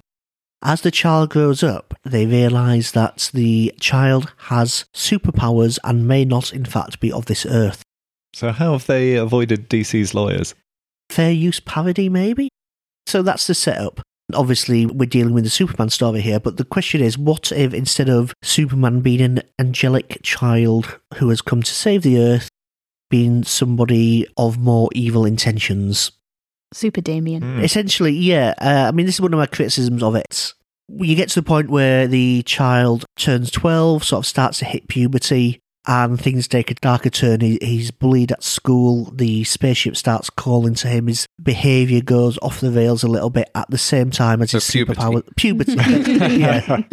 As 0.62 0.82
the 0.82 0.92
child 0.92 1.30
grows 1.30 1.62
up, 1.62 1.94
they 2.04 2.26
realise 2.26 2.92
that 2.92 3.30
the 3.34 3.74
child 3.80 4.32
has 4.48 4.86
superpowers 4.96 5.78
and 5.84 6.08
may 6.08 6.26
not, 6.26 6.54
in 6.54 6.66
fact, 6.66 7.00
be 7.00 7.12
of 7.12 7.26
this 7.26 7.46
earth. 7.46 7.84
So 8.34 8.52
how 8.52 8.72
have 8.72 8.88
they 8.88 9.16
avoided 9.16 9.70
DC's 9.70 10.14
lawyers? 10.14 10.56
Fair 11.10 11.32
use 11.32 11.60
parody, 11.60 12.10
maybe? 12.10 12.50
So 13.06 13.22
that's 13.22 13.46
the 13.46 13.54
setup. 13.54 14.02
Obviously, 14.34 14.86
we're 14.86 15.06
dealing 15.06 15.34
with 15.34 15.44
the 15.44 15.50
Superman 15.50 15.90
story 15.90 16.22
here, 16.22 16.40
but 16.40 16.58
the 16.58 16.66
question 16.66 17.02
is 17.02 17.18
what 17.18 17.52
if 17.52 17.74
instead 17.74 18.10
of 18.10 18.34
Superman 18.42 19.02
being 19.02 19.22
an 19.22 19.42
angelic 19.60 20.20
child 20.24 21.00
who 21.16 21.30
has 21.30 21.42
come 21.42 21.64
to 21.64 21.74
save 21.74 22.04
the 22.04 22.20
Earth, 22.20 22.50
being 23.10 23.44
somebody 23.44 24.28
of 24.38 24.58
more 24.58 24.90
evil 24.94 25.26
intentions? 25.26 26.12
Super 26.74 27.02
Damien. 27.02 27.60
Essentially, 27.62 28.14
yeah. 28.14 28.54
Uh, 28.60 28.86
I 28.88 28.92
mean, 28.92 29.06
this 29.06 29.16
is 29.16 29.22
one 29.22 29.34
of 29.34 29.38
my 29.38 29.46
criticisms 29.46 30.02
of 30.02 30.16
it. 30.16 30.54
You 30.90 31.16
get 31.16 31.30
to 31.30 31.36
the 31.36 31.44
point 31.44 31.70
where 31.70 32.08
the 32.08 32.44
child 32.44 33.06
turns 33.18 33.52
12, 33.52 34.04
sort 34.04 34.20
of 34.20 34.26
starts 34.26 34.60
to 34.60 34.66
hit 34.66 34.88
puberty, 34.88 35.62
and 35.86 36.20
things 36.20 36.48
take 36.48 36.72
a 36.72 36.76
darker 36.76 37.10
turn. 37.10 37.42
He, 37.42 37.58
he's 37.62 37.92
bullied 37.92 38.32
at 38.32 38.44
school. 38.44 39.12
The 39.14 39.44
spaceship 39.44 39.98
starts 39.98 40.30
calling 40.30 40.76
to 40.76 40.88
him. 40.88 41.08
His 41.08 41.28
behaviour 41.42 42.02
goes 42.02 42.38
off 42.42 42.62
the 42.62 42.72
rails 42.72 43.04
a 43.04 43.08
little 43.08 43.30
bit 43.30 43.50
at 43.56 43.70
the 43.70 43.78
same 43.78 44.12
time 44.12 44.42
as 44.42 44.52
So 44.52 44.58
his 44.58 44.70
puberty. 44.72 45.00
superpower. 45.02 45.36
Puberty. 45.36 45.74
yeah. 46.38 46.84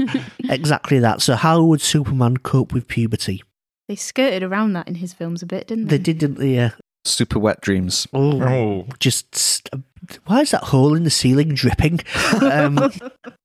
Exactly 0.52 0.98
that. 0.98 1.22
So, 1.22 1.36
how 1.36 1.62
would 1.62 1.80
Superman 1.80 2.38
cope 2.38 2.72
with 2.72 2.88
puberty? 2.88 3.42
They 3.88 3.96
skirted 3.96 4.42
around 4.42 4.72
that 4.74 4.88
in 4.88 4.96
his 4.96 5.12
films 5.12 5.42
a 5.42 5.46
bit, 5.46 5.68
didn't 5.68 5.88
They 5.88 5.98
they? 5.98 6.12
didn't, 6.12 6.40
yeah. 6.40 6.70
Super 7.04 7.38
wet 7.38 7.60
dreams. 7.60 8.06
Oh, 8.12 8.42
Oh. 8.42 8.86
just 8.98 9.34
st- 9.34 9.84
why 10.26 10.40
is 10.40 10.50
that 10.50 10.64
hole 10.64 10.94
in 10.94 11.04
the 11.04 11.10
ceiling 11.10 11.54
dripping? 11.54 12.00
Um, 12.42 12.90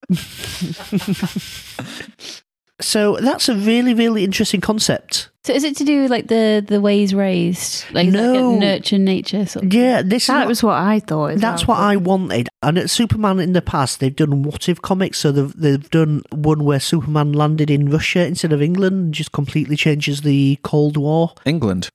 so 2.82 3.18
that's 3.18 3.48
a 3.50 3.56
really, 3.56 3.94
really 3.94 4.24
interesting 4.24 4.62
concept. 4.62 5.30
So 5.44 5.54
is 5.54 5.64
it 5.64 5.78
to 5.78 5.84
do 5.84 6.02
with 6.02 6.12
like 6.12 6.28
the 6.28 6.64
the 6.68 6.82
ways 6.82 7.14
raised, 7.14 7.86
like, 7.94 8.10
No. 8.10 8.52
like 8.52 8.60
nurture 8.60 8.98
nature 8.98 9.46
sort 9.46 9.66
of? 9.66 9.74
Yeah, 9.74 10.02
this 10.02 10.28
That 10.28 10.44
is 10.44 10.48
was 10.48 10.64
what 10.64 10.74
I 10.78 11.00
thought. 11.00 11.32
as 11.34 11.42
That's 11.42 11.68
well, 11.68 11.78
what 11.78 11.84
I 11.86 11.96
wanted. 11.98 12.50
And 12.64 12.78
at 12.78 12.90
Superman 12.90 13.40
in 13.40 13.54
the 13.54 13.62
past, 13.62 14.00
they've 14.00 14.16
done 14.16 14.42
what 14.44 14.68
if 14.68 14.82
comics. 14.82 15.20
So 15.20 15.32
they've, 15.32 15.54
they've 15.56 15.90
done 15.92 16.24
one 16.32 16.66
where 16.66 16.80
Superman 16.80 17.32
landed 17.34 17.70
in 17.70 17.90
Russia 17.90 18.26
instead 18.26 18.52
of 18.52 18.62
England 18.62 18.96
and 18.96 19.14
just 19.14 19.32
completely 19.32 19.76
changes 19.76 20.22
the 20.22 20.58
Cold 20.64 20.98
War. 20.98 21.34
England. 21.46 21.90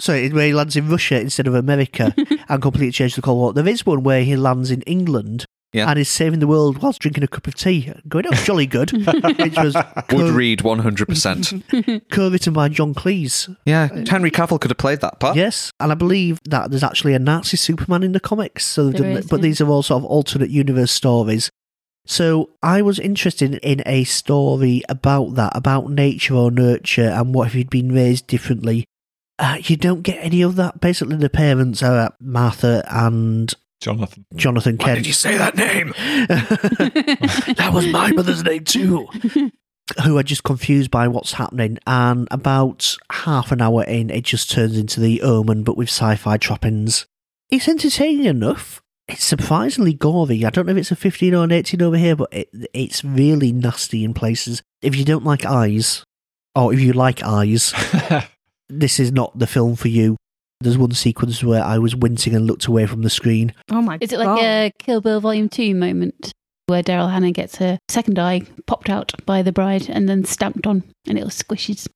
So 0.00 0.12
where 0.30 0.46
he 0.46 0.54
lands 0.54 0.76
in 0.76 0.88
Russia 0.88 1.20
instead 1.20 1.46
of 1.46 1.54
America 1.54 2.14
and 2.48 2.62
completely 2.62 2.92
changes 2.92 3.16
the 3.16 3.22
Cold 3.22 3.38
War. 3.38 3.52
There 3.52 3.68
is 3.68 3.84
one 3.84 4.02
where 4.02 4.22
he 4.24 4.36
lands 4.36 4.70
in 4.70 4.82
England 4.82 5.44
Yeah. 5.72 5.90
and 5.90 5.98
is 5.98 6.08
saving 6.08 6.38
the 6.40 6.46
world 6.46 6.78
whilst 6.78 7.00
drinking 7.00 7.24
a 7.24 7.28
cup 7.28 7.46
of 7.46 7.54
tea. 7.54 7.92
Going, 8.08 8.24
oh, 8.26 8.34
jolly 8.44 8.66
good. 8.66 8.90
Which 9.38 9.56
was 9.56 9.74
Would 9.74 10.08
co- 10.08 10.32
read 10.32 10.60
100%. 10.60 12.08
co-written 12.10 12.52
by 12.54 12.68
John 12.70 12.94
Cleese. 12.94 13.54
yeah, 13.66 13.88
Henry 14.08 14.30
Cavill 14.30 14.60
could 14.60 14.70
have 14.70 14.78
played 14.78 15.00
that 15.02 15.20
part. 15.20 15.36
Yes, 15.36 15.70
and 15.78 15.92
I 15.92 15.94
believe 15.94 16.38
that 16.44 16.70
there's 16.70 16.82
actually 16.82 17.14
a 17.14 17.18
Nazi 17.18 17.56
Superman 17.58 18.02
in 18.02 18.12
the 18.12 18.20
comics. 18.20 18.64
So 18.66 18.86
they've 18.86 18.96
done, 18.96 19.06
is, 19.12 19.26
but 19.26 19.36
yeah. 19.40 19.42
these 19.42 19.60
are 19.60 19.68
all 19.68 19.82
sort 19.82 20.02
of 20.02 20.06
alternate 20.06 20.50
universe 20.50 20.90
stories. 20.90 21.50
So 22.06 22.48
I 22.62 22.80
was 22.80 22.98
interested 22.98 23.54
in 23.56 23.82
a 23.84 24.04
story 24.04 24.82
about 24.88 25.34
that, 25.34 25.54
about 25.54 25.90
nature 25.90 26.34
or 26.34 26.50
nurture, 26.50 27.10
and 27.10 27.34
what 27.34 27.48
if 27.48 27.54
you'd 27.54 27.68
been 27.68 27.92
raised 27.92 28.26
differently. 28.26 28.86
Uh, 29.38 29.58
you 29.62 29.76
don't 29.76 30.00
get 30.02 30.16
any 30.24 30.40
of 30.40 30.56
that. 30.56 30.80
Basically, 30.80 31.16
the 31.16 31.28
parents 31.28 31.82
are 31.82 32.14
Martha 32.18 32.82
and 32.88 33.52
Jonathan. 33.80 34.26
Jonathan 34.34 34.76
Why 34.76 34.84
Kent. 34.84 34.98
did 34.98 35.06
you 35.06 35.12
say 35.12 35.38
that 35.38 35.56
name? 35.56 35.94
that 36.28 37.70
was 37.72 37.86
my 37.86 38.10
mother's 38.12 38.42
name 38.44 38.64
too. 38.64 39.06
Who 40.04 40.18
are 40.18 40.22
just 40.22 40.44
confused 40.44 40.90
by 40.90 41.08
what's 41.08 41.32
happening, 41.32 41.78
and 41.86 42.28
about 42.30 42.94
half 43.10 43.52
an 43.52 43.62
hour 43.62 43.84
in, 43.84 44.10
it 44.10 44.24
just 44.24 44.50
turns 44.50 44.76
into 44.76 45.00
the 45.00 45.22
Omen, 45.22 45.62
but 45.62 45.78
with 45.78 45.88
sci-fi 45.88 46.36
trappings. 46.36 47.06
It's 47.50 47.68
entertaining 47.68 48.26
enough. 48.26 48.82
It's 49.08 49.24
surprisingly 49.24 49.94
gory. 49.94 50.44
I 50.44 50.50
don't 50.50 50.66
know 50.66 50.72
if 50.72 50.78
it's 50.78 50.90
a 50.90 50.96
15 50.96 51.34
or 51.34 51.44
an 51.44 51.52
18 51.52 51.80
over 51.80 51.96
here, 51.96 52.14
but 52.16 52.28
it, 52.30 52.50
it's 52.74 53.02
really 53.02 53.50
nasty 53.52 54.04
in 54.04 54.12
places. 54.12 54.62
If 54.82 54.94
you 54.94 55.06
don't 55.06 55.24
like 55.24 55.46
eyes, 55.46 56.04
or 56.54 56.74
if 56.74 56.80
you 56.80 56.92
like 56.92 57.22
eyes, 57.22 57.72
this 58.68 59.00
is 59.00 59.10
not 59.10 59.38
the 59.38 59.46
film 59.46 59.76
for 59.76 59.88
you. 59.88 60.16
There's 60.60 60.78
one 60.78 60.92
sequence 60.92 61.44
where 61.44 61.62
I 61.62 61.78
was 61.78 61.94
wincing 61.94 62.34
and 62.34 62.46
looked 62.46 62.66
away 62.66 62.86
from 62.86 63.02
the 63.02 63.10
screen. 63.10 63.54
Oh 63.70 63.80
my 63.80 63.94
god. 63.94 64.02
Is 64.02 64.12
it 64.12 64.16
god. 64.16 64.34
like 64.34 64.42
a 64.42 64.72
Kill 64.78 65.00
Bill 65.00 65.20
Volume 65.20 65.48
Two 65.48 65.74
moment 65.74 66.32
where 66.66 66.82
Daryl 66.82 67.10
Hannah 67.10 67.30
gets 67.30 67.56
her 67.56 67.78
second 67.88 68.18
eye 68.18 68.42
popped 68.66 68.90
out 68.90 69.12
by 69.24 69.42
the 69.42 69.52
bride 69.52 69.88
and 69.88 70.08
then 70.08 70.24
stamped 70.24 70.66
on, 70.66 70.82
and 71.06 71.16
it 71.16 71.22
all 71.22 71.30
squishes? 71.30 71.86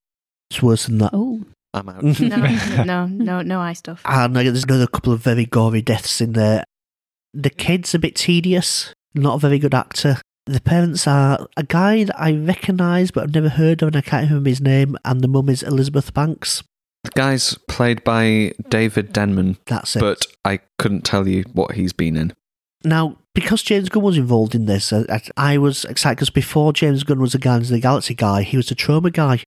It's 0.51 0.63
worse 0.63 0.87
than 0.87 0.99
that. 0.99 1.11
Oh, 1.13 1.43
I'm 1.75 1.89
out. 1.89 2.03
no, 2.21 2.85
no, 2.85 3.07
no, 3.07 3.43
no 3.43 3.61
eye 3.61 3.73
stuff. 3.73 4.03
And 4.07 4.37
uh, 4.37 4.43
there's 4.43 4.65
another 4.65 4.87
couple 4.87 5.13
of 5.13 5.21
very 5.21 5.45
gory 5.45 5.83
deaths 5.83 6.21
in 6.21 6.35
there. 6.35 6.65
The 7.35 7.51
kid's 7.51 7.95
a 7.95 7.99
bit 7.99 8.15
tedious, 8.15 8.93
not 9.15 9.37
a 9.37 9.39
very 9.39 9.59
good 9.59 9.75
actor. 9.75 10.19
The 10.47 10.61
parents 10.61 11.07
are 11.07 11.47
a 11.57 11.63
guy 11.63 12.05
that 12.05 12.21
I 12.21 12.35
recognise 12.35 13.11
but 13.11 13.25
I've 13.25 13.35
never 13.35 13.49
heard 13.49 13.81
of 13.81 13.89
and 13.89 13.97
I 13.97 14.01
can't 14.03 14.29
remember 14.29 14.51
his 14.51 14.61
name, 14.61 14.97
and 15.05 15.21
the 15.21 15.29
mum 15.29 15.49
is 15.49 15.63
Elizabeth 15.65 16.15
Banks. 16.15 16.63
The 17.05 17.11
guy's 17.15 17.57
played 17.69 18.05
by 18.05 18.53
David 18.69 19.13
Denman, 19.13 19.59
That's 19.67 19.97
it. 19.97 20.01
but 20.01 20.25
I 20.45 20.61
couldn't 20.79 21.05
tell 21.05 21.27
you 21.27 21.43
what 21.53 21.73
he's 21.75 21.93
been 21.93 22.17
in. 22.17 22.33
Now, 22.85 23.19
because 23.35 23.63
James 23.63 23.89
Gunn 23.89 24.03
was 24.03 24.19
involved 24.19 24.55
in 24.55 24.67
this, 24.67 24.93
uh, 24.93 25.05
I 25.09 25.55
I 25.55 25.59
was 25.59 25.85
excited 25.85 26.17
because 26.17 26.31
before 26.31 26.73
James 26.73 27.03
Gunn 27.03 27.21
was 27.21 27.35
a 27.35 27.39
Guardians 27.39 27.71
of 27.71 27.75
the 27.75 27.81
Galaxy 27.81 28.15
guy, 28.15 28.43
he 28.43 28.57
was 28.57 28.71
a 28.71 28.75
Troma 28.75 29.13
guy. 29.13 29.43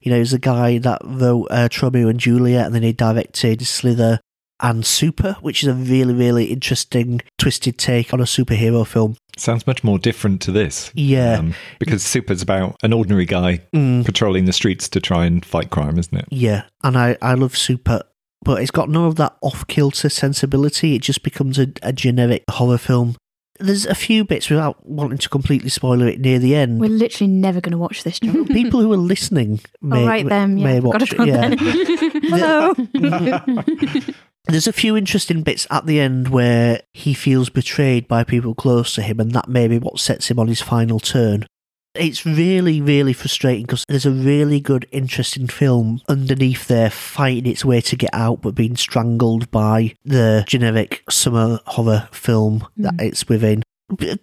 You 0.00 0.10
know, 0.10 0.16
he 0.16 0.20
was 0.20 0.30
the 0.30 0.38
guy 0.38 0.78
that 0.78 1.00
wrote 1.04 1.48
uh, 1.50 1.68
and 1.72 2.20
Juliet, 2.20 2.66
and 2.66 2.74
then 2.74 2.82
he 2.82 2.92
directed 2.92 3.66
Slither 3.66 4.20
and 4.62 4.84
Super, 4.84 5.34
which 5.40 5.62
is 5.62 5.68
a 5.68 5.74
really, 5.74 6.14
really 6.14 6.46
interesting, 6.46 7.20
twisted 7.38 7.78
take 7.78 8.12
on 8.14 8.20
a 8.20 8.24
superhero 8.24 8.86
film. 8.86 9.16
Sounds 9.36 9.66
much 9.66 9.82
more 9.82 9.98
different 9.98 10.40
to 10.42 10.52
this. 10.52 10.90
Yeah. 10.94 11.38
Um, 11.38 11.54
because 11.78 12.02
Super's 12.02 12.42
about 12.42 12.76
an 12.82 12.92
ordinary 12.92 13.24
guy 13.26 13.62
Mm. 13.74 14.04
patrolling 14.04 14.44
the 14.44 14.52
streets 14.52 14.88
to 14.90 15.00
try 15.00 15.24
and 15.26 15.44
fight 15.44 15.70
crime, 15.70 15.98
isn't 15.98 16.16
it? 16.16 16.26
Yeah, 16.30 16.64
and 16.82 16.96
I, 16.98 17.16
I 17.22 17.34
love 17.34 17.56
Super, 17.56 18.02
but 18.44 18.60
it's 18.60 18.70
got 18.70 18.88
none 18.90 19.04
of 19.04 19.16
that 19.16 19.36
off 19.40 19.66
kilter 19.66 20.08
sensibility. 20.08 20.94
It 20.94 21.02
just 21.02 21.22
becomes 21.22 21.58
a, 21.58 21.68
a 21.82 21.92
generic 21.92 22.44
horror 22.50 22.78
film. 22.78 23.16
There's 23.62 23.84
a 23.84 23.94
few 23.94 24.24
bits 24.24 24.48
without 24.48 24.86
wanting 24.88 25.18
to 25.18 25.28
completely 25.28 25.68
spoil 25.68 26.00
it 26.00 26.18
near 26.20 26.38
the 26.38 26.54
end. 26.54 26.80
We're 26.80 26.88
literally 26.88 27.30
never 27.30 27.60
going 27.60 27.72
to 27.72 27.78
watch 27.78 28.04
this, 28.04 28.18
Jon. 28.18 28.46
People 28.48 28.80
who 28.80 28.90
are 28.92 28.96
listening 28.96 29.60
may, 29.82 30.00
All 30.00 30.06
right, 30.06 30.26
them. 30.26 30.56
Yeah, 30.56 30.64
may 30.64 30.80
got 30.80 30.84
watch 31.02 31.12
it 31.12 31.20
it. 31.20 31.26
Yeah. 31.28 32.74
Hello. 32.94 34.14
There's 34.50 34.66
a 34.66 34.72
few 34.72 34.96
interesting 34.96 35.42
bits 35.42 35.66
at 35.70 35.86
the 35.86 36.00
end 36.00 36.28
where 36.28 36.82
he 36.92 37.14
feels 37.14 37.50
betrayed 37.50 38.08
by 38.08 38.24
people 38.24 38.54
close 38.54 38.94
to 38.96 39.02
him, 39.02 39.20
and 39.20 39.30
that 39.30 39.48
may 39.48 39.68
be 39.68 39.78
what 39.78 40.00
sets 40.00 40.28
him 40.28 40.40
on 40.40 40.48
his 40.48 40.60
final 40.60 40.98
turn. 40.98 41.46
It's 41.94 42.26
really, 42.26 42.80
really 42.80 43.12
frustrating 43.12 43.66
because 43.66 43.84
there's 43.88 44.06
a 44.06 44.10
really 44.10 44.58
good, 44.58 44.86
interesting 44.90 45.46
film 45.46 46.00
underneath 46.08 46.66
there 46.66 46.90
fighting 46.90 47.46
its 47.46 47.64
way 47.64 47.80
to 47.80 47.96
get 47.96 48.10
out 48.12 48.42
but 48.42 48.56
being 48.56 48.76
strangled 48.76 49.50
by 49.52 49.94
the 50.04 50.44
generic 50.46 51.04
summer 51.08 51.60
horror 51.66 52.08
film 52.10 52.66
that 52.76 52.94
mm. 52.94 53.02
it's 53.02 53.28
within. 53.28 53.62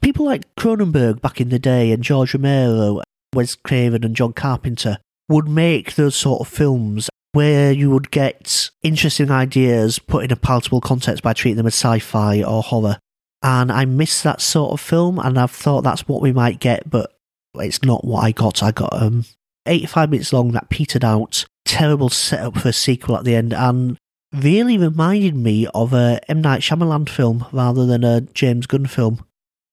People 0.01 0.25
like 0.25 0.53
Cronenberg 0.55 1.21
back 1.21 1.39
in 1.39 1.49
the 1.49 1.59
day 1.59 1.91
and 1.91 2.03
George 2.03 2.33
Romero, 2.33 3.01
Wes 3.33 3.55
Craven, 3.55 4.03
and 4.03 4.15
John 4.15 4.33
Carpenter 4.33 4.97
would 5.29 5.47
make 5.47 5.95
those 5.95 6.15
sort 6.15 6.41
of 6.41 6.47
films 6.47 7.09
where 7.37 7.71
you 7.71 7.91
would 7.91 8.09
get 8.09 8.71
interesting 8.81 9.29
ideas 9.29 9.99
put 9.99 10.23
in 10.23 10.31
a 10.31 10.35
palatable 10.35 10.81
context 10.81 11.21
by 11.21 11.33
treating 11.33 11.57
them 11.57 11.67
as 11.67 11.75
sci-fi 11.75 12.41
or 12.41 12.63
horror. 12.63 12.97
And 13.43 13.71
I 13.71 13.85
miss 13.85 14.23
that 14.23 14.41
sort 14.41 14.71
of 14.71 14.81
film, 14.81 15.19
and 15.19 15.37
I've 15.37 15.51
thought 15.51 15.83
that's 15.83 16.07
what 16.07 16.23
we 16.23 16.33
might 16.33 16.59
get, 16.59 16.89
but 16.89 17.13
it's 17.53 17.83
not 17.83 18.03
what 18.03 18.23
I 18.23 18.31
got. 18.31 18.63
I 18.63 18.71
got 18.71 18.91
um 18.91 19.25
85 19.67 20.09
minutes 20.09 20.33
long 20.33 20.51
that 20.53 20.71
petered 20.71 21.05
out. 21.05 21.45
Terrible 21.63 22.09
setup 22.09 22.57
for 22.57 22.69
a 22.69 22.73
sequel 22.73 23.15
at 23.15 23.23
the 23.23 23.35
end, 23.35 23.53
and 23.53 23.97
really 24.33 24.79
reminded 24.79 25.35
me 25.35 25.67
of 25.75 25.93
a 25.93 26.19
M 26.27 26.41
Night 26.41 26.61
Shyamalan 26.61 27.07
film 27.07 27.45
rather 27.51 27.85
than 27.85 28.03
a 28.03 28.21
James 28.21 28.65
Gunn 28.65 28.87
film. 28.87 29.23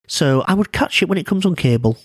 So 0.06 0.44
I 0.46 0.52
would 0.52 0.70
catch 0.70 1.02
it 1.02 1.08
when 1.08 1.16
it 1.16 1.24
comes 1.24 1.46
on 1.46 1.56
cable 1.56 1.96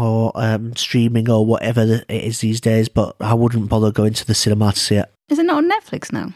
or 0.00 0.32
um, 0.34 0.74
streaming 0.76 1.28
or 1.30 1.44
whatever 1.46 1.82
it 2.08 2.24
is 2.24 2.40
these 2.40 2.60
days, 2.60 2.88
but 2.88 3.14
I 3.20 3.34
wouldn't 3.34 3.68
bother 3.68 3.90
going 3.92 4.12
to 4.14 4.26
the 4.26 4.34
cinema 4.34 4.72
to 4.72 4.78
see 4.78 4.96
it. 4.96 5.12
Is 5.28 5.38
it 5.38 5.46
not 5.46 5.58
on 5.58 5.70
Netflix 5.70 6.12
now? 6.12 6.32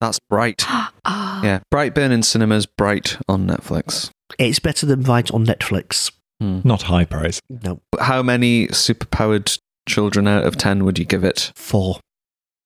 That's 0.00 0.18
Bright. 0.28 0.64
Ah, 1.08 1.40
Yeah, 1.44 1.60
Brightburn 1.72 2.10
in 2.10 2.22
cinemas, 2.24 2.66
Bright 2.66 3.16
on 3.28 3.46
Netflix. 3.46 4.10
It's 4.38 4.58
better 4.58 4.84
than 4.86 5.02
Bright 5.02 5.30
on 5.30 5.46
Netflix. 5.46 6.10
Hmm. 6.40 6.60
Not 6.64 6.82
high 6.82 7.04
price. 7.04 7.40
No, 7.48 7.80
How 8.00 8.22
many 8.24 8.66
superpowered 8.68 9.56
children 9.88 10.26
out 10.26 10.44
of 10.44 10.56
10 10.56 10.84
would 10.84 10.98
you 10.98 11.04
give 11.04 11.22
it? 11.24 11.52
four. 11.54 12.00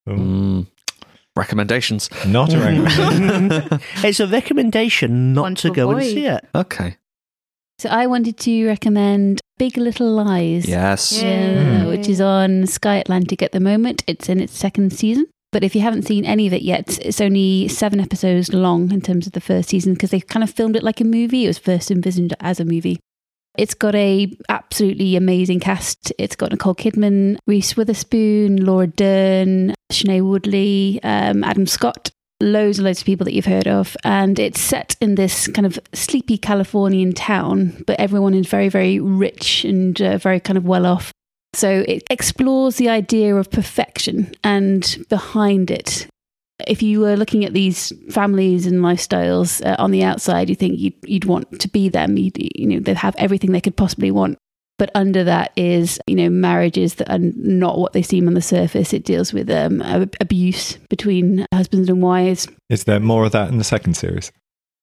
Mm. 0.09 0.65
Recommendations. 1.35 2.09
Not 2.25 2.53
a 2.53 2.57
recommendation. 2.59 3.79
it's 4.03 4.19
a 4.19 4.27
recommendation 4.27 5.33
not 5.33 5.43
One 5.43 5.55
to 5.55 5.69
to 5.69 5.73
go 5.73 5.91
and 5.91 6.03
see 6.03 6.25
it. 6.25 6.45
Okay. 6.53 6.97
So 7.79 7.89
I 7.89 8.07
wanted 8.07 8.37
to 8.39 8.65
recommend 8.67 9.39
Big 9.61 9.77
Little 9.77 10.11
Lies. 10.11 10.67
Yes. 10.67 11.21
Yeah, 11.21 11.85
which 11.85 12.09
is 12.09 12.19
on 12.19 12.65
Sky 12.65 12.95
Atlantic 12.95 13.43
at 13.43 13.51
the 13.51 13.59
moment. 13.59 14.03
It's 14.07 14.27
in 14.27 14.41
its 14.41 14.57
second 14.57 14.91
season. 14.91 15.27
But 15.51 15.63
if 15.63 15.75
you 15.75 15.81
haven't 15.81 16.07
seen 16.07 16.25
any 16.25 16.47
of 16.47 16.53
it 16.53 16.63
yet, 16.63 16.97
it's 17.05 17.21
only 17.21 17.67
seven 17.67 17.99
episodes 17.99 18.51
long 18.51 18.91
in 18.91 19.01
terms 19.01 19.27
of 19.27 19.33
the 19.33 19.39
first 19.39 19.69
season 19.69 19.93
because 19.93 20.09
they 20.09 20.19
kind 20.19 20.43
of 20.43 20.49
filmed 20.49 20.75
it 20.75 20.81
like 20.81 20.99
a 20.99 21.03
movie. 21.03 21.45
It 21.45 21.49
was 21.49 21.59
first 21.59 21.91
envisioned 21.91 22.33
as 22.39 22.59
a 22.59 22.65
movie. 22.65 22.99
It's 23.55 23.75
got 23.75 23.93
a 23.93 24.35
absolutely 24.49 25.15
amazing 25.15 25.59
cast. 25.59 26.11
It's 26.17 26.35
got 26.35 26.49
Nicole 26.49 26.73
Kidman, 26.73 27.37
Reese 27.45 27.77
Witherspoon, 27.77 28.65
Laura 28.65 28.87
Dern, 28.87 29.75
Shailene 29.91 30.27
Woodley, 30.27 30.99
um, 31.03 31.43
Adam 31.43 31.67
Scott, 31.67 32.09
loads 32.41 32.79
and 32.79 32.85
loads 32.85 32.99
of 32.99 33.05
people 33.05 33.25
that 33.25 33.33
you've 33.33 33.45
heard 33.45 33.67
of. 33.67 33.95
And 34.03 34.39
it's 34.39 34.59
set 34.59 34.95
in 34.99 35.15
this 35.15 35.47
kind 35.47 35.65
of 35.65 35.79
sleepy 35.93 36.37
Californian 36.37 37.13
town, 37.13 37.83
but 37.87 37.99
everyone 37.99 38.33
is 38.33 38.47
very, 38.47 38.69
very 38.69 38.99
rich 38.99 39.63
and 39.63 40.01
uh, 40.01 40.17
very 40.17 40.39
kind 40.39 40.57
of 40.57 40.65
well 40.65 40.85
off. 40.85 41.11
So 41.53 41.83
it 41.87 42.03
explores 42.09 42.77
the 42.77 42.89
idea 42.89 43.35
of 43.35 43.51
perfection 43.51 44.33
and 44.43 45.05
behind 45.09 45.69
it. 45.69 46.07
If 46.67 46.81
you 46.81 46.99
were 46.99 47.15
looking 47.15 47.43
at 47.43 47.53
these 47.53 47.91
families 48.11 48.65
and 48.67 48.81
lifestyles 48.81 49.65
uh, 49.65 49.75
on 49.79 49.91
the 49.91 50.03
outside, 50.03 50.49
you 50.49 50.55
think 50.55 50.79
you'd, 50.79 50.93
you'd 51.03 51.25
want 51.25 51.59
to 51.59 51.67
be 51.67 51.89
them. 51.89 52.17
You'd, 52.17 52.37
you 52.55 52.67
know, 52.67 52.79
they'd 52.79 52.97
have 52.97 53.15
everything 53.17 53.51
they 53.51 53.61
could 53.61 53.75
possibly 53.75 54.11
want. 54.11 54.37
But 54.81 54.89
under 54.95 55.23
that 55.25 55.51
is, 55.55 55.99
you 56.07 56.15
know, 56.15 56.31
marriages 56.31 56.95
that 56.95 57.07
are 57.11 57.19
not 57.19 57.77
what 57.77 57.93
they 57.93 58.01
seem 58.01 58.27
on 58.27 58.33
the 58.33 58.41
surface. 58.41 58.93
It 58.93 59.05
deals 59.05 59.31
with 59.31 59.47
um, 59.51 59.79
abuse 60.19 60.77
between 60.89 61.45
husbands 61.53 61.87
and 61.87 62.01
wives. 62.01 62.47
Is 62.67 62.85
there 62.85 62.99
more 62.99 63.23
of 63.25 63.31
that 63.33 63.49
in 63.49 63.59
the 63.59 63.63
second 63.63 63.93
series? 63.95 64.31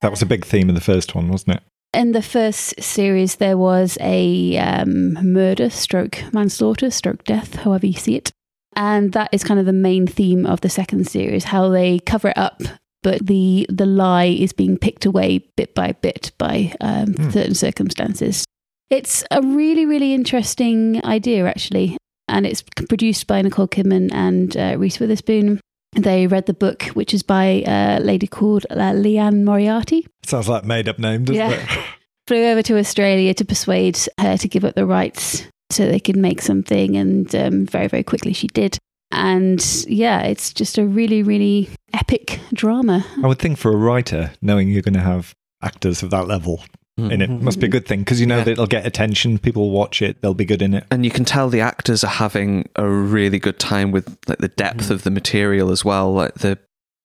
That 0.01 0.13
was 0.13 0.23
a 0.23 0.27
big 0.27 0.45
theme 0.45 0.69
in 0.69 0.77
the 0.77 0.81
first 0.81 1.17
one, 1.17 1.27
wasn't 1.29 1.57
it? 1.57 1.63
In 1.93 2.13
the 2.13 2.23
first 2.23 2.81
series, 2.81 3.35
there 3.37 3.59
was 3.59 3.99
a 4.01 4.57
um, 4.59 5.15
murder, 5.33 5.69
stroke 5.69 6.23
manslaughter, 6.33 6.93
stroke 6.93 7.25
death, 7.25 7.57
however 7.57 7.87
you 7.87 7.95
see 7.95 8.15
it. 8.15 8.31
And 8.77 9.13
that 9.15 9.31
is 9.33 9.43
kind 9.43 9.59
of 9.59 9.67
the 9.67 9.73
main 9.73 10.07
theme 10.07 10.47
of 10.47 10.61
the 10.61 10.71
second 10.71 11.09
series, 11.09 11.43
how 11.43 11.71
they 11.71 11.99
cover 11.99 12.29
it 12.29 12.39
up, 12.39 12.63
but 13.03 13.27
the 13.27 13.67
the 13.69 13.87
lie 13.87 14.27
is 14.27 14.53
being 14.53 14.79
picked 14.79 15.07
away 15.07 15.39
bit 15.57 15.75
by 15.75 15.91
bit 15.91 16.31
by 16.39 16.73
um, 16.81 17.15
Hmm. 17.15 17.31
certain 17.31 17.55
circumstances. 17.57 18.45
It's 18.91 19.25
a 19.31 19.43
really, 19.43 19.87
really 19.87 20.15
interesting 20.15 21.05
idea, 21.05 21.47
actually. 21.47 21.97
And 22.27 22.47
it's 22.47 22.63
produced 22.63 23.27
by 23.27 23.43
Nicole 23.43 23.69
Kidman 23.69 24.11
and 24.13 24.57
uh, 24.57 24.77
Reese 24.79 25.01
Witherspoon. 25.01 25.61
They 25.93 26.27
read 26.27 26.47
the 26.47 26.55
book, 26.55 26.83
which 26.89 27.15
is 27.15 27.23
by 27.23 27.63
a 27.67 27.99
lady 28.01 28.27
called 28.27 28.67
uh, 28.71 28.93
Liane 28.93 29.45
Moriarty 29.45 30.07
Sounds 30.25 30.49
like 30.49 30.65
made 30.65 30.89
up 30.89 30.99
name, 30.99 31.25
doesn't 31.25 31.37
Yeah. 31.41 31.51
it? 31.51 31.85
flew 32.29 32.45
over 32.45 32.63
to 32.63 32.77
Australia 32.79 33.33
to 33.33 33.45
persuade 33.45 33.99
her 34.21 34.37
to 34.37 34.49
give 34.49 34.63
up 34.65 34.75
the 34.75 34.85
rights 34.85 35.47
so 35.71 35.87
they 35.87 35.99
could 36.01 36.17
make 36.17 36.43
something, 36.43 36.97
and 36.97 37.35
um, 37.35 37.65
very, 37.67 37.89
very 37.89 38.03
quickly 38.03 38.35
she 38.35 38.47
did. 38.49 38.77
And 39.11 39.65
yeah, 39.89 40.21
it's 40.23 40.53
just 40.53 40.77
a 40.77 40.85
really, 40.87 41.23
really 41.23 41.71
epic 41.95 42.39
drama. 42.53 43.05
I 43.23 43.27
would 43.27 43.39
think 43.39 43.57
for 43.57 43.73
a 43.73 43.77
writer, 43.77 44.33
knowing 44.43 44.69
you're 44.69 44.83
going 44.83 44.93
to 44.95 45.01
have 45.01 45.35
actors 45.63 46.03
of 46.03 46.11
that 46.11 46.27
level 46.29 46.63
in 46.99 47.23
it 47.23 47.31
must 47.31 47.61
be 47.61 47.67
a 47.67 47.71
good 47.71 47.87
thing 47.87 48.01
because 48.01 48.21
you 48.21 48.27
know 48.27 48.39
Yeah. 48.39 48.45
that 48.45 48.51
it'll 48.53 48.67
get 48.67 48.85
attention. 48.87 49.39
People 49.39 49.63
will 49.63 49.71
watch 49.79 50.03
it. 50.03 50.21
They'll 50.21 50.35
be 50.35 50.45
good 50.45 50.63
in 50.63 50.75
it. 50.75 50.85
And 50.91 51.05
you 51.05 51.11
can 51.11 51.25
tell 51.25 51.49
the 51.49 51.61
actors 51.61 52.03
are 52.03 52.09
having 52.09 52.69
a 52.77 52.89
really 52.89 53.39
good 53.39 53.59
time 53.59 53.91
with 53.93 54.17
like 54.27 54.39
the 54.39 54.49
depth 54.49 54.91
of 54.91 55.05
the 55.05 55.11
material 55.11 55.71
as 55.71 55.85
well. 55.85 56.13
Like 56.13 56.35
the 56.35 56.59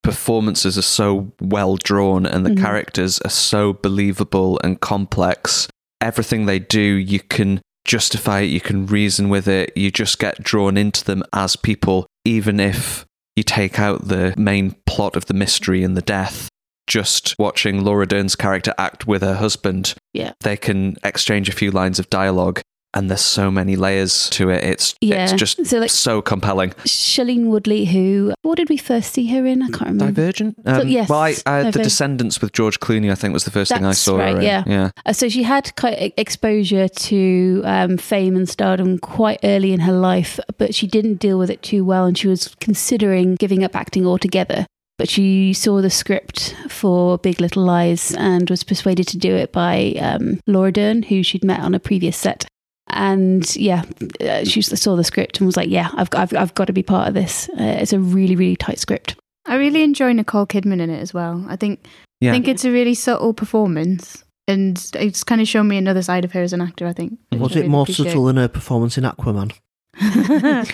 performances 0.04 0.78
are 0.78 0.82
so 0.82 1.32
well 1.40 1.78
drawn 1.78 2.26
and 2.26 2.46
the 2.46 2.50
Mhm. 2.52 2.62
characters 2.62 3.20
are 3.22 3.30
so 3.30 3.74
believable 3.74 4.60
and 4.64 4.80
complex. 4.82 5.68
Everything 6.02 6.46
they 6.46 6.60
do, 6.60 6.82
you 6.82 7.20
can 7.22 7.62
justify 7.86 8.42
it, 8.42 8.46
you 8.50 8.60
can 8.60 8.86
reason 8.86 9.30
with 9.30 9.48
it, 9.48 9.72
you 9.76 9.92
just 9.92 10.20
get 10.20 10.44
drawn 10.44 10.76
into 10.78 11.04
them 11.06 11.24
as 11.34 11.56
people, 11.56 12.06
even 12.26 12.60
if 12.60 13.06
you 13.36 13.44
take 13.44 13.80
out 13.80 14.08
the 14.10 14.34
main 14.38 14.76
plot 14.86 15.16
of 15.16 15.26
the 15.28 15.34
mystery 15.34 15.84
and 15.84 15.96
the 15.98 16.02
death. 16.02 16.50
Just 16.88 17.36
watching 17.40 17.84
Laura 17.84 18.06
Dern's 18.08 18.36
character 18.36 18.74
act 18.78 19.08
with 19.08 19.22
her 19.22 19.36
husband 19.36 19.96
Yeah. 20.14 20.34
they 20.42 20.58
can 20.58 20.98
exchange 21.04 21.50
a 21.50 21.54
few 21.54 21.72
lines 21.72 21.98
of 22.00 22.10
dialogue 22.10 22.62
and 22.96 23.10
there's 23.10 23.22
so 23.22 23.50
many 23.50 23.76
layers 23.76 24.30
to 24.30 24.50
it 24.52 24.64
it's 24.64 24.94
Yeah. 25.02 25.24
it's 25.24 25.34
just 25.34 25.66
So, 25.66 25.80
like- 25.80 25.90
so 25.90 26.22
compelling 26.22 26.72
Shailene 26.86 27.46
Woodley, 27.46 27.86
who, 27.86 28.34
what 28.44 28.58
did 28.58 28.70
we 28.70 28.78
first 28.78 29.14
see 29.14 29.26
her 29.34 29.46
in? 29.48 29.64
I 29.64 29.68
can't 29.70 29.82
remember. 29.90 30.08
divergent 30.12 30.58
So, 30.64 30.82
um, 30.82 30.88
yes, 30.88 31.10
well 31.10 31.20
I, 31.22 31.36
I, 31.48 31.72
the 31.72 31.80
descendants 31.82 32.40
with 32.42 32.52
george 32.52 32.80
clooney 32.80 33.12
i 33.12 33.16
think 33.16 33.34
was 33.34 33.46
the 33.46 33.52
first 33.52 33.72
thing 33.72 33.84
i 33.86 33.94
saw 33.94 34.18
right, 34.18 34.34
her 34.34 34.38
in. 34.40 34.44
yeah. 34.46 34.64
yeah 34.68 34.90
Uh, 35.08 35.14
so 35.14 35.28
she 35.30 35.42
had 35.44 35.76
quite 35.76 36.14
exposure 36.18 36.88
to 36.88 37.62
um, 37.64 37.98
fame 37.98 38.36
and 38.36 38.48
stardom 38.48 39.00
quite 39.00 39.40
early 39.44 39.72
in 39.74 39.80
her 39.82 39.94
life, 39.94 40.40
but 40.60 40.76
she 40.76 40.86
didn't 40.86 41.16
deal 41.16 41.40
with 41.40 41.50
it 41.50 41.62
too 41.64 41.84
well, 41.84 42.06
and 42.06 42.16
she 42.18 42.28
was 42.28 42.54
considering 42.60 43.36
giving 43.36 43.64
up 43.64 43.76
acting 43.76 44.06
altogether. 44.06 44.66
But 45.00 45.10
she 45.10 45.54
saw 45.54 45.82
the 45.82 45.90
script 45.90 46.56
for 46.70 47.18
Big 47.18 47.42
Little 47.42 47.64
Lies 47.64 48.14
and 48.14 48.50
was 48.50 48.64
persuaded 48.64 49.08
to 49.08 49.18
do 49.18 49.36
it 49.36 49.52
by 49.52 49.94
um, 50.00 50.40
Laura 50.46 50.72
Dern, 50.72 51.02
who 51.04 51.24
she'd 51.24 51.44
met 51.44 51.60
on 51.62 51.74
a 51.74 51.80
previous 51.80 52.16
set. 52.16 52.46
And 52.88 53.56
yeah, 53.56 53.84
uh, 54.22 54.44
she 54.44 54.62
saw 54.62 54.96
the 54.96 55.04
script 55.04 55.40
and 55.40 55.48
was 55.48 55.58
like, 55.58 55.70
"Yeah, 55.70 55.90
I've 55.96 56.10
got, 56.12 56.22
I've, 56.22 56.34
I've 56.38 56.54
got 56.56 56.66
to 56.66 56.74
be 56.74 56.84
part 56.84 57.08
of 57.08 57.14
this." 57.16 57.50
Uh, 57.50 57.78
it's 57.80 57.94
a 57.94 58.00
really, 58.00 58.36
really 58.36 58.56
tight 58.56 58.78
script. 58.78 59.16
I 59.46 59.56
really 59.56 59.82
enjoy 59.84 60.14
Nicole 60.14 60.46
Kidman 60.46 60.80
in 60.80 60.90
it 60.90 61.00
as 61.02 61.14
well. 61.14 61.44
I 61.50 61.56
think 61.56 61.86
Yeah. 62.22 62.30
I 62.30 62.34
think 62.34 62.48
it's 62.48 62.64
a 62.66 62.72
really 62.72 62.94
subtle 62.94 63.34
performance, 63.34 64.24
and 64.48 64.78
it's 64.96 65.24
kind 65.24 65.42
of 65.42 65.48
shown 65.48 65.68
me 65.68 65.78
another 65.78 66.04
side 66.04 66.24
of 66.24 66.34
her 66.34 66.42
as 66.42 66.54
an 66.54 66.62
actor. 66.62 66.86
I 66.86 66.94
think 66.94 67.18
Was 67.32 67.54
I 67.54 67.56
it 67.56 67.56
really 67.62 67.70
more 67.70 67.82
appreciate. 67.84 68.10
subtle 68.10 68.26
than 68.26 68.36
her 68.38 68.48
performance 68.48 68.98
in 68.98 69.06
Aquaman? 69.06 69.54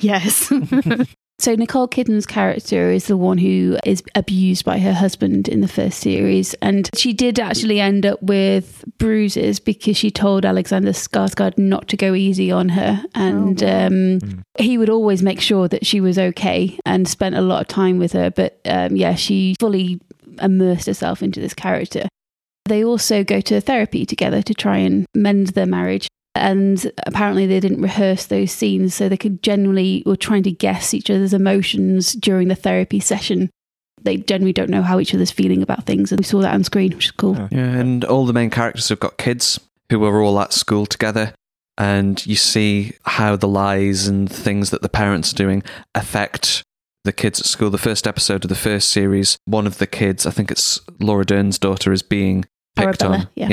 yes. 0.00 0.52
So 1.38 1.54
Nicole 1.54 1.86
Kidman's 1.86 2.24
character 2.24 2.90
is 2.90 3.06
the 3.08 3.16
one 3.16 3.36
who 3.36 3.76
is 3.84 4.02
abused 4.14 4.64
by 4.64 4.78
her 4.78 4.94
husband 4.94 5.48
in 5.48 5.60
the 5.60 5.68
first 5.68 6.00
series, 6.00 6.54
and 6.54 6.88
she 6.96 7.12
did 7.12 7.38
actually 7.38 7.78
end 7.78 8.06
up 8.06 8.22
with 8.22 8.82
bruises 8.98 9.60
because 9.60 9.98
she 9.98 10.10
told 10.10 10.46
Alexander 10.46 10.92
Skarsgård 10.92 11.58
not 11.58 11.88
to 11.88 11.96
go 11.96 12.14
easy 12.14 12.50
on 12.50 12.70
her, 12.70 13.02
and 13.14 13.62
Oh, 13.62 13.66
wow. 13.66 13.86
um, 13.86 14.42
he 14.58 14.78
would 14.78 14.88
always 14.88 15.22
make 15.22 15.40
sure 15.40 15.68
that 15.68 15.84
she 15.84 16.00
was 16.00 16.18
okay 16.18 16.78
and 16.86 17.06
spent 17.06 17.34
a 17.36 17.42
lot 17.42 17.60
of 17.60 17.68
time 17.68 17.98
with 17.98 18.12
her. 18.12 18.30
But 18.30 18.58
um, 18.64 18.96
yeah, 18.96 19.14
she 19.14 19.56
fully 19.60 20.00
immersed 20.40 20.86
herself 20.86 21.22
into 21.22 21.40
this 21.40 21.54
character. 21.54 22.08
They 22.64 22.82
also 22.82 23.22
go 23.22 23.40
to 23.42 23.60
therapy 23.60 24.06
together 24.06 24.40
to 24.42 24.54
try 24.54 24.78
and 24.78 25.04
mend 25.14 25.48
their 25.48 25.66
marriage. 25.66 26.08
And 26.36 26.92
apparently, 27.06 27.46
they 27.46 27.60
didn't 27.60 27.82
rehearse 27.82 28.26
those 28.26 28.52
scenes, 28.52 28.94
so 28.94 29.08
they 29.08 29.16
could 29.16 29.42
generally 29.42 30.02
were 30.06 30.16
trying 30.16 30.42
to 30.44 30.52
guess 30.52 30.94
each 30.94 31.10
other's 31.10 31.34
emotions 31.34 32.12
during 32.12 32.48
the 32.48 32.54
therapy 32.54 33.00
session. 33.00 33.50
They 34.02 34.18
generally 34.18 34.52
don't 34.52 34.70
know 34.70 34.82
how 34.82 35.00
each 35.00 35.14
other's 35.14 35.30
feeling 35.30 35.62
about 35.62 35.84
things, 35.84 36.12
and 36.12 36.20
we 36.20 36.24
saw 36.24 36.40
that 36.40 36.54
on 36.54 36.64
screen, 36.64 36.92
which 36.92 37.06
is 37.06 37.10
cool. 37.12 37.34
Yeah 37.50 37.66
and 37.76 38.04
all 38.04 38.26
the 38.26 38.32
main 38.32 38.50
characters 38.50 38.88
have 38.88 39.00
got 39.00 39.18
kids 39.18 39.60
who 39.90 40.04
are 40.04 40.20
all 40.20 40.40
at 40.40 40.52
school 40.52 40.86
together 40.86 41.32
and 41.78 42.26
you 42.26 42.36
see 42.36 42.92
how 43.04 43.36
the 43.36 43.48
lies 43.48 44.06
and 44.06 44.30
things 44.30 44.70
that 44.70 44.82
the 44.82 44.88
parents 44.88 45.32
are 45.32 45.36
doing 45.36 45.62
affect 45.94 46.62
the 47.04 47.12
kids 47.12 47.38
at 47.38 47.46
school 47.46 47.70
the 47.70 47.78
first 47.78 48.06
episode 48.06 48.44
of 48.44 48.48
the 48.48 48.54
first 48.54 48.88
series 48.88 49.38
one 49.44 49.66
of 49.66 49.78
the 49.78 49.86
kids 49.86 50.26
i 50.26 50.30
think 50.30 50.50
it's 50.50 50.80
laura 50.98 51.24
dern's 51.24 51.58
daughter 51.58 51.92
is 51.92 52.02
being 52.02 52.44
picked 52.74 53.00
Amabella, 53.00 53.20
on 53.20 53.28
yeah. 53.34 53.48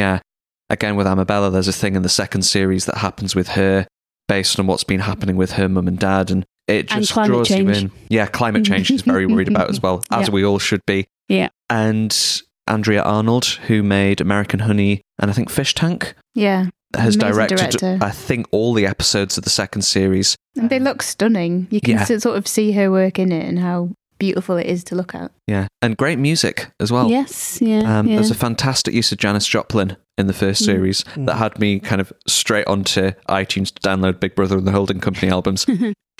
Again 0.73 0.95
with 0.95 1.07
amabella 1.07 1.51
there's 1.51 1.67
a 1.67 1.73
thing 1.73 1.95
in 1.95 2.01
the 2.01 2.09
second 2.09 2.41
series 2.41 2.85
that 2.85 2.97
happens 2.97 3.35
with 3.35 3.49
her 3.49 3.87
based 4.27 4.59
on 4.59 4.67
what's 4.67 4.83
been 4.83 4.99
happening 4.99 5.35
with 5.37 5.53
her 5.53 5.69
mum 5.69 5.87
and 5.87 5.99
dad 5.99 6.31
and 6.31 6.43
it 6.67 6.87
just 6.87 7.11
climate 7.13 7.29
draws 7.31 7.47
change. 7.47 7.77
you 7.77 7.83
in 7.85 7.91
yeah 8.09 8.25
climate 8.25 8.65
change 8.65 8.87
she's 8.87 9.01
very 9.03 9.25
worried 9.25 9.47
about 9.47 9.69
as 9.69 9.81
well 9.81 10.03
as 10.11 10.27
Yeah. 10.27 10.33
we 10.33 10.43
all 10.45 10.59
should 10.59 10.81
be 10.85 11.05
Yeah. 11.29 11.49
and 11.69 12.41
Andrea 12.65 13.01
Arnold, 13.03 13.43
who 13.67 13.83
made 13.83 14.21
American 14.21 14.59
Honey 14.61 15.01
and 15.19 15.29
I 15.29 15.33
think 15.33 15.49
Fish 15.49 15.75
Tank, 15.75 16.13
yeah, 16.33 16.67
has 16.95 17.17
directed, 17.17 17.57
director. 17.57 17.97
I 18.01 18.09
think, 18.09 18.47
all 18.51 18.73
the 18.73 18.87
episodes 18.87 19.37
of 19.37 19.43
the 19.43 19.49
second 19.49 19.81
series. 19.81 20.37
and 20.55 20.69
they 20.69 20.79
look 20.79 21.01
stunning. 21.03 21.67
You 21.71 21.81
can 21.81 21.95
Yeah. 21.95 22.05
sort 22.05 22.37
of 22.37 22.47
see 22.47 22.71
her 22.71 22.89
work 22.89 23.19
in 23.19 23.33
it 23.33 23.45
and 23.45 23.59
how 23.59 23.89
beautiful 24.25 24.57
it 24.57 24.67
is 24.67 24.83
to 24.85 24.95
look 24.95 25.13
at. 25.15 25.31
Yeah, 25.47 25.67
and 25.81 25.97
great 25.97 26.19
music 26.19 26.67
as 26.79 26.91
well. 26.91 27.09
Yes, 27.09 27.59
yeah, 27.61 27.99
Um, 27.99 28.07
yeah. 28.07 28.15
There's 28.15 28.31
a 28.31 28.35
fantastic 28.35 28.93
use 28.93 29.11
of 29.11 29.17
Janis 29.17 29.45
Joplin 29.47 29.97
in 30.17 30.27
the 30.27 30.33
first 30.33 30.61
Mm. 30.61 30.65
series 30.65 31.05
that 31.17 31.35
had 31.35 31.59
me 31.59 31.79
kind 31.79 31.99
of 32.01 32.13
straight 32.27 32.67
onto 32.67 33.11
iTunes 33.27 33.73
to 33.73 33.81
download 33.89 34.19
Big 34.19 34.35
Brother 34.35 34.57
and 34.57 34.65
the 34.67 34.71
Holding 34.71 34.99
Company 34.99 35.29
albums. 35.31 35.65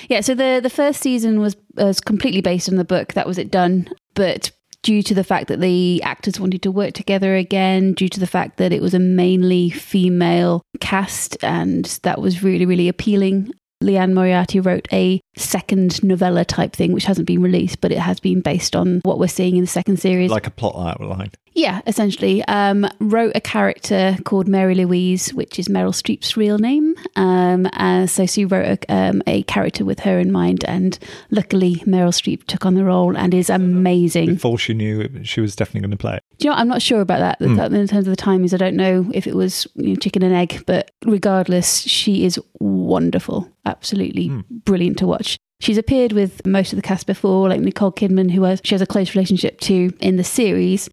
Yeah, 0.09 0.21
so 0.21 0.33
the 0.33 0.59
the 0.61 0.71
first 0.71 1.01
season 1.01 1.39
was 1.39 1.55
was 1.75 2.01
completely 2.01 2.41
based 2.41 2.67
on 2.67 2.77
the 2.77 2.83
book. 2.83 3.13
That 3.13 3.27
was 3.27 3.37
it 3.37 3.51
done. 3.51 3.87
But 4.15 4.49
due 4.81 5.03
to 5.03 5.13
the 5.13 5.23
fact 5.23 5.47
that 5.49 5.61
the 5.61 6.01
actors 6.01 6.39
wanted 6.39 6.63
to 6.63 6.71
work 6.71 6.93
together 6.95 7.35
again, 7.35 7.93
due 7.93 8.09
to 8.09 8.19
the 8.19 8.25
fact 8.27 8.57
that 8.57 8.73
it 8.73 8.81
was 8.81 8.95
a 8.95 8.99
mainly 8.99 9.69
female 9.69 10.63
cast, 10.79 11.37
and 11.43 11.85
that 12.01 12.19
was 12.19 12.41
really 12.43 12.65
really 12.65 12.89
appealing. 12.89 13.51
Liane 13.81 14.13
Moriarty 14.15 14.59
wrote 14.59 14.87
a 14.91 15.21
second 15.35 16.03
novella 16.03 16.45
type 16.45 16.73
thing, 16.73 16.91
which 16.93 17.05
hasn't 17.05 17.27
been 17.27 17.41
released, 17.41 17.81
but 17.81 17.91
it 17.91 17.99
has 17.99 18.19
been 18.19 18.41
based 18.41 18.75
on 18.75 19.01
what 19.03 19.19
we're 19.19 19.27
seeing 19.27 19.55
in 19.55 19.61
the 19.61 19.67
second 19.67 19.97
series. 19.99 20.29
Like 20.31 20.47
a 20.47 20.51
plot 20.51 20.75
outline. 20.99 21.31
Yeah, 21.55 21.81
essentially. 21.85 22.43
Um, 22.45 22.87
wrote 22.99 23.33
a 23.35 23.41
character 23.41 24.17
called 24.25 24.47
Mary 24.47 24.73
Louise, 24.73 25.31
which 25.35 25.59
is 25.59 25.67
Meryl 25.67 25.91
Streep's 25.93 26.35
real 26.35 26.57
name. 26.57 26.95
Um, 27.15 27.67
uh, 27.73 28.07
so 28.07 28.25
she 28.25 28.43
wrote 28.43 28.79
a, 28.89 28.93
um, 28.93 29.21
a 29.27 29.43
character 29.43 29.85
with 29.85 29.99
her 29.99 30.19
in 30.19 30.31
mind, 30.31 30.65
and 30.65 30.97
luckily 31.29 31.75
Meryl 31.85 32.09
Streep 32.11 32.47
took 32.47 32.65
on 32.65 32.73
the 32.73 32.83
role 32.83 33.15
and 33.15 33.35
is 33.35 33.51
amazing. 33.51 34.33
Before 34.33 34.57
she 34.57 34.73
knew 34.73 35.01
it, 35.01 35.27
she 35.27 35.41
was 35.41 35.55
definitely 35.55 35.81
going 35.81 35.91
to 35.91 35.97
play 35.97 36.15
it. 36.15 36.23
Do 36.39 36.45
you 36.45 36.49
know, 36.49 36.55
what? 36.55 36.61
I'm 36.61 36.67
not 36.67 36.81
sure 36.81 37.01
about 37.01 37.19
that 37.19 37.37
Hmm. 37.37 37.59
in 37.59 37.87
terms 37.87 38.07
of 38.07 38.15
the 38.15 38.21
timings. 38.21 38.53
I 38.53 38.57
don't 38.57 38.75
know 38.75 39.05
if 39.13 39.27
it 39.27 39.35
was 39.35 39.67
you 39.75 39.89
know, 39.89 39.95
chicken 39.95 40.23
and 40.23 40.33
egg, 40.33 40.63
but 40.65 40.89
regardless, 41.05 41.81
she 41.81 42.25
is 42.25 42.39
wonderful. 42.59 43.47
Absolutely 43.65 44.29
brilliant 44.65 44.97
to 44.97 45.07
watch. 45.07 45.22
She's 45.63 45.77
appeared 45.77 46.11
with 46.11 46.45
most 46.45 46.73
of 46.73 46.75
the 46.75 46.81
cast 46.81 47.07
before, 47.07 47.47
like 47.47 47.61
Nicole 47.61 47.93
Kidman, 47.93 48.29
who 48.31 48.43
has, 48.43 48.59
she 48.65 48.75
has 48.75 48.81
a 48.81 48.85
close 48.85 49.15
relationship 49.15 49.61
to 49.61 49.93
in 50.01 50.17
the 50.17 50.23
series. 50.23 50.89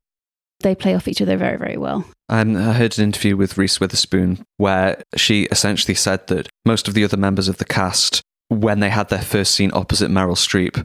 They 0.60 0.76
play 0.76 0.94
off 0.94 1.08
each 1.08 1.20
other 1.20 1.36
very, 1.36 1.56
very 1.58 1.76
well. 1.76 2.04
And 2.28 2.56
I 2.56 2.74
heard 2.74 2.96
an 2.96 3.02
interview 3.02 3.36
with 3.36 3.58
Reese 3.58 3.80
Witherspoon 3.80 4.44
where 4.58 5.02
she 5.16 5.44
essentially 5.50 5.96
said 5.96 6.28
that 6.28 6.48
most 6.64 6.86
of 6.86 6.94
the 6.94 7.02
other 7.02 7.16
members 7.16 7.48
of 7.48 7.56
the 7.58 7.64
cast, 7.64 8.22
when 8.46 8.78
they 8.78 8.90
had 8.90 9.08
their 9.08 9.22
first 9.22 9.54
scene 9.56 9.72
opposite 9.74 10.08
Meryl 10.08 10.36
Streep, 10.36 10.84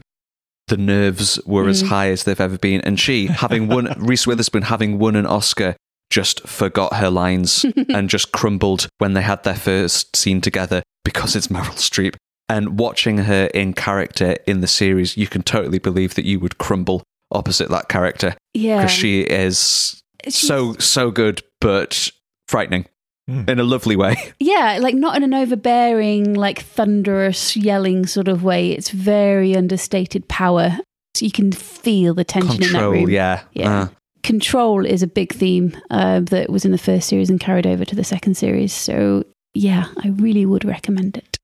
the 0.66 0.76
nerves 0.76 1.38
were 1.46 1.68
as 1.68 1.84
Mm. 1.84 1.88
high 1.88 2.08
as 2.10 2.24
they've 2.24 2.40
ever 2.40 2.58
been. 2.58 2.80
And 2.80 2.98
she, 2.98 3.26
having 3.26 3.68
won, 3.68 3.94
Reese 3.98 4.26
Witherspoon 4.26 4.62
having 4.62 4.98
won 4.98 5.14
an 5.14 5.26
Oscar, 5.26 5.76
just 6.10 6.40
forgot 6.48 6.94
her 6.94 7.08
lines 7.10 7.64
and 7.90 8.10
just 8.10 8.32
crumbled 8.32 8.88
when 8.98 9.12
they 9.12 9.22
had 9.22 9.44
their 9.44 9.54
first 9.54 10.16
scene 10.16 10.40
together 10.40 10.82
because 11.04 11.36
it's 11.36 11.46
Meryl 11.46 11.76
Streep. 11.76 12.16
And 12.48 12.78
watching 12.78 13.18
her 13.18 13.46
in 13.54 13.72
character 13.74 14.36
in 14.46 14.60
the 14.60 14.66
series, 14.68 15.16
you 15.16 15.26
can 15.26 15.42
totally 15.42 15.78
believe 15.78 16.14
that 16.14 16.24
you 16.24 16.38
would 16.38 16.58
crumble 16.58 17.02
opposite 17.32 17.68
that 17.70 17.88
character. 17.88 18.36
Yeah. 18.54 18.78
Because 18.78 18.92
she 18.92 19.22
is 19.22 20.00
so, 20.28 20.74
so 20.74 21.10
good, 21.10 21.42
but 21.60 22.10
frightening 22.48 22.86
in 23.28 23.58
a 23.58 23.64
lovely 23.64 23.96
way. 23.96 24.32
Yeah, 24.38 24.78
like 24.80 24.94
not 24.94 25.16
in 25.16 25.24
an 25.24 25.34
overbearing, 25.34 26.34
like 26.34 26.60
thunderous, 26.62 27.56
yelling 27.56 28.06
sort 28.06 28.28
of 28.28 28.44
way. 28.44 28.70
It's 28.70 28.90
very 28.90 29.56
understated 29.56 30.28
power. 30.28 30.78
So 31.16 31.24
you 31.24 31.32
can 31.32 31.50
feel 31.50 32.14
the 32.14 32.22
tension 32.24 32.54
in 32.54 32.60
that 32.60 32.66
Control, 32.70 32.92
room. 32.92 33.10
yeah. 33.10 33.42
Yeah. 33.54 33.80
Uh, 33.80 33.88
Control 34.22 34.86
is 34.86 35.02
a 35.02 35.06
big 35.08 35.32
theme 35.32 35.76
uh, 35.90 36.20
that 36.20 36.50
was 36.50 36.64
in 36.64 36.70
the 36.72 36.78
first 36.78 37.08
series 37.08 37.28
and 37.30 37.40
carried 37.40 37.66
over 37.66 37.84
to 37.84 37.96
the 37.96 38.04
second 38.04 38.36
series. 38.36 38.72
So 38.72 39.24
yeah, 39.54 39.86
I 40.04 40.08
really 40.10 40.46
would 40.46 40.64
recommend 40.64 41.16
it. 41.16 41.38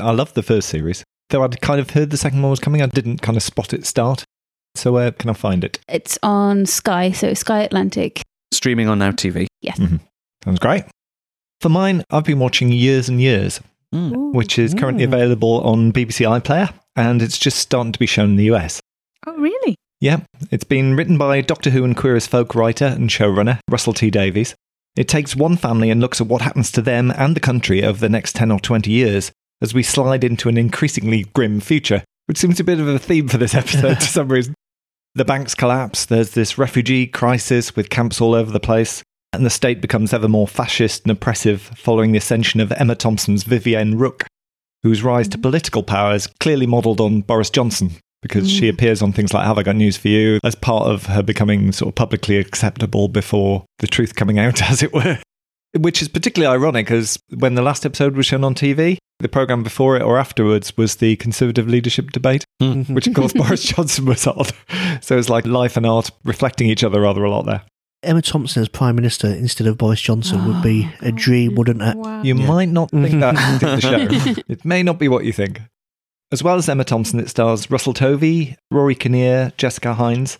I 0.00 0.10
love 0.12 0.34
the 0.34 0.42
first 0.42 0.68
series. 0.68 1.04
Though 1.30 1.42
I'd 1.44 1.60
kind 1.60 1.80
of 1.80 1.90
heard 1.90 2.10
the 2.10 2.16
second 2.16 2.40
one 2.42 2.50
was 2.50 2.60
coming, 2.60 2.80
I 2.82 2.86
didn't 2.86 3.20
kind 3.22 3.36
of 3.36 3.42
spot 3.42 3.72
it 3.74 3.84
start. 3.86 4.24
So 4.74 4.92
where 4.92 5.10
can 5.10 5.28
I 5.30 5.34
find 5.34 5.64
it? 5.64 5.78
It's 5.88 6.18
on 6.22 6.66
Sky, 6.66 7.10
so 7.12 7.34
Sky 7.34 7.62
Atlantic. 7.62 8.22
streaming 8.52 8.88
on 8.88 8.98
Now 8.98 9.10
TV. 9.10 9.46
Yes. 9.60 9.78
Mhm. 9.78 10.00
Sounds 10.42 10.58
great. 10.58 10.84
For 11.60 11.68
mine, 11.68 12.02
I've 12.10 12.24
been 12.24 12.38
watching 12.38 12.72
Years 12.72 13.08
and 13.08 13.20
Years, 13.20 13.60
which 13.92 14.58
is 14.58 14.72
currently 14.72 15.04
Ooh. 15.04 15.08
available 15.08 15.60
on 15.60 15.92
BBC 15.92 16.24
iPlayer, 16.24 16.72
and 16.96 17.20
it's 17.20 17.36
just 17.38 17.58
starting 17.58 17.92
to 17.92 17.98
be 17.98 18.06
shown 18.06 18.30
in 18.30 18.36
the 18.36 18.44
US. 18.44 18.80
Oh, 19.26 19.34
really? 19.36 19.74
Yeah, 20.00 20.20
it's 20.50 20.64
been 20.64 20.94
written 20.94 21.18
by 21.18 21.40
Doctor 21.42 21.70
Who 21.70 21.84
and 21.84 21.96
Queer 21.96 22.16
as 22.16 22.26
Folk 22.26 22.54
writer 22.54 22.86
and 22.86 23.10
showrunner 23.10 23.58
Russell 23.68 23.92
T 23.92 24.10
Davies. 24.10 24.54
It 24.96 25.08
takes 25.08 25.36
one 25.36 25.56
family 25.56 25.90
and 25.90 26.00
looks 26.00 26.20
at 26.20 26.26
what 26.28 26.40
happens 26.42 26.70
to 26.72 26.80
them 26.80 27.10
and 27.10 27.36
the 27.36 27.40
country 27.40 27.84
over 27.84 27.98
the 27.98 28.08
next 28.08 28.34
10 28.36 28.50
or 28.50 28.60
20 28.60 28.90
years 28.90 29.30
as 29.60 29.74
we 29.74 29.82
slide 29.82 30.24
into 30.24 30.48
an 30.48 30.56
increasingly 30.56 31.24
grim 31.34 31.60
future, 31.60 32.04
which 32.26 32.38
seems 32.38 32.60
a 32.60 32.64
bit 32.64 32.80
of 32.80 32.88
a 32.88 32.98
theme 32.98 33.28
for 33.28 33.38
this 33.38 33.54
episode 33.54 34.00
to 34.00 34.00
some 34.06 34.28
reason. 34.28 34.54
The 35.14 35.24
banks 35.24 35.54
collapse, 35.54 36.04
there's 36.04 36.32
this 36.32 36.58
refugee 36.58 37.06
crisis 37.06 37.74
with 37.74 37.90
camps 37.90 38.20
all 38.20 38.34
over 38.34 38.52
the 38.52 38.60
place, 38.60 39.02
and 39.32 39.44
the 39.44 39.50
state 39.50 39.80
becomes 39.80 40.12
ever 40.12 40.28
more 40.28 40.46
fascist 40.46 41.02
and 41.02 41.10
oppressive 41.10 41.62
following 41.76 42.12
the 42.12 42.18
ascension 42.18 42.60
of 42.60 42.72
Emma 42.72 42.94
Thompson's 42.94 43.42
Vivienne 43.42 43.98
Rook, 43.98 44.26
whose 44.82 45.02
rise 45.02 45.28
to 45.28 45.36
mm-hmm. 45.36 45.42
political 45.42 45.82
power 45.82 46.14
is 46.14 46.26
clearly 46.40 46.66
modelled 46.66 47.00
on 47.00 47.22
Boris 47.22 47.50
Johnson 47.50 47.92
because 48.22 48.50
she 48.50 48.62
mm. 48.62 48.70
appears 48.70 49.00
on 49.00 49.12
things 49.12 49.32
like 49.32 49.46
Have 49.46 49.58
I 49.58 49.62
Got 49.62 49.76
News 49.76 49.96
for 49.96 50.08
You 50.08 50.40
as 50.42 50.54
part 50.54 50.88
of 50.88 51.06
her 51.06 51.22
becoming 51.22 51.72
sort 51.72 51.90
of 51.90 51.94
publicly 51.94 52.36
acceptable 52.36 53.08
before 53.08 53.64
the 53.78 53.86
truth 53.86 54.14
coming 54.14 54.38
out, 54.38 54.62
as 54.70 54.82
it 54.82 54.92
were. 54.92 55.18
Which 55.76 56.02
is 56.02 56.08
particularly 56.08 56.52
ironic 56.52 56.90
as 56.90 57.18
when 57.36 57.54
the 57.54 57.62
last 57.62 57.86
episode 57.86 58.16
was 58.16 58.26
shown 58.26 58.42
on 58.42 58.54
TV, 58.54 58.98
the 59.20 59.28
programme 59.28 59.62
before 59.62 59.96
it 59.96 60.02
or 60.02 60.18
afterwards 60.18 60.76
was 60.76 60.96
the 60.96 61.16
Conservative 61.16 61.68
leadership 61.68 62.10
debate, 62.12 62.44
hmm. 62.60 62.82
which 62.94 63.06
of 63.06 63.14
course 63.14 63.32
Boris 63.34 63.64
Johnson 63.64 64.06
was 64.06 64.26
on. 64.26 64.46
So 65.00 65.18
it's 65.18 65.28
like 65.28 65.46
life 65.46 65.76
and 65.76 65.86
art 65.86 66.10
reflecting 66.24 66.68
each 66.68 66.84
other 66.84 67.00
rather 67.00 67.24
a 67.24 67.30
lot 67.30 67.46
there. 67.46 67.62
Emma 68.02 68.22
Thompson 68.22 68.62
as 68.62 68.68
Prime 68.68 68.94
Minister 68.94 69.26
instead 69.26 69.66
of 69.66 69.76
Boris 69.76 70.00
Johnson 70.00 70.46
would 70.46 70.62
be 70.62 70.88
a 71.00 71.10
dream, 71.10 71.56
wouldn't 71.56 71.82
it? 71.82 72.24
You 72.24 72.34
might 72.36 72.68
not 72.68 72.90
think 72.90 73.20
that 73.20 73.34
acting 73.38 73.68
the 73.68 73.80
show. 73.80 74.42
It 74.46 74.64
may 74.64 74.82
not 74.82 74.98
be 74.98 75.08
what 75.08 75.24
you 75.24 75.32
think. 75.32 75.60
As 76.30 76.42
well 76.42 76.56
as 76.56 76.68
Emma 76.68 76.84
Thompson, 76.84 77.18
it 77.18 77.30
stars 77.30 77.70
Russell 77.70 77.94
Tovey, 77.94 78.54
Rory 78.70 78.94
Kinnear, 78.94 79.52
Jessica 79.56 79.94
Hynes, 79.94 80.36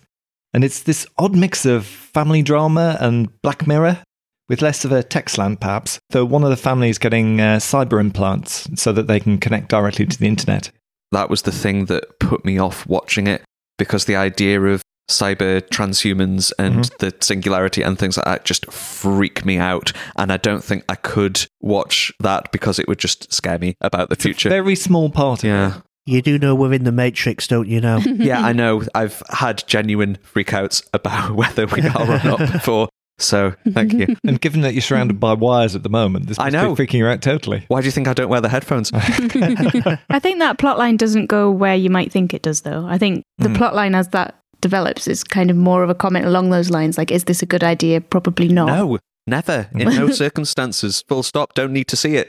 and 0.53 0.63
it's 0.63 0.83
this 0.83 1.05
odd 1.17 1.35
mix 1.35 1.65
of 1.65 1.85
family 1.85 2.41
drama 2.43 2.97
and 2.99 3.29
Black 3.41 3.67
Mirror, 3.67 4.03
with 4.49 4.61
less 4.61 4.83
of 4.83 4.91
a 4.91 5.03
tech 5.03 5.29
slant 5.29 5.61
perhaps. 5.61 5.99
Though 6.09 6.25
one 6.25 6.43
of 6.43 6.49
the 6.49 6.57
families 6.57 6.97
getting 6.97 7.39
uh, 7.39 7.57
cyber 7.57 7.99
implants 7.99 8.67
so 8.75 8.91
that 8.91 9.07
they 9.07 9.19
can 9.19 9.37
connect 9.37 9.69
directly 9.69 10.05
to 10.05 10.17
the 10.17 10.27
internet. 10.27 10.71
That 11.11 11.29
was 11.29 11.43
the 11.43 11.51
thing 11.51 11.85
that 11.85 12.19
put 12.19 12.43
me 12.43 12.59
off 12.59 12.85
watching 12.85 13.27
it 13.27 13.43
because 13.77 14.05
the 14.05 14.15
idea 14.15 14.61
of 14.61 14.81
cyber 15.09 15.59
transhumans 15.59 16.53
and 16.59 16.85
the 16.99 17.13
singularity 17.19 17.81
and 17.81 17.97
things 17.97 18.15
like 18.15 18.25
that 18.25 18.45
just 18.45 18.71
freak 18.71 19.43
me 19.43 19.57
out. 19.57 19.91
And 20.17 20.31
I 20.31 20.37
don't 20.37 20.63
think 20.63 20.85
I 20.87 20.95
could 20.95 21.45
watch 21.61 22.13
that 22.19 22.51
because 22.51 22.77
it 22.77 22.87
would 22.87 22.99
just 22.99 23.33
scare 23.33 23.57
me 23.57 23.75
about 23.81 24.09
the 24.09 24.15
future. 24.15 24.49
Very 24.49 24.75
small 24.75 25.09
part 25.09 25.43
yeah. 25.43 25.81
You 26.05 26.21
do 26.21 26.39
know 26.39 26.55
we're 26.55 26.73
in 26.73 26.85
the 26.85 26.91
Matrix, 26.91 27.47
don't 27.47 27.67
you 27.67 27.81
know? 27.81 27.97
yeah, 28.05 28.41
I 28.41 28.53
know. 28.53 28.83
I've 28.95 29.21
had 29.29 29.63
genuine 29.67 30.17
freakouts 30.33 30.87
about 30.93 31.31
whether 31.35 31.67
we 31.67 31.81
are 31.81 32.01
or 32.01 32.23
not 32.23 32.39
before. 32.51 32.89
So 33.19 33.53
thank 33.71 33.93
you. 33.93 34.15
And 34.25 34.39
given 34.41 34.61
that 34.61 34.73
you're 34.73 34.81
surrounded 34.81 35.19
by 35.19 35.33
wires 35.33 35.75
at 35.75 35.83
the 35.83 35.89
moment, 35.89 36.27
this 36.27 36.39
I 36.39 36.45
must 36.45 36.53
know. 36.53 36.75
be 36.75 36.85
freaking 36.87 36.93
you 36.99 37.07
out 37.07 37.21
totally. 37.21 37.65
Why 37.67 37.81
do 37.81 37.85
you 37.85 37.91
think 37.91 38.07
I 38.07 38.13
don't 38.13 38.29
wear 38.29 38.41
the 38.41 38.49
headphones? 38.49 38.91
I 38.93 40.19
think 40.19 40.39
that 40.39 40.57
plotline 40.57 40.97
doesn't 40.97 41.27
go 41.27 41.51
where 41.51 41.75
you 41.75 41.89
might 41.89 42.11
think 42.11 42.33
it 42.33 42.41
does, 42.41 42.61
though. 42.61 42.85
I 42.87 42.97
think 42.97 43.23
the 43.37 43.49
Mm. 43.49 43.57
plotline 43.57 43.95
as 43.95 44.09
that 44.09 44.35
develops 44.61 45.07
is 45.07 45.23
kind 45.23 45.49
of 45.51 45.57
more 45.57 45.83
of 45.83 45.89
a 45.89 45.95
comment 45.95 46.25
along 46.25 46.49
those 46.49 46.69
lines, 46.69 46.97
like, 46.97 47.11
is 47.11 47.23
this 47.25 47.41
a 47.41 47.45
good 47.45 47.63
idea? 47.63 48.01
Probably 48.01 48.47
not. 48.49 48.67
No, 48.67 48.99
never. 49.27 49.69
In 49.73 49.89
no 49.89 50.09
circumstances. 50.23 51.03
Full 51.07 51.23
stop. 51.23 51.53
Don't 51.53 51.71
need 51.73 51.87
to 51.87 51.95
see 51.95 52.15
it. 52.15 52.27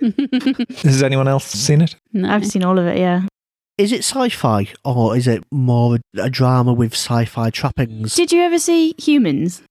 Has 0.82 1.02
anyone 1.02 1.28
else 1.28 1.44
seen 1.46 1.80
it? 1.82 1.96
I've 2.24 2.46
seen 2.46 2.62
all 2.64 2.78
of 2.78 2.86
it, 2.86 2.98
yeah. 2.98 3.22
Is 3.78 3.92
it 3.92 4.00
sci-fi 4.04 4.68
or 4.84 5.16
is 5.16 5.26
it 5.26 5.42
more 5.50 5.96
a, 6.16 6.22
a 6.24 6.30
drama 6.30 6.72
with 6.72 6.92
sci-fi 6.92 7.48
trappings? 7.50 8.14
Did 8.14 8.30
you 8.30 8.42
ever 8.42 8.58
see 8.58 8.94
Humans? 8.98 9.62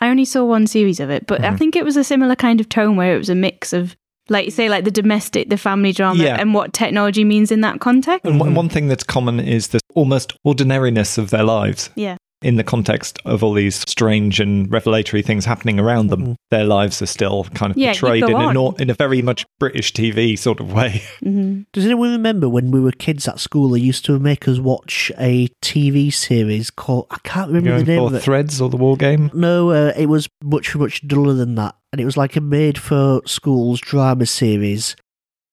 I 0.00 0.08
only 0.08 0.24
saw 0.24 0.44
one 0.44 0.66
series 0.66 1.00
of 1.00 1.10
it, 1.10 1.26
but 1.26 1.44
I 1.44 1.50
Mhm. 1.50 1.58
think 1.58 1.76
it 1.76 1.84
was 1.84 1.96
a 1.96 2.04
similar 2.04 2.36
kind 2.36 2.60
of 2.60 2.68
tone 2.68 2.96
where 2.96 3.14
it 3.14 3.18
was 3.18 3.28
a 3.30 3.34
mix 3.34 3.72
of, 3.72 3.96
like, 4.28 4.50
say, 4.52 4.68
like 4.68 4.84
the 4.84 4.90
domestic, 4.90 5.48
the 5.50 5.56
family 5.56 5.92
drama, 5.92 6.22
Yeah. 6.22 6.36
and 6.38 6.52
what 6.54 6.72
technology 6.72 7.24
means 7.24 7.50
in 7.50 7.60
that 7.62 7.80
context. 7.80 8.26
And 8.26 8.38
one, 8.40 8.54
one 8.54 8.68
thing 8.68 8.88
that's 8.88 9.04
common 9.04 9.40
is 9.40 9.68
the 9.68 9.80
almost 9.94 10.34
ordinariness 10.44 11.16
of 11.18 11.30
their 11.30 11.44
lives. 11.44 11.90
Yeah. 11.94 12.16
In 12.46 12.54
the 12.54 12.62
context 12.62 13.18
of 13.24 13.42
all 13.42 13.52
these 13.54 13.82
strange 13.88 14.38
and 14.38 14.70
revelatory 14.70 15.20
things 15.20 15.44
happening 15.44 15.80
around 15.80 16.10
them, 16.10 16.36
their 16.52 16.62
lives 16.64 17.02
are 17.02 17.06
still 17.06 17.42
kind 17.54 17.72
of 17.72 17.76
Yeah, 17.76 17.90
portrayed 17.90 18.22
in 18.22 18.30
a, 18.30 18.36
on. 18.36 18.54
nor- 18.54 18.74
in 18.78 18.88
a 18.88 18.94
very 18.94 19.20
much 19.20 19.44
British 19.58 19.92
TV 19.92 20.38
sort 20.38 20.60
of 20.60 20.72
way. 20.72 21.02
Mm-hmm. 21.26 21.62
Does 21.72 21.84
anyone 21.84 22.12
remember 22.12 22.48
when 22.48 22.70
we 22.70 22.78
were 22.78 22.92
kids 22.92 23.26
at 23.26 23.40
school? 23.40 23.70
They 23.70 23.80
used 23.80 24.04
to 24.04 24.18
make 24.20 24.46
us 24.46 24.60
watch 24.60 25.10
a 25.18 25.48
TV 25.60 26.12
series 26.12 26.70
called 26.70 27.06
I 27.10 27.18
can't 27.24 27.48
remember 27.48 27.70
Going 27.70 27.84
the 27.84 27.92
name 27.96 28.02
of 28.04 28.14
it. 28.14 28.22
Threads 28.22 28.60
or 28.60 28.68
the 28.70 28.76
War 28.76 28.96
Game. 28.96 29.28
No, 29.34 29.70
uh, 29.70 29.92
it 29.96 30.06
was 30.06 30.28
much 30.44 30.76
much 30.76 31.06
duller 31.08 31.34
than 31.34 31.56
that, 31.56 31.74
and 31.90 32.00
it 32.00 32.04
was 32.04 32.16
like 32.16 32.36
a 32.36 32.40
made 32.40 32.78
for 32.78 33.22
schools 33.26 33.80
drama 33.80 34.26
series 34.26 34.94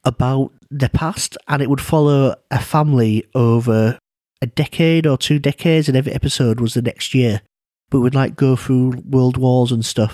about 0.04 0.52
the 0.70 0.90
past, 0.90 1.38
and 1.48 1.62
it 1.64 1.70
would 1.72 1.82
follow 1.82 2.36
a 2.52 2.60
family 2.60 3.24
over 3.34 3.98
a 4.42 4.48
decade 4.48 5.06
or 5.08 5.18
two 5.18 5.40
decades, 5.40 5.88
and 5.88 5.98
every 5.98 6.12
episode 6.14 6.60
was 6.60 6.74
the 6.74 6.82
next 6.82 7.14
year. 7.14 7.42
But 7.90 8.00
we'd 8.02 8.16
like 8.16 8.36
go 8.36 8.56
through 8.56 9.02
world 9.08 9.38
wars 9.38 9.72
and 9.72 9.86
stuff. 9.86 10.14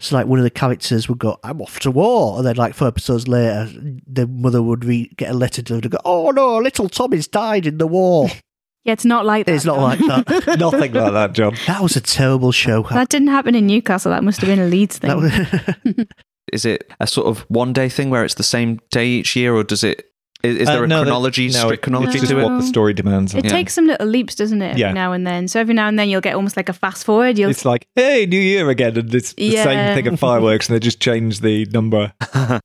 So 0.00 0.16
like 0.16 0.26
one 0.26 0.38
of 0.38 0.44
the 0.44 0.50
characters 0.50 1.08
would 1.08 1.18
go, 1.18 1.38
"I'm 1.42 1.60
off 1.60 1.80
to 1.80 1.90
war," 1.90 2.38
and 2.38 2.46
then 2.46 2.56
like 2.56 2.74
four 2.74 2.88
episodes 2.88 3.26
later, 3.28 3.68
the 4.06 4.26
mother 4.26 4.62
would 4.62 4.84
re- 4.84 5.12
get 5.16 5.30
a 5.30 5.34
letter 5.34 5.60
to 5.62 5.74
her 5.74 5.80
to 5.80 5.88
go, 5.88 5.98
"Oh 6.04 6.30
no, 6.30 6.58
little 6.58 6.88
Tommy's 6.88 7.26
died 7.28 7.66
in 7.66 7.78
the 7.78 7.86
war." 7.86 8.28
Yeah, 8.84 8.92
it's 8.92 9.04
not 9.04 9.26
like 9.26 9.44
that. 9.44 9.54
It's 9.54 9.64
not 9.66 9.98
Jon. 9.98 10.08
like 10.08 10.26
that. 10.26 10.58
Nothing 10.58 10.92
like 10.94 11.12
that, 11.12 11.32
Jon. 11.34 11.54
That 11.66 11.82
was 11.82 11.94
a 11.96 12.00
terrible 12.00 12.52
show. 12.52 12.84
That 12.84 13.10
didn't 13.10 13.28
happen 13.28 13.54
in 13.54 13.66
Newcastle. 13.66 14.10
That 14.12 14.24
must 14.24 14.40
have 14.40 14.48
been 14.48 14.60
a 14.60 14.66
Leeds 14.66 14.96
thing. 14.96 15.14
Was- 15.14 16.06
Is 16.54 16.64
it 16.64 16.90
a 16.98 17.06
sort 17.06 17.26
of 17.26 17.40
one 17.50 17.74
day 17.74 17.90
thing 17.90 18.08
where 18.08 18.24
it's 18.24 18.34
the 18.36 18.42
same 18.42 18.80
day 18.90 19.06
each 19.06 19.36
year, 19.36 19.54
or 19.54 19.62
does 19.62 19.84
it? 19.84 20.07
Is, 20.44 20.56
is 20.58 20.66
there 20.68 20.82
Uh, 20.82 20.84
a 20.84 20.86
no, 20.86 20.98
that- 20.98 21.04
chronology, 21.06 21.46
no, 21.48 21.52
strict 21.58 21.72
it- 21.74 21.82
chronology 21.82 22.10
it's 22.12 22.20
just 22.20 22.30
to 22.32 22.38
it? 22.38 22.42
what 22.44 22.60
the 22.60 22.66
story 22.66 22.94
demands. 22.94 23.34
It 23.34 23.44
Yeah. 23.44 23.50
takes 23.50 23.74
some 23.74 23.86
little 23.88 24.06
leaps, 24.06 24.34
doesn't 24.36 24.62
it? 24.62 24.68
Every 24.70 24.80
Yeah. 24.82 24.92
now 24.92 25.12
and 25.12 25.26
then. 25.26 25.48
So 25.48 25.58
every 25.60 25.74
now 25.74 25.88
and 25.88 25.98
then 25.98 26.08
you'll 26.08 26.20
get 26.20 26.34
almost 26.36 26.56
like 26.56 26.68
a 26.68 26.72
fast 26.72 27.04
forward. 27.04 27.38
You'll 27.38 27.50
It's 27.50 27.64
like, 27.64 27.86
hey, 27.96 28.24
New 28.26 28.38
Year 28.40 28.70
again, 28.70 28.96
and 28.96 29.12
it's 29.14 29.32
the 29.32 29.44
Yeah. 29.44 29.64
same 29.64 29.94
thing 29.96 30.06
of 30.12 30.20
fireworks, 30.20 30.68
and 30.68 30.76
they 30.76 30.80
just 30.80 31.00
change 31.00 31.40
the 31.40 31.64
number. 31.72 32.12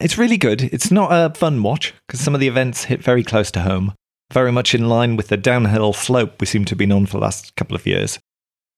it's 0.00 0.16
really 0.16 0.38
good. 0.38 0.62
It's 0.72 0.90
not 0.90 1.10
a 1.12 1.36
fun 1.36 1.62
watch 1.62 1.92
because 2.06 2.20
some 2.20 2.34
of 2.34 2.40
the 2.40 2.48
events 2.48 2.84
hit 2.84 3.02
very 3.02 3.22
close 3.22 3.50
to 3.52 3.60
home, 3.60 3.92
very 4.32 4.50
much 4.52 4.74
in 4.74 4.88
line 4.88 5.16
with 5.16 5.28
the 5.28 5.36
downhill 5.36 5.92
slope 5.92 6.40
we 6.40 6.46
seem 6.46 6.64
to 6.64 6.70
have 6.70 6.78
been 6.78 6.92
on 6.92 7.04
for 7.06 7.18
the 7.18 7.22
last 7.24 7.54
couple 7.56 7.76
of 7.76 7.86
years. 7.86 8.18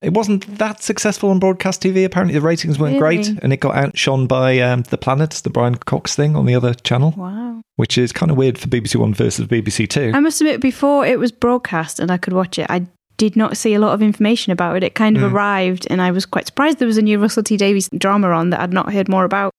It 0.02 0.14
wasn't 0.14 0.58
that 0.58 0.82
successful 0.82 1.28
on 1.30 1.38
broadcast 1.38 1.82
TV. 1.82 2.04
Apparently, 2.06 2.32
the 2.32 2.40
ratings 2.40 2.78
weren't 2.78 2.98
great, 2.98 3.28
and 3.42 3.52
it 3.52 3.58
got 3.58 3.76
outshone 3.76 4.26
by 4.26 4.58
um, 4.58 4.82
The 4.84 4.96
Planets, 4.96 5.42
the 5.42 5.50
Brian 5.50 5.74
Cox 5.74 6.16
thing 6.16 6.36
on 6.36 6.46
the 6.46 6.54
other 6.54 6.72
channel, 6.72 7.12
wow. 7.18 7.60
which 7.76 7.98
is 7.98 8.10
kind 8.10 8.30
of 8.30 8.38
weird 8.38 8.56
for 8.56 8.68
BBC 8.68 8.96
One 8.96 9.12
versus 9.12 9.46
BBC 9.46 9.88
Two. 9.88 10.12
I 10.14 10.20
must 10.20 10.40
admit, 10.40 10.62
before 10.62 11.04
it 11.04 11.18
was 11.18 11.30
broadcast 11.32 12.00
and 12.00 12.10
I 12.10 12.16
could 12.16 12.32
watch 12.32 12.58
it, 12.58 12.66
I 12.70 12.86
did 13.18 13.36
not 13.36 13.58
see 13.58 13.74
a 13.74 13.78
lot 13.78 13.92
of 13.92 14.00
information 14.00 14.52
about 14.52 14.76
it. 14.76 14.82
It 14.82 14.94
kind 14.94 15.18
of 15.18 15.22
Mm. 15.22 15.32
arrived, 15.34 15.86
and 15.90 16.00
I 16.00 16.10
was 16.10 16.24
quite 16.24 16.46
surprised 16.46 16.78
there 16.78 16.86
was 16.88 16.96
a 16.96 17.02
new 17.02 17.18
Russell 17.20 17.42
T 17.42 17.58
Davies 17.58 17.90
drama 17.98 18.28
on 18.30 18.48
that 18.50 18.60
I'd 18.60 18.72
not 18.72 18.94
heard 18.94 19.10
more 19.10 19.24
about. 19.24 19.52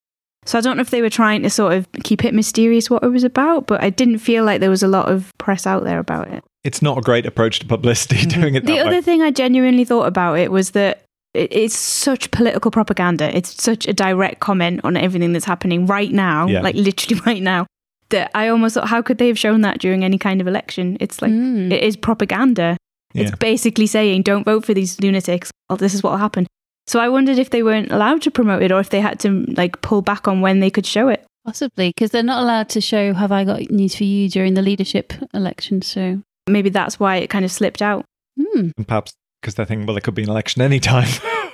So 0.45 0.57
I 0.57 0.61
don't 0.61 0.75
know 0.75 0.81
if 0.81 0.89
they 0.89 1.03
were 1.03 1.09
trying 1.11 1.43
to 1.43 1.51
sort 1.51 1.73
of 1.73 1.87
keep 2.01 2.25
it 2.25 2.33
mysterious 2.33 2.89
what 2.89 3.03
it 3.03 3.09
was 3.09 3.23
about, 3.23 3.67
but 3.67 3.83
I 3.83 3.91
didn't 3.91 4.17
feel 4.17 4.43
like 4.43 4.59
there 4.59 4.71
was 4.71 4.81
a 4.81 4.87
lot 4.87 5.07
of 5.07 5.29
press 5.37 5.67
out 5.67 5.83
there 5.83 5.99
about 5.99 6.29
it. 6.29 6.43
It's 6.63 6.81
not 6.81 6.97
a 6.97 7.01
great 7.01 7.25
approach 7.25 7.59
to 7.59 7.65
publicity 7.65 8.25
doing 8.27 8.55
it 8.55 8.65
The 8.65 8.79
other 8.79 8.89
way. 8.97 9.01
thing 9.01 9.21
I 9.21 9.31
genuinely 9.31 9.83
thought 9.85 10.07
about 10.07 10.37
it 10.39 10.51
was 10.51 10.71
that 10.71 11.03
it's 11.33 11.75
such 11.75 12.29
political 12.31 12.71
propaganda. 12.71 13.35
It's 13.35 13.61
such 13.63 13.87
a 13.87 13.93
direct 13.93 14.41
comment 14.41 14.81
on 14.83 14.97
everything 14.97 15.31
that's 15.33 15.45
happening 15.45 15.85
right 15.85 16.11
now, 16.11 16.47
Yeah. 16.47 16.61
like 16.61 16.75
literally 16.75 17.21
right 17.25 17.41
now. 17.41 17.65
That 18.09 18.29
I 18.35 18.49
almost 18.49 18.75
thought, 18.75 18.89
how 18.89 19.01
could 19.01 19.17
they 19.17 19.27
have 19.27 19.39
shown 19.39 19.61
that 19.61 19.79
during 19.79 20.03
any 20.03 20.17
kind 20.17 20.41
of 20.41 20.47
election? 20.47 20.97
It's 20.99 21.21
like 21.21 21.31
Mm. 21.31 21.71
it 21.71 21.81
is 21.83 21.95
propaganda. 21.95 22.75
It's 23.13 23.31
basically 23.37 23.87
saying, 23.87 24.21
don't 24.23 24.43
vote 24.45 24.65
for 24.65 24.73
these 24.73 24.99
lunatics. 25.01 25.49
Or 25.69 25.77
this 25.77 25.93
is 25.93 26.03
what 26.03 26.11
will 26.11 26.17
happen. 26.17 26.47
So 26.87 26.99
I 26.99 27.07
wondered 27.09 27.37
if 27.39 27.49
they 27.49 27.63
weren't 27.63 27.91
allowed 27.91 28.21
to 28.23 28.31
promote 28.31 28.61
it, 28.63 28.71
or 28.71 28.79
if 28.79 28.89
they 28.89 28.99
had 29.01 29.19
to 29.21 29.45
like 29.55 29.81
pull 29.81 30.01
back 30.01 30.27
on 30.27 30.41
when 30.41 30.59
they 30.59 30.69
could 30.69 30.85
show 30.85 31.07
it. 31.07 31.25
Possibly, 31.45 31.89
because 31.89 32.11
they're 32.11 32.23
not 32.23 32.43
allowed 32.43 32.69
to 32.69 32.81
show 32.81 33.13
Have 33.13 33.31
I 33.31 33.43
Got 33.45 33.69
News 33.71 33.95
for 33.95 34.03
You 34.03 34.27
during 34.29 34.53
the 34.55 34.61
leadership 34.61 35.13
election. 35.33 35.81
So, 35.81 36.21
Maybe 36.47 36.69
that's 36.69 36.99
why 36.99 37.17
it 37.17 37.29
kind 37.29 37.45
of 37.45 37.51
slipped 37.51 37.81
out. 37.81 38.05
hmm. 38.39 38.69
And 38.77 38.87
perhaps 38.87 39.13
because 39.41 39.55
they 39.55 39.65
think, 39.65 39.87
well, 39.87 39.95
there 39.95 40.01
could 40.01 40.13
be 40.15 40.23
an 40.23 40.29
election 40.29 40.61
any 40.61 40.79
time. 40.79 41.07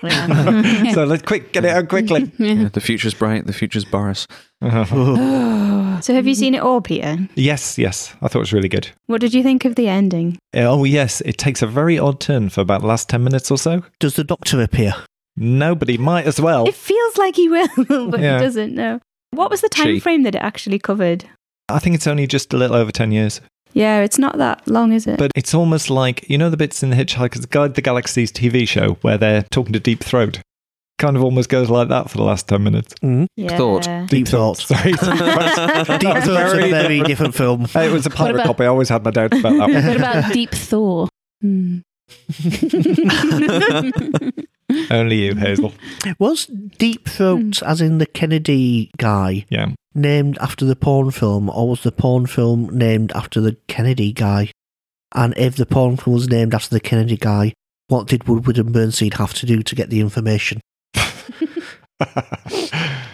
Yeah. 0.03 0.91
so 0.93 1.05
let's 1.05 1.23
quick 1.23 1.53
get 1.53 1.63
it 1.65 1.69
out 1.75 1.87
quickly. 1.89 2.31
Yeah, 2.37 2.69
the 2.71 2.81
future's 2.81 3.13
bright. 3.13 3.47
The 3.47 3.53
future's 3.53 3.85
Boris. 3.85 4.27
so 4.61 6.13
have 6.13 6.27
you 6.27 6.35
seen 6.35 6.53
it 6.55 6.61
all, 6.61 6.81
Peter? 6.81 7.17
yes, 7.35 7.77
yes, 7.77 8.13
I 8.21 8.27
thought 8.27 8.35
it 8.35 8.39
was 8.39 8.53
really 8.53 8.69
good. 8.69 8.89
What 9.07 9.21
did 9.21 9.33
you 9.33 9.41
think 9.43 9.65
of 9.65 9.75
the 9.75 9.87
ending? 9.87 10.37
Oh 10.53 10.83
yes, 10.83 11.21
it 11.21 11.37
takes 11.37 11.61
a 11.61 11.67
very 11.67 11.97
odd 11.97 12.19
turn 12.19 12.49
for 12.49 12.61
about 12.61 12.81
the 12.81 12.87
last 12.87 13.09
ten 13.09 13.23
minutes 13.23 13.49
or 13.51 13.57
so. 13.57 13.83
Does 13.99 14.15
the 14.15 14.23
Doctor 14.23 14.61
appear? 14.61 14.93
Nobody 15.35 15.97
might 15.97 16.25
as 16.25 16.41
well. 16.41 16.67
It 16.67 16.75
feels 16.75 17.17
like 17.17 17.35
he 17.35 17.47
will, 17.49 17.67
but 18.09 18.19
Yeah. 18.19 18.37
he 18.37 18.43
doesn't 18.43 18.73
know. 18.73 18.99
What 19.31 19.49
was 19.51 19.61
the 19.61 19.69
time 19.69 19.87
She. 19.95 19.99
frame 19.99 20.23
that 20.23 20.35
it 20.35 20.41
actually 20.41 20.79
covered? 20.79 21.25
I 21.69 21.79
think 21.79 21.95
it's 21.95 22.07
only 22.07 22.27
just 22.27 22.53
a 22.53 22.57
little 22.57 22.75
over 22.75 22.91
ten 22.91 23.11
years. 23.11 23.39
Yeah, 23.73 24.01
it's 24.01 24.17
not 24.17 24.37
that 24.39 24.67
long, 24.67 24.91
is 24.91 25.05
it? 25.07 25.19
But 25.19 25.31
it's 25.35 25.53
almost 25.53 25.89
like 25.89 26.27
you 26.29 26.37
know 26.37 26.49
the 26.49 26.57
bits 26.57 26.81
in 26.83 26.89
the 26.89 26.95
Hitchhiker's 26.95 27.45
Guide 27.45 27.69
to 27.69 27.73
the 27.73 27.81
Galaxy's 27.81 28.31
TV 28.31 28.67
show 28.67 28.93
where 29.01 29.17
they're 29.17 29.43
talking 29.51 29.73
to 29.73 29.79
Deep 29.79 30.03
Throat. 30.03 30.39
Kind 30.99 31.15
of 31.15 31.23
almost 31.23 31.49
goes 31.49 31.69
like 31.69 31.89
that 31.89 32.09
for 32.09 32.17
the 32.17 32.23
last 32.23 32.47
ten 32.47 32.63
minutes. 32.63 32.95
yeah. 33.35 33.55
thought. 33.55 33.87
Deep 34.07 34.27
Thought. 34.27 34.57
Sorry, 34.57 34.91
Deep 34.93 34.99
Thought's 34.99 36.27
a 36.27 36.69
very 36.71 37.01
different 37.03 37.35
film. 37.35 37.67
It 37.75 37.91
was 37.91 38.07
a 38.07 38.09
pirate 38.09 38.35
about- 38.35 38.47
copy. 38.47 38.63
I 38.63 38.67
always 38.67 38.89
had 38.89 39.03
my 39.05 39.11
doubts 39.11 39.37
about 39.39 39.57
that 39.57 39.69
one. 39.73 39.85
what 39.85 39.95
about 39.97 40.33
Deep 40.33 40.49
Thor? 40.51 41.07
Hmm. 41.41 41.79
Only 44.91 45.25
you, 45.25 45.35
Hazel. 45.35 45.73
Was 46.19 46.45
Deep 46.45 47.07
Throat, 47.07 47.57
hmm. 47.59 47.65
as 47.65 47.81
in 47.81 47.97
the 47.99 48.05
Kennedy 48.05 48.91
guy, 48.97 49.45
Yeah. 49.49 49.69
named 49.95 50.37
after 50.39 50.65
the 50.65 50.75
porn 50.75 51.11
film, 51.11 51.49
or 51.49 51.69
was 51.69 51.83
the 51.83 51.91
porn 51.91 52.25
film 52.25 52.69
named 52.77 53.11
after 53.13 53.39
the 53.41 53.57
Kennedy 53.67 54.11
guy? 54.13 54.51
And 55.15 55.33
if 55.37 55.55
the 55.55 55.65
porn 55.65 55.97
film 55.97 56.15
was 56.15 56.27
named 56.27 56.53
after 56.53 56.69
the 56.69 56.79
Kennedy 56.81 57.17
guy, 57.17 57.53
what 57.87 58.07
did 58.07 58.27
Woodward 58.27 58.57
and 58.57 58.73
Bernstein 58.73 59.11
have 59.11 59.33
to 59.35 59.45
do 59.45 59.63
to 59.63 59.75
get 59.75 59.89
the 59.89 60.01
information? 60.01 60.59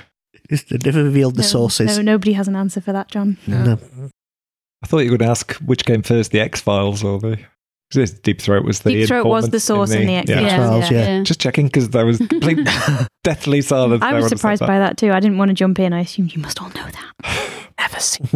They 0.49 0.77
never 0.85 1.03
revealed 1.03 1.35
the 1.35 1.41
No, 1.41 1.47
sources. 1.47 1.97
No, 1.97 2.03
nobody 2.03 2.33
has 2.33 2.47
an 2.47 2.55
answer 2.55 2.81
for 2.81 2.91
that, 2.93 3.09
Jon. 3.09 3.37
No. 3.47 3.79
I 4.83 4.87
thought 4.87 4.99
you 4.99 5.11
were 5.11 5.17
going 5.17 5.27
to 5.27 5.31
ask 5.31 5.53
which 5.55 5.85
came 5.85 6.03
first, 6.03 6.31
the 6.31 6.41
X 6.41 6.61
Files 6.61 7.03
or 7.03 7.19
the. 7.19 7.39
'Cause 7.93 8.11
this 8.11 8.19
Deep 8.19 8.41
Throat 8.41 8.65
was 8.65 8.79
the. 8.81 8.91
Deep 8.93 9.07
Throat 9.07 9.25
was 9.25 9.49
the 9.49 9.59
source 9.59 9.91
in 9.91 10.07
the 10.07 10.15
X-Files. 10.15 10.41
yeah. 10.41 10.47
X-Files, 10.47 10.91
yeah. 10.91 11.21
Just 11.23 11.39
checking 11.39 11.67
because 11.67 11.89
there 11.89 12.05
was 12.05 12.17
complete 12.17 12.59
deathly 13.23 13.61
silence. 13.61 14.03
I 14.03 14.13
was 14.13 14.27
surprised 14.27 14.61
by 14.61 14.79
that 14.79 14.97
too. 14.97 15.11
I 15.11 15.19
didn't 15.19 15.37
want 15.37 15.49
to 15.49 15.53
jump 15.55 15.79
in. 15.79 15.93
I 15.93 16.01
assumed 16.01 16.33
you 16.33 16.41
must 16.41 16.61
all 16.61 16.69
know 16.69 16.85
that. 16.85 17.49
Never 17.79 17.99
seen. 17.99 18.27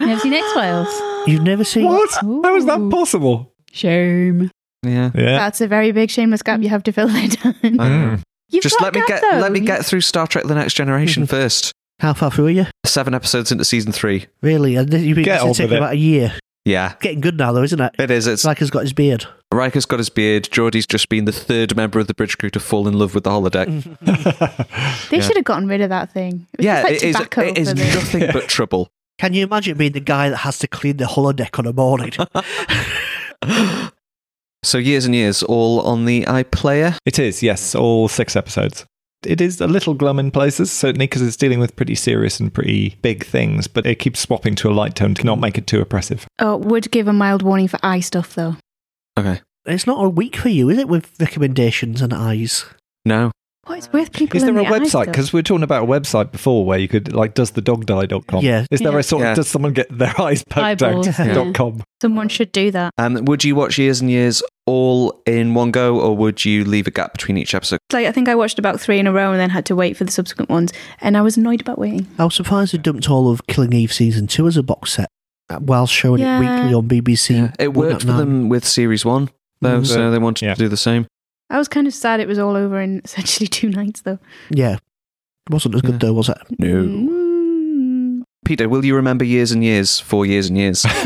You 0.00 0.06
ever 0.08 0.20
seen 0.20 0.32
X 0.32 0.52
Files? 0.52 1.02
You've 1.26 1.42
never 1.42 1.62
seen 1.64 1.84
What? 1.84 2.10
How 2.44 2.56
is 2.56 2.64
that 2.66 2.88
possible? 2.90 3.52
Shame. 3.72 4.50
Yeah. 4.82 5.10
Yeah. 5.14 5.36
That's 5.36 5.60
a 5.60 5.68
very 5.68 5.92
big 5.92 6.10
shameless 6.10 6.42
gap 6.42 6.62
you 6.62 6.70
have 6.70 6.82
to 6.84 6.92
fill 6.92 7.08
there, 7.08 7.28
Dan. 7.28 7.54
Mm. 7.62 8.22
You've 8.48 8.62
Just 8.62 8.80
let 8.80 8.94
me 8.94 9.02
get 9.06 9.20
though. 9.20 9.38
let 9.38 9.52
me 9.52 9.60
get 9.60 9.84
through 9.84 10.00
Star 10.00 10.26
Trek: 10.26 10.44
The 10.44 10.54
Next 10.54 10.74
Generation 10.74 11.26
first. 11.26 11.72
How 12.00 12.14
far 12.14 12.30
through 12.30 12.46
are 12.46 12.50
you? 12.50 12.66
Seven 12.86 13.12
episodes 13.14 13.52
into 13.52 13.64
season 13.64 13.92
three. 13.92 14.26
Really? 14.42 14.74
And 14.76 14.90
you've 14.92 15.16
been 15.16 15.24
Get 15.24 15.34
it's 15.36 15.60
on 15.60 15.64
with 15.66 15.72
it. 15.72 15.76
about 15.76 15.92
a 15.92 15.96
year. 15.98 16.32
Yeah, 16.66 16.94
Getting 17.00 17.20
good 17.20 17.38
now, 17.38 17.52
though, 17.52 17.62
isn't 17.62 17.80
it? 17.80 17.94
it 17.98 18.10
is. 18.10 18.26
It's 18.26 18.40
It's 18.40 18.44
like 18.44 18.58
he's 18.58 18.70
got 18.70 18.82
his 18.82 18.92
beard. 18.92 19.24
Riker's 19.52 19.86
got 19.86 19.98
his 19.98 20.10
beard. 20.10 20.44
Geordi's 20.50 20.86
just 20.86 21.08
been 21.08 21.24
the 21.24 21.32
third 21.32 21.74
member 21.74 21.98
of 21.98 22.06
the 22.06 22.12
bridge 22.14 22.36
crew 22.38 22.50
to 22.50 22.60
fall 22.60 22.86
in 22.86 22.98
love 22.98 23.14
with 23.14 23.24
the 23.24 23.30
holodeck. 23.30 23.66
They 25.10 25.16
Yeah. 25.16 25.22
should 25.22 25.36
have 25.36 25.44
gotten 25.44 25.66
rid 25.68 25.80
of 25.80 25.88
that 25.88 26.12
thing. 26.12 26.46
It 26.52 26.58
was 26.58 26.64
yeah, 26.66 26.82
like 26.82 26.92
it, 26.92 27.02
is, 27.58 27.68
it 27.68 27.78
is 27.78 27.94
nothing 27.94 28.28
but 28.32 28.46
trouble. 28.48 28.90
Can 29.18 29.32
you 29.32 29.42
imagine 29.44 29.76
being 29.78 29.92
the 29.92 30.00
guy 30.00 30.28
that 30.28 30.36
has 30.38 30.58
to 30.60 30.68
clean 30.68 30.98
the 30.98 31.04
holodeck 31.06 31.58
on 31.58 31.66
a 31.66 31.72
morning? 31.72 32.12
So 34.62 34.76
years 34.76 35.06
and 35.06 35.14
years, 35.14 35.42
all 35.42 35.80
on 35.80 36.04
the 36.04 36.24
iPlayer. 36.24 36.98
It 37.06 37.18
is, 37.18 37.42
yes, 37.42 37.74
all 37.74 38.08
six 38.08 38.36
episodes. 38.36 38.84
It 39.24 39.40
is 39.40 39.60
a 39.60 39.66
little 39.66 39.94
glum 39.94 40.18
in 40.18 40.30
places, 40.30 40.70
certainly 40.70 41.06
because 41.06 41.20
it's 41.22 41.36
dealing 41.36 41.58
with 41.60 41.76
pretty 41.76 41.94
serious 41.94 42.40
and 42.40 42.52
pretty 42.52 42.96
big 43.02 43.24
things, 43.24 43.66
but 43.66 43.86
it 43.86 43.96
keeps 43.96 44.20
swapping 44.20 44.54
to 44.56 44.70
a 44.70 44.72
light 44.72 44.94
tone 44.94 45.14
to 45.14 45.24
not 45.24 45.38
make 45.38 45.58
it 45.58 45.66
too 45.66 45.80
oppressive. 45.80 46.26
Oh, 46.38 46.56
would 46.56 46.90
give 46.90 47.06
a 47.06 47.12
mild 47.12 47.42
warning 47.42 47.68
for 47.68 47.78
eye 47.82 48.00
stuff 48.00 48.34
though. 48.34 48.56
Okay. 49.18 49.40
it's 49.66 49.86
not 49.86 50.02
a 50.02 50.08
week 50.08 50.36
for 50.36 50.48
you, 50.48 50.70
is 50.70 50.78
it, 50.78 50.88
with 50.88 51.10
recommendations 51.20 52.00
and 52.00 52.14
eyes? 52.14 52.64
No. 53.04 53.30
What 53.66 53.78
is 53.78 53.92
with 53.92 54.12
people? 54.12 54.38
Is 54.38 54.42
there 54.42 54.56
in 54.58 54.64
a 54.66 54.68
the 54.68 54.74
website? 54.86 55.06
Because 55.06 55.32
we 55.34 55.38
were 55.38 55.42
talking 55.42 55.62
about 55.62 55.82
a 55.84 55.86
website 55.86 56.32
before 56.32 56.64
where 56.64 56.78
you 56.78 56.88
could, 56.88 57.12
like, 57.12 57.34
doesthedogdie.com. 57.34 58.42
Yeah. 58.42 58.64
Is 58.70 58.80
there 58.80 58.92
Yeah. 58.92 58.98
a 58.98 59.02
sort 59.02 59.22
Yeah. 59.22 59.30
of, 59.32 59.36
does 59.36 59.48
someone 59.48 59.74
get 59.74 59.86
their 59.96 60.14
eyes 60.20 60.42
poked 60.48 60.64
Eyeballs, 60.82 61.08
out? 61.08 61.26
yeah. 61.26 61.34
dot 61.34 61.54
com? 61.54 61.82
someone 62.00 62.28
should 62.30 62.50
do 62.52 62.70
that. 62.70 62.92
Um, 62.96 63.26
would 63.26 63.44
you 63.44 63.54
watch 63.54 63.76
years 63.76 64.00
and 64.00 64.10
years 64.10 64.42
all 64.66 65.20
in 65.26 65.52
one 65.52 65.70
go, 65.70 66.00
or 66.00 66.16
would 66.16 66.42
you 66.46 66.64
leave 66.64 66.86
a 66.86 66.90
gap 66.90 67.12
between 67.12 67.36
each 67.36 67.54
episode? 67.54 67.78
Like 67.92 68.06
I 68.06 68.12
think 68.12 68.28
I 68.28 68.34
watched 68.34 68.58
about 68.58 68.80
three 68.80 68.98
in 68.98 69.06
a 69.06 69.12
row 69.12 69.30
and 69.30 69.38
then 69.38 69.50
had 69.50 69.66
to 69.66 69.76
wait 69.76 69.96
for 69.98 70.04
the 70.04 70.10
subsequent 70.10 70.48
ones, 70.48 70.72
and 71.02 71.14
I 71.16 71.20
was 71.20 71.36
annoyed 71.36 71.60
about 71.60 71.78
waiting. 71.78 72.06
I 72.18 72.24
was 72.24 72.34
surprised 72.34 72.72
they 72.72 72.78
dumped 72.78 73.10
all 73.10 73.30
of 73.30 73.46
Killing 73.46 73.74
Eve 73.74 73.92
season 73.92 74.26
two 74.26 74.46
as 74.46 74.56
a 74.56 74.62
box 74.62 74.94
set 74.94 75.08
uh, 75.50 75.58
while 75.58 75.86
showing 75.86 76.22
Yeah. 76.22 76.38
it 76.38 76.40
weekly 76.40 76.74
on 76.74 76.88
BBC. 76.88 77.52
It 77.58 77.74
worked 77.74 78.00
for 78.02 78.12
them 78.12 78.48
with 78.48 78.64
series 78.66 79.04
one, 79.04 79.28
though, 79.60 79.80
Mhm. 79.82 79.86
so 79.86 80.10
they 80.10 80.18
wanted 80.18 80.46
Yeah. 80.46 80.54
to 80.54 80.58
do 80.58 80.68
the 80.68 80.76
same. 80.78 81.06
I 81.50 81.58
was 81.58 81.68
kind 81.68 81.86
of 81.86 81.94
sad 81.94 82.20
it 82.20 82.28
was 82.28 82.38
all 82.38 82.56
over 82.56 82.80
in 82.80 83.00
essentially 83.04 83.46
two 83.46 83.68
nights 83.68 84.02
though. 84.02 84.18
Yeah. 84.50 84.78
Wasn't 85.50 85.74
as 85.74 85.82
good 85.82 85.92
Yeah. 85.94 85.98
though, 85.98 86.12
was 86.12 86.28
it? 86.28 86.38
No. 86.58 86.84
Mm. 86.84 88.22
Peter, 88.44 88.68
will 88.68 88.84
you 88.84 88.96
remember 88.96 89.24
years 89.24 89.52
and 89.52 89.62
years 89.62 90.00
four 90.00 90.24
years 90.24 90.48
and 90.48 90.56
years? 90.56 90.84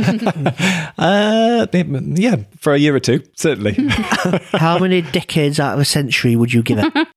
uh, 0.99 1.67
yeah, 1.73 2.37
for 2.59 2.75
a 2.75 2.79
year 2.79 2.95
or 2.95 3.01
two, 3.01 3.23
certainly. 3.37 3.77
How 4.53 4.79
many 4.79 5.03
decades 5.03 5.59
out 5.59 5.75
of 5.75 5.81
a 5.81 5.85
century 5.85 6.37
would 6.37 6.53
you 6.53 6.63
give 6.63 6.79
it? 6.79 7.09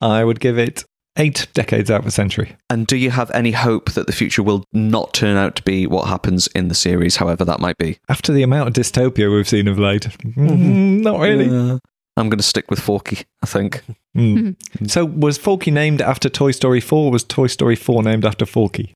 I 0.00 0.24
would 0.24 0.40
give 0.40 0.58
it 0.58 0.84
Eight 1.18 1.46
decades 1.52 1.90
out 1.90 2.00
of 2.00 2.06
a 2.06 2.10
century. 2.10 2.56
And 2.70 2.86
do 2.86 2.96
you 2.96 3.10
have 3.10 3.30
any 3.32 3.50
hope 3.50 3.92
that 3.92 4.06
the 4.06 4.14
future 4.14 4.42
will 4.42 4.64
not 4.72 5.12
turn 5.12 5.36
out 5.36 5.56
to 5.56 5.62
be 5.62 5.86
what 5.86 6.08
happens 6.08 6.46
in 6.54 6.68
the 6.68 6.74
series, 6.74 7.16
however 7.16 7.44
that 7.44 7.60
might 7.60 7.76
be? 7.76 7.98
After 8.08 8.32
the 8.32 8.42
amount 8.42 8.68
of 8.68 8.74
dystopia 8.74 9.30
we've 9.30 9.46
seen 9.46 9.68
of 9.68 9.78
late, 9.78 10.04
mm, 10.04 11.02
not 11.02 11.20
really. 11.20 11.50
Uh, 11.50 11.78
I'm 12.16 12.28
going 12.28 12.38
to 12.38 12.44
stick 12.44 12.70
with 12.70 12.80
Forky, 12.80 13.24
I 13.42 13.46
think. 13.46 13.82
Mm. 14.14 14.56
So 14.90 15.06
was 15.06 15.38
Forky 15.38 15.70
named 15.70 16.02
after 16.02 16.28
Toy 16.28 16.50
Story 16.50 16.80
4 16.82 17.10
was 17.10 17.24
Toy 17.24 17.46
Story 17.46 17.74
4 17.76 18.02
named 18.02 18.26
after 18.26 18.44
Forky? 18.44 18.92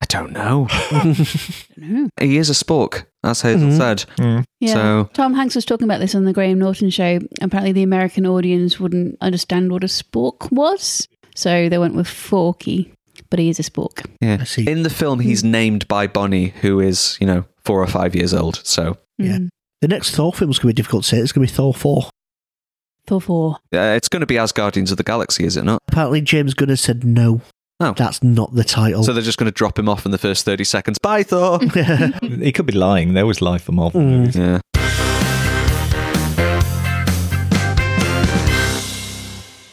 I 0.00 0.06
don't 0.06 0.30
know. 0.32 0.66
he 2.20 2.36
is 2.38 2.48
a 2.50 2.52
spork, 2.52 3.06
as 3.24 3.40
Hazel 3.42 3.70
Mhm. 3.70 3.76
said. 3.76 4.04
Mm. 4.18 4.44
Yeah. 4.60 4.72
So 4.72 5.10
Tom 5.14 5.34
Hanks 5.34 5.54
was 5.56 5.64
talking 5.64 5.84
about 5.86 5.98
this 6.00 6.14
on 6.14 6.24
the 6.26 6.32
Graham 6.32 6.58
Norton 6.60 6.90
show. 6.90 7.18
Apparently, 7.40 7.72
the 7.72 7.82
American 7.82 8.26
audience 8.26 8.78
wouldn't 8.78 9.16
understand 9.20 9.72
what 9.72 9.82
a 9.84 9.88
spork 9.88 10.50
was, 10.52 11.08
so 11.34 11.68
they 11.68 11.78
went 11.78 11.94
with 11.96 12.06
Forky. 12.08 12.92
But 13.30 13.38
he 13.38 13.48
is 13.48 13.58
a 13.58 13.62
spork. 13.64 14.06
yeah. 14.20 14.38
I 14.40 14.44
see. 14.44 14.68
In 14.70 14.82
the 14.84 14.90
film, 14.90 15.20
he's 15.20 15.42
named 15.42 15.88
by 15.88 16.06
Bonnie, 16.06 16.48
who 16.60 16.80
is, 16.80 17.16
you 17.20 17.26
know, 17.26 17.44
four 17.64 17.82
or 17.82 17.86
five 17.86 18.14
years 18.14 18.32
old. 18.34 18.60
So 18.64 18.96
Yeah. 19.18 19.38
Mm. 19.38 19.48
The 19.80 19.88
next 19.88 20.12
Thor 20.14 20.32
film 20.32 20.50
is 20.52 20.58
going 20.60 20.70
to 20.70 20.74
be 20.74 20.80
difficult 20.82 21.02
to 21.04 21.08
say. 21.08 21.18
It's 21.18 21.32
going 21.32 21.44
to 21.46 21.52
be 21.52 21.56
Thor 21.56 21.74
4. 21.74 22.08
Thor 23.06 23.20
four. 23.20 23.56
uh, 23.74 23.94
it's 23.96 24.08
going 24.08 24.20
to 24.20 24.26
be 24.26 24.38
as 24.38 24.52
Guardians 24.52 24.90
of 24.90 24.96
the 24.96 25.02
Galaxy, 25.02 25.44
is 25.44 25.56
it 25.56 25.64
not? 25.64 25.80
Apparently, 25.88 26.20
James 26.20 26.54
Gunn 26.54 26.68
has 26.68 26.80
said 26.80 27.04
no. 27.04 27.40
Oh. 27.80 27.94
That's 27.96 28.22
not 28.22 28.54
the 28.54 28.62
title. 28.62 29.02
So 29.02 29.12
they're 29.12 29.22
just 29.24 29.38
going 29.38 29.50
to 29.50 29.54
drop 29.56 29.76
him 29.76 29.88
off 29.88 30.04
in 30.06 30.12
the 30.12 30.18
first 30.18 30.44
30 30.44 30.62
seconds. 30.62 30.98
Bye, 31.00 31.24
Thor. 31.24 31.58
He 32.22 32.52
could 32.52 32.66
be 32.66 32.72
lying. 32.74 33.14
There 33.14 33.26
was 33.26 33.42
life 33.42 33.62
for 33.64 33.72
Marvel. 33.72 34.00
Mm. 34.00 34.18
movies. 34.18 34.36
yeah. 34.36 34.60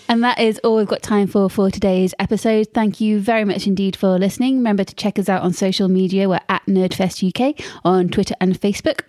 And 0.07 0.23
that 0.23 0.39
is 0.39 0.59
all 0.63 0.77
we've 0.77 0.87
got 0.87 1.03
time 1.03 1.27
for 1.27 1.51
for 1.51 1.69
today's 1.69 2.15
episode. 2.17 2.69
Thank 2.73 2.99
you 2.99 3.19
very 3.19 3.45
much 3.45 3.67
indeed 3.67 3.95
for 3.95 4.17
listening. 4.17 4.57
Remember 4.57 4.83
to 4.83 4.95
check 4.95 5.19
us 5.19 5.29
out 5.29 5.43
on 5.43 5.53
social 5.53 5.87
media. 5.87 6.27
We're 6.27 6.39
at 6.49 6.65
NerdFest 6.65 7.29
UK 7.29 7.63
on 7.85 8.09
Twitter 8.09 8.33
and 8.41 8.59
Facebook. 8.59 9.01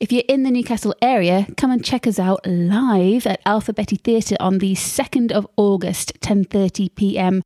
If 0.00 0.10
you're 0.12 0.24
in 0.28 0.42
the 0.42 0.50
Newcastle 0.50 0.94
area, 1.00 1.46
come 1.56 1.70
and 1.70 1.84
check 1.84 2.06
us 2.06 2.18
out 2.18 2.40
live 2.46 3.26
at 3.26 3.42
Alphabetti 3.44 4.00
Theatre 4.00 4.36
on 4.40 4.58
the 4.58 4.74
2nd 4.74 5.30
of 5.32 5.46
August, 5.56 6.12
10:30 6.20 6.94
p.m. 6.94 7.42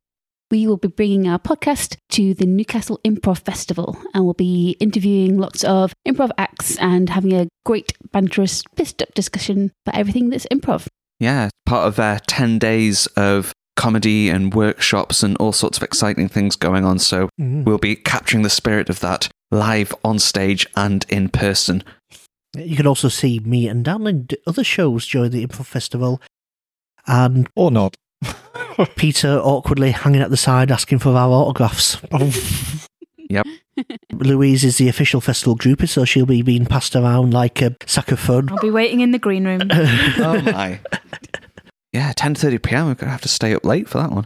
We 0.51 0.65
will 0.65 0.77
be 0.77 0.87
bringing 0.87 1.27
our 1.27 1.37
podcast 1.37 1.97
to 2.09 2.33
the 2.33 2.47
Newcastle 2.47 2.99
Improv 3.05 3.37
Festival 3.45 3.95
and 4.15 4.25
we'll 4.25 4.33
be 4.33 4.75
interviewing 4.79 5.37
lots 5.37 5.63
of 5.63 5.93
improv 6.07 6.31
acts 6.39 6.75
and 6.79 7.07
having 7.11 7.33
a 7.33 7.47
great 7.67 7.93
banterous 8.11 8.63
pissed 8.75 9.03
up 9.03 9.13
discussion 9.13 9.71
about 9.85 9.99
everything 9.99 10.31
that's 10.31 10.47
improv. 10.51 10.87
Yeah, 11.19 11.49
part 11.67 11.87
of 11.87 11.97
their 11.97 12.19
10 12.25 12.57
days 12.57 13.05
of 13.15 13.53
comedy 13.75 14.27
and 14.29 14.51
workshops 14.55 15.21
and 15.21 15.37
all 15.37 15.51
sorts 15.51 15.77
of 15.77 15.83
exciting 15.83 16.27
things 16.27 16.55
going 16.55 16.83
on. 16.83 16.97
So 16.97 17.29
Mhm. 17.39 17.63
we'll 17.63 17.77
be 17.77 17.95
capturing 17.95 18.41
the 18.41 18.49
spirit 18.49 18.89
of 18.89 19.01
that 19.01 19.29
live 19.51 19.93
on 20.03 20.17
stage 20.17 20.65
and 20.75 21.05
in 21.09 21.29
person. 21.29 21.83
You 22.57 22.75
can 22.75 22.87
also 22.87 23.07
see 23.09 23.39
me 23.39 23.67
and 23.67 23.85
Dan 23.85 24.07
in 24.07 24.27
other 24.47 24.63
shows 24.63 25.07
during 25.07 25.31
the 25.31 25.45
Improv 25.45 25.65
Festival. 25.65 26.21
And 27.07 27.47
Or 27.55 27.71
not. 27.71 27.95
Peter 28.95 29.39
awkwardly 29.39 29.91
hanging 29.91 30.21
at 30.21 30.29
the 30.29 30.37
side 30.37 30.71
asking 30.71 30.99
for 30.99 31.09
our 31.15 31.31
autographs. 31.31 31.97
Yep. 33.31 33.45
Louise 34.13 34.63
is 34.63 34.77
the 34.77 34.89
official 34.89 35.21
festival 35.21 35.53
grouper, 35.53 35.85
so 35.85 36.03
she'll 36.03 36.25
be 36.25 36.41
being 36.41 36.65
passed 36.65 36.95
around 36.95 37.31
like 37.31 37.61
a 37.61 37.75
sack 37.85 38.11
of 38.11 38.19
fun. 38.19 38.49
I'll 38.49 38.57
be 38.57 38.71
waiting 38.71 39.01
in 39.01 39.11
the 39.11 39.19
green 39.19 39.45
room. 39.45 39.61
oh 39.71 40.41
my. 40.41 40.79
Yeah, 41.93 42.11
10.30 42.13 42.63
p.m. 42.63 42.87
We're 42.87 42.95
going 42.95 43.05
to 43.05 43.11
have 43.11 43.21
to 43.21 43.27
stay 43.27 43.53
up 43.53 43.63
late 43.63 43.87
for 43.87 43.99
that 43.99 44.11
one. 44.11 44.25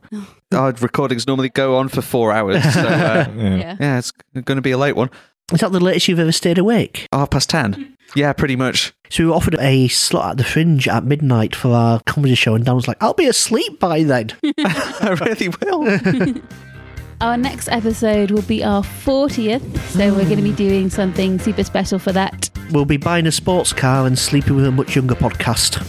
Our 0.53 0.71
recordings 0.79 1.27
normally 1.27 1.49
go 1.49 1.75
on 1.75 1.89
for 1.89 2.01
four 2.01 2.31
hours. 2.31 2.63
So, 2.73 2.79
uh, 2.79 3.27
Yeah. 3.35 3.75
yeah, 3.77 3.97
it's 3.97 4.11
going 4.33 4.55
to 4.55 4.61
be 4.61 4.71
a 4.71 4.77
late 4.77 4.95
one. 4.95 5.09
Is 5.51 5.59
that 5.59 5.73
the 5.73 5.81
latest 5.81 6.07
you've 6.07 6.19
ever 6.19 6.31
stayed 6.31 6.57
awake? 6.57 7.05
Half 7.11 7.31
past 7.31 7.49
10. 7.49 7.92
Yeah, 8.15 8.33
pretty 8.33 8.55
much. 8.55 8.93
So 9.09 9.23
we 9.23 9.29
were 9.29 9.35
offered 9.35 9.55
a 9.59 9.87
slot 9.87 10.31
at 10.31 10.37
the 10.37 10.43
Fringe 10.43 10.87
at 10.87 11.03
midnight 11.03 11.55
for 11.55 11.69
our 11.73 11.99
comedy 12.05 12.35
show, 12.35 12.55
and 12.55 12.63
Dan 12.65 12.75
was 12.75 12.87
like, 12.87 12.97
"I'll 13.01 13.13
be 13.13 13.25
asleep 13.27 13.79
by 13.79 14.03
then." 14.03 14.31
I 14.59 15.17
really 15.25 15.49
will. 15.61 16.35
Our 17.21 17.37
next 17.37 17.69
episode 17.69 18.31
will 18.31 18.41
be 18.41 18.63
our 18.65 18.81
40th, 18.83 19.77
so 19.91 20.13
we're 20.13 20.25
going 20.25 20.35
to 20.37 20.41
be 20.43 20.51
doing 20.51 20.89
something 20.89 21.39
super 21.39 21.63
special 21.63 21.97
for 21.97 22.11
that. 22.11 22.49
we'll 22.71 22.83
be 22.83 22.97
buying 22.97 23.25
a 23.27 23.31
sports 23.31 23.71
car 23.71 24.05
and 24.05 24.19
sleeping 24.19 24.57
with 24.57 24.65
a 24.65 24.71
much 24.71 24.93
younger 24.95 25.15
podcast. 25.15 25.81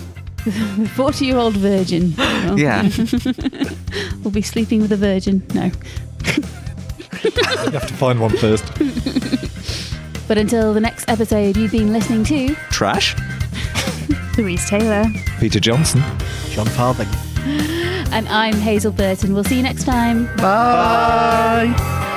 40 0.94 1.24
year 1.26 1.36
old 1.36 1.56
virgin. 1.56 2.14
Well, 2.16 2.56
Yeah. 2.58 2.88
we'll 4.22 4.30
be 4.30 4.42
sleeping 4.42 4.80
with 4.82 4.92
a 4.92 4.96
virgin. 4.96 5.44
No. 5.54 5.64
You 7.24 7.32
have 7.72 7.88
to 7.88 7.94
find 7.94 8.20
one 8.20 8.36
first. 8.36 8.64
But 10.26 10.38
until 10.38 10.72
the 10.72 10.80
next 10.80 11.08
episode, 11.08 11.56
you've 11.56 11.72
been 11.72 11.92
listening 11.92 12.24
to 12.24 12.54
Trash? 12.70 13.14
Louise 14.38 14.68
Taylor. 14.68 15.04
Peter 15.38 15.60
Johnson. 15.60 16.02
Jon 16.50 16.66
Farley. 16.66 17.06
And 18.12 18.28
I'm 18.28 18.54
Hazel 18.54 18.92
Burton. 18.92 19.34
We'll 19.34 19.44
see 19.44 19.56
you 19.56 19.62
next 19.62 19.84
time. 19.84 20.26
Bye. 20.36 22.12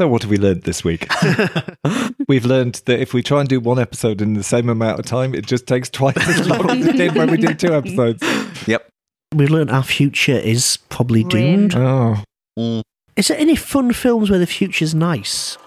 So, 0.00 0.08
what 0.08 0.22
have 0.22 0.30
we 0.30 0.38
learned 0.38 0.62
this 0.62 0.82
week? 0.82 1.06
We've 2.26 2.46
learned 2.46 2.76
that 2.86 3.00
if 3.00 3.12
we 3.12 3.22
try 3.22 3.40
and 3.40 3.46
do 3.50 3.60
one 3.60 3.78
episode 3.78 4.22
in 4.22 4.32
the 4.32 4.42
same 4.42 4.70
amount 4.70 4.98
of 4.98 5.04
time, 5.04 5.34
it 5.34 5.44
just 5.44 5.66
takes 5.66 5.90
twice 5.90 6.16
as 6.16 6.48
long 6.48 6.70
as 6.70 6.86
it 6.86 6.96
did 6.96 7.14
when 7.14 7.30
we 7.30 7.36
did 7.36 7.58
two 7.58 7.74
episodes. 7.74 8.22
Yep. 8.66 8.88
We've 9.34 9.50
learned 9.50 9.70
our 9.70 9.82
future 9.82 10.38
is 10.38 10.78
probably 10.88 11.22
doomed. 11.24 11.74
Oh. 11.74 12.24
Mm. 12.58 12.80
Is 13.16 13.28
there 13.28 13.36
any 13.36 13.54
fun 13.54 13.92
films 13.92 14.30
where 14.30 14.38
the 14.38 14.46
future's 14.46 14.94
nice? 14.94 15.58